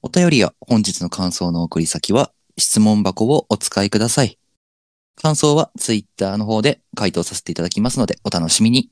[0.00, 4.38] お便りや本日の感想の送り先は、質問箱をお使いください。
[5.16, 8.88] 感想は、ツイッターの方で回答させていただきますので、お楽しみに。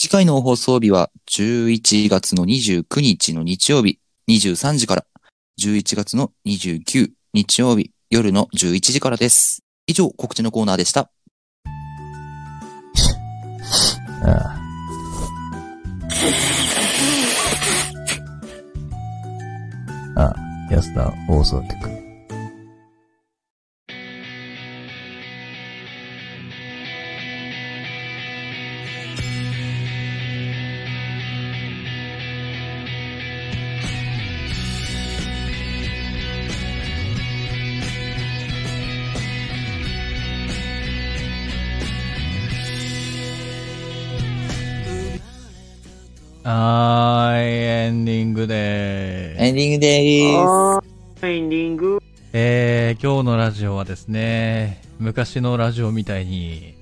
[0.00, 3.98] 次回の放送日は11月の29日の日曜日
[4.28, 5.06] 23時から
[5.60, 9.62] 11月の29日曜日夜の11時からです。
[9.86, 11.13] 以上告知のコーナーでした。
[14.24, 14.64] ああ。
[20.16, 20.34] あ、
[20.70, 21.60] 安田放送
[46.56, 49.42] はーい、エンディングでーす。
[49.42, 50.82] エンディングでー
[51.18, 51.26] す。
[51.26, 52.00] エンディング。
[52.32, 56.76] えー、今日のラジオはですね、昔のラジオみたいに、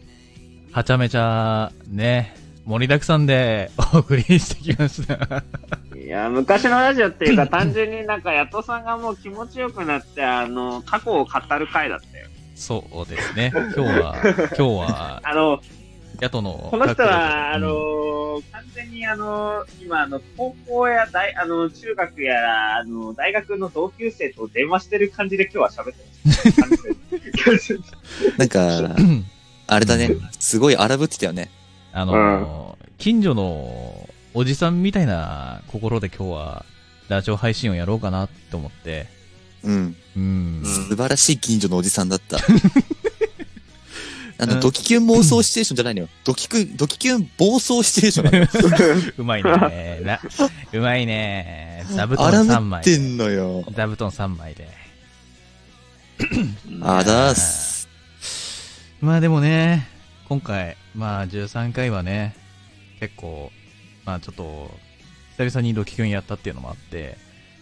[0.73, 2.35] はちゃめちゃ、ね、
[2.67, 5.43] 盛りだくさんで お送りしてきました。
[5.97, 12.27] いいや、昔のラジオっていうか、単純になんか、ヤトさんがもう気持ちよくなって、あの、過去を語る回だったよ。
[12.55, 13.51] そうですね。
[13.55, 14.63] 今日は、今日
[14.93, 15.63] は、 あの、
[16.21, 16.69] 野党の。
[16.71, 18.02] この人は、あうんの
[19.13, 27.79] あの今、あの、高校や大、あの、中学やら、あの、大学の同級生と電話してる感じで今日は喋ってます。
[28.39, 28.97] なんか、
[29.67, 30.17] あれだね。
[30.41, 31.51] すごい荒ぶってたよね。
[31.93, 36.65] あの、近所のおじさんみたいな心で今日は、
[37.09, 39.09] ラジオ配信をやろうかなって思って、
[39.63, 39.97] うん。
[40.17, 40.63] うん。
[40.65, 42.39] 素晴らしい近所のおじさんだった。
[44.43, 46.09] あの、うんドキキュン妄想シチュエーションじゃないのよ。
[46.25, 49.13] ドキク、ドキキュン暴走シチュエーションなのよ。
[49.19, 50.01] うまいね。
[50.03, 50.21] な
[50.73, 51.85] うまいね。
[51.89, 53.65] 座布団荒3ぶ枚てんのよ。
[53.73, 54.69] 座布団3枚で。
[56.83, 57.89] あだーす。
[59.01, 59.87] まあでもね、
[60.29, 62.35] 今回、まあ13回はね、
[62.99, 63.53] 結構、
[64.05, 64.77] まあちょっと、
[65.39, 67.17] 久々にドキキュンやったっていうのもあって、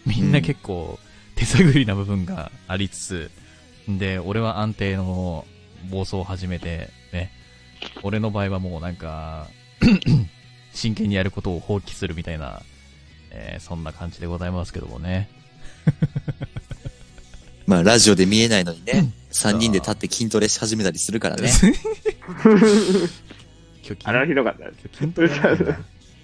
[0.07, 0.97] みんな結構
[1.35, 3.31] 手探りな部分がありつつ、
[3.87, 5.45] で、俺は安定の
[5.89, 7.31] 暴走を始めて、ね、
[8.03, 9.47] 俺の場合はもうなんか、
[10.73, 12.61] 真剣にやることを放棄するみたいな、
[13.31, 15.29] えーそんな感じでございますけどもね。
[17.65, 21.49] まあ、ラジオで見えないのにね、3人で立って筋トレし始めたりするからね。
[23.83, 24.97] 今日あれはひどかったです。
[24.97, 25.77] 筋トレやるんだい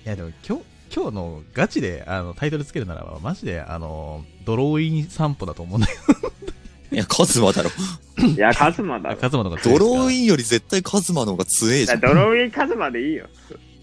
[0.03, 0.63] やでも今日、
[0.93, 5.93] 今日のガチであのタイトルつけるならば、マジであの、ドローイン散歩だと思うんだけ
[6.91, 7.69] いや、カズマだろ。
[8.25, 9.21] いや、カズマだど、ろ。
[9.21, 9.89] カズマの方が強いですか？
[9.89, 11.99] ドローインより絶対カズマの方が強えじゃん。
[11.99, 13.27] ドローインカズマでいいよ。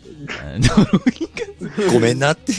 [0.07, 0.11] う
[0.59, 1.29] んドローイン
[1.87, 2.53] かごめんなって。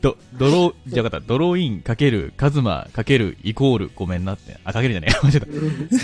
[0.00, 1.26] ド、ドロー、じゃあ分かった。
[1.26, 4.58] ドローインかけるカズマかけるイコールごめんなって。
[4.64, 5.12] あ、かけるじゃねえ。
[5.24, 5.46] 間違えた。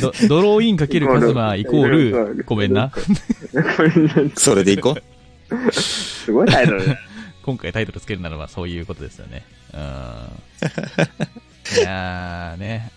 [0.00, 2.92] ドドローインかけるカズマイコールごめんな。
[4.36, 5.02] それでいこう。
[5.72, 6.96] すごいタイトル。
[7.42, 9.44] 今回タイトルつけるならばそういうことですよね。
[9.74, 9.80] うん。
[9.80, 9.82] い
[11.82, 12.92] やーね。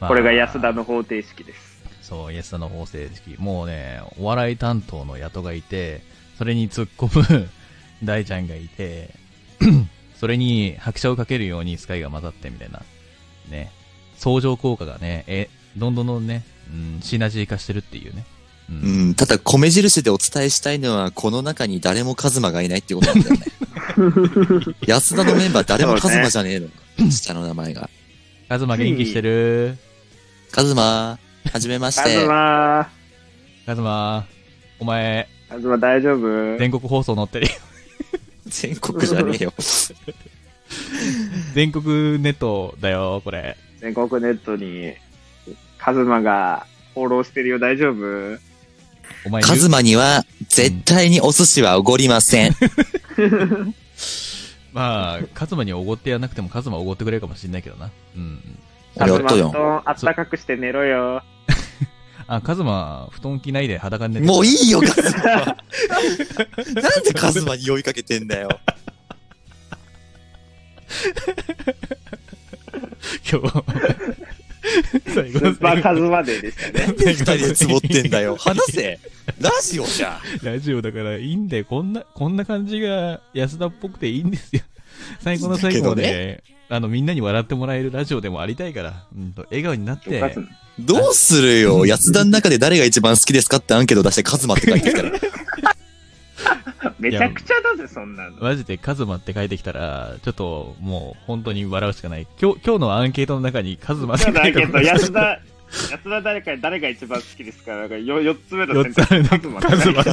[0.00, 1.70] まあこれが安田の方程式です。
[2.10, 3.36] そう、安田の法制式。
[3.38, 6.02] もうね、お笑い担当のヤトがいて、
[6.38, 7.48] それに突っ込む
[8.02, 9.10] 大ちゃんがいて、
[10.18, 12.82] それに拍車をかけるようにスカイが混ざってみたいな。
[13.48, 13.70] ね。
[14.16, 18.24] 相乗効果がね、え、どんどんどんね、うん、シナジー化してるっていうね。
[18.70, 18.72] う。
[18.72, 23.42] うんん、ただ米印でお伝えしたいのは、この中に誰もカズマがいないってことなんだよね。
[24.86, 27.10] 安田のメンバー誰もカズマじゃねえの。
[27.10, 27.88] 下の名前が。
[28.50, 29.76] カズマ元気してる？
[30.50, 31.20] カズマ、
[31.52, 32.26] はじめましカズて。
[32.26, 32.90] マ
[33.64, 34.26] カズマ、
[34.80, 36.58] お前、カズマ大丈夫？
[36.58, 37.52] 全国放送載ってるよ。
[38.46, 39.52] 全国じゃねえよ。
[41.54, 43.56] 全国ネットだよ、これ。
[43.80, 44.94] 全国ネットに、
[45.78, 48.36] カズマがフォローしてるよ、大丈夫？
[49.26, 52.56] お前、カズマには、絶対にお寿司はおごりません。
[54.72, 57.90] まあ、カズマにおごってやらなくてもカズマおごってくれるかもしれないけどな。
[58.16, 58.40] うん。
[58.98, 59.38] カズマ布。
[59.38, 61.22] 団あったかくして寝ろよ。
[62.26, 65.22] あ、カズマ、布団着ないで裸に寝てもういいよ、 カズマ。
[66.82, 68.60] なんでカズマに酔いかけてんだよ。
[73.30, 73.64] 今日。
[75.14, 76.94] 最スーパーカズマデーでしたね。
[76.98, 78.36] 二人でつぼってんだよ。
[78.36, 78.98] 話せ。
[79.40, 80.44] ラジオじゃん。
[80.44, 81.64] ラジオだからいいんだよ。
[81.64, 84.62] こんな、こんな感じが安田っぽくていいんですよ。
[85.22, 90.34] 最後の最後まだで、あの、みんなに笑ってもらえるラジオでもありたいから、うんと、笑顔になって、
[90.78, 91.86] どうするよ。
[91.86, 95.12] 安田の中で誰が一番好きですかってアンケート出してカズマって書いてきたら。
[97.00, 98.36] めちゃくちゃだぜ、そんなの。
[98.40, 102.26] マジでカズマって書いてきたら、ちょっともう本当に笑うしかない。
[102.40, 105.40] 今日、今日のアンケートの中にカズマって書いてだけど、安田、
[105.90, 109.60] 安田誰か、誰が一番好きですかなんかよ四つ目の4つあるカズマ。
[109.60, 110.10] カズマって。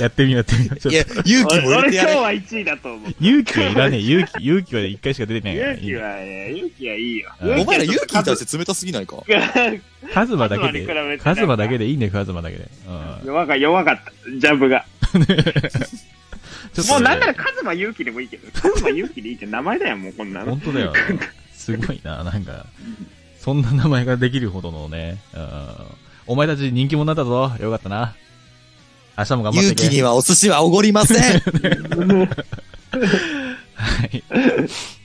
[0.00, 0.76] やってみようやってみよう。
[0.78, 2.12] ちょっいやと、勇気も入れ俺てやれ。
[2.12, 3.14] 今日は1位だと思う。
[3.20, 4.00] 勇気はいらねえ。
[4.00, 5.72] 勇気、勇気は1回しか出てないから。
[5.72, 7.30] 勇気はね、勇気はいいよ。
[7.40, 9.16] うんお前ら勇気に対てして冷たすぎないか
[10.14, 12.68] カズマだけで、てカズマだけでいいんだよ、カズマだけで。
[12.86, 13.26] うん。
[13.26, 14.84] 弱か弱かった、ジャブが。
[16.74, 20.50] ちょっとねもうなんならカズマ勇気でもいいけど、カズマ勇気でいいって名前だよ、もうこんなの。
[20.52, 20.92] 本当だよ。
[21.54, 22.66] すごいな、なんか、
[23.38, 25.68] そんな名前ができるほどのね、うん。
[26.26, 27.52] お前たち人気者だったぞ。
[27.60, 28.14] よかったな。
[29.18, 29.66] 明日も頑張って。
[29.66, 31.18] 勇気にはお寿司はおごりません。
[33.74, 34.22] はい。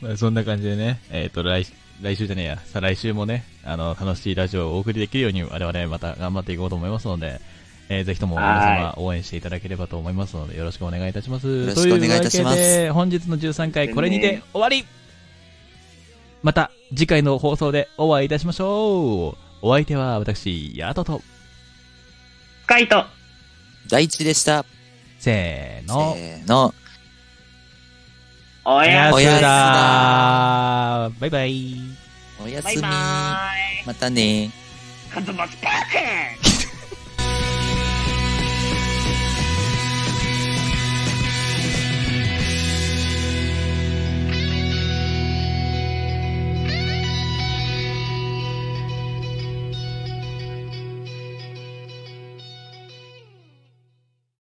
[0.01, 1.65] まあ、そんな感じでね、えっ、と、来、
[2.01, 7.41] 来週じゃねえや、再来週もね、あの、楽しいラジオをお送りできるように、我々また頑張っていこうと思いますので、
[7.89, 11.47] えーぜひとも皆様応援していただければと思いますので、よろしくお願いいたします。
[11.47, 14.85] よろしくお願いいたしますというわけで、本日の13回、これにて終わり
[16.43, 21.21] また、次回の放送でお会いいたしましょうお相手は私、ヤトと、
[22.63, 23.22] スカイト。
[23.93, 24.65] 第一でした。
[25.19, 26.15] せーの。
[26.15, 26.73] せーの。
[28.65, 31.75] おやすおやすだバイバイ。
[32.43, 32.81] おやすみ。
[32.81, 34.49] バイバーイまたね
[35.13, 35.73] カズマスパー
[36.57, 36.62] ク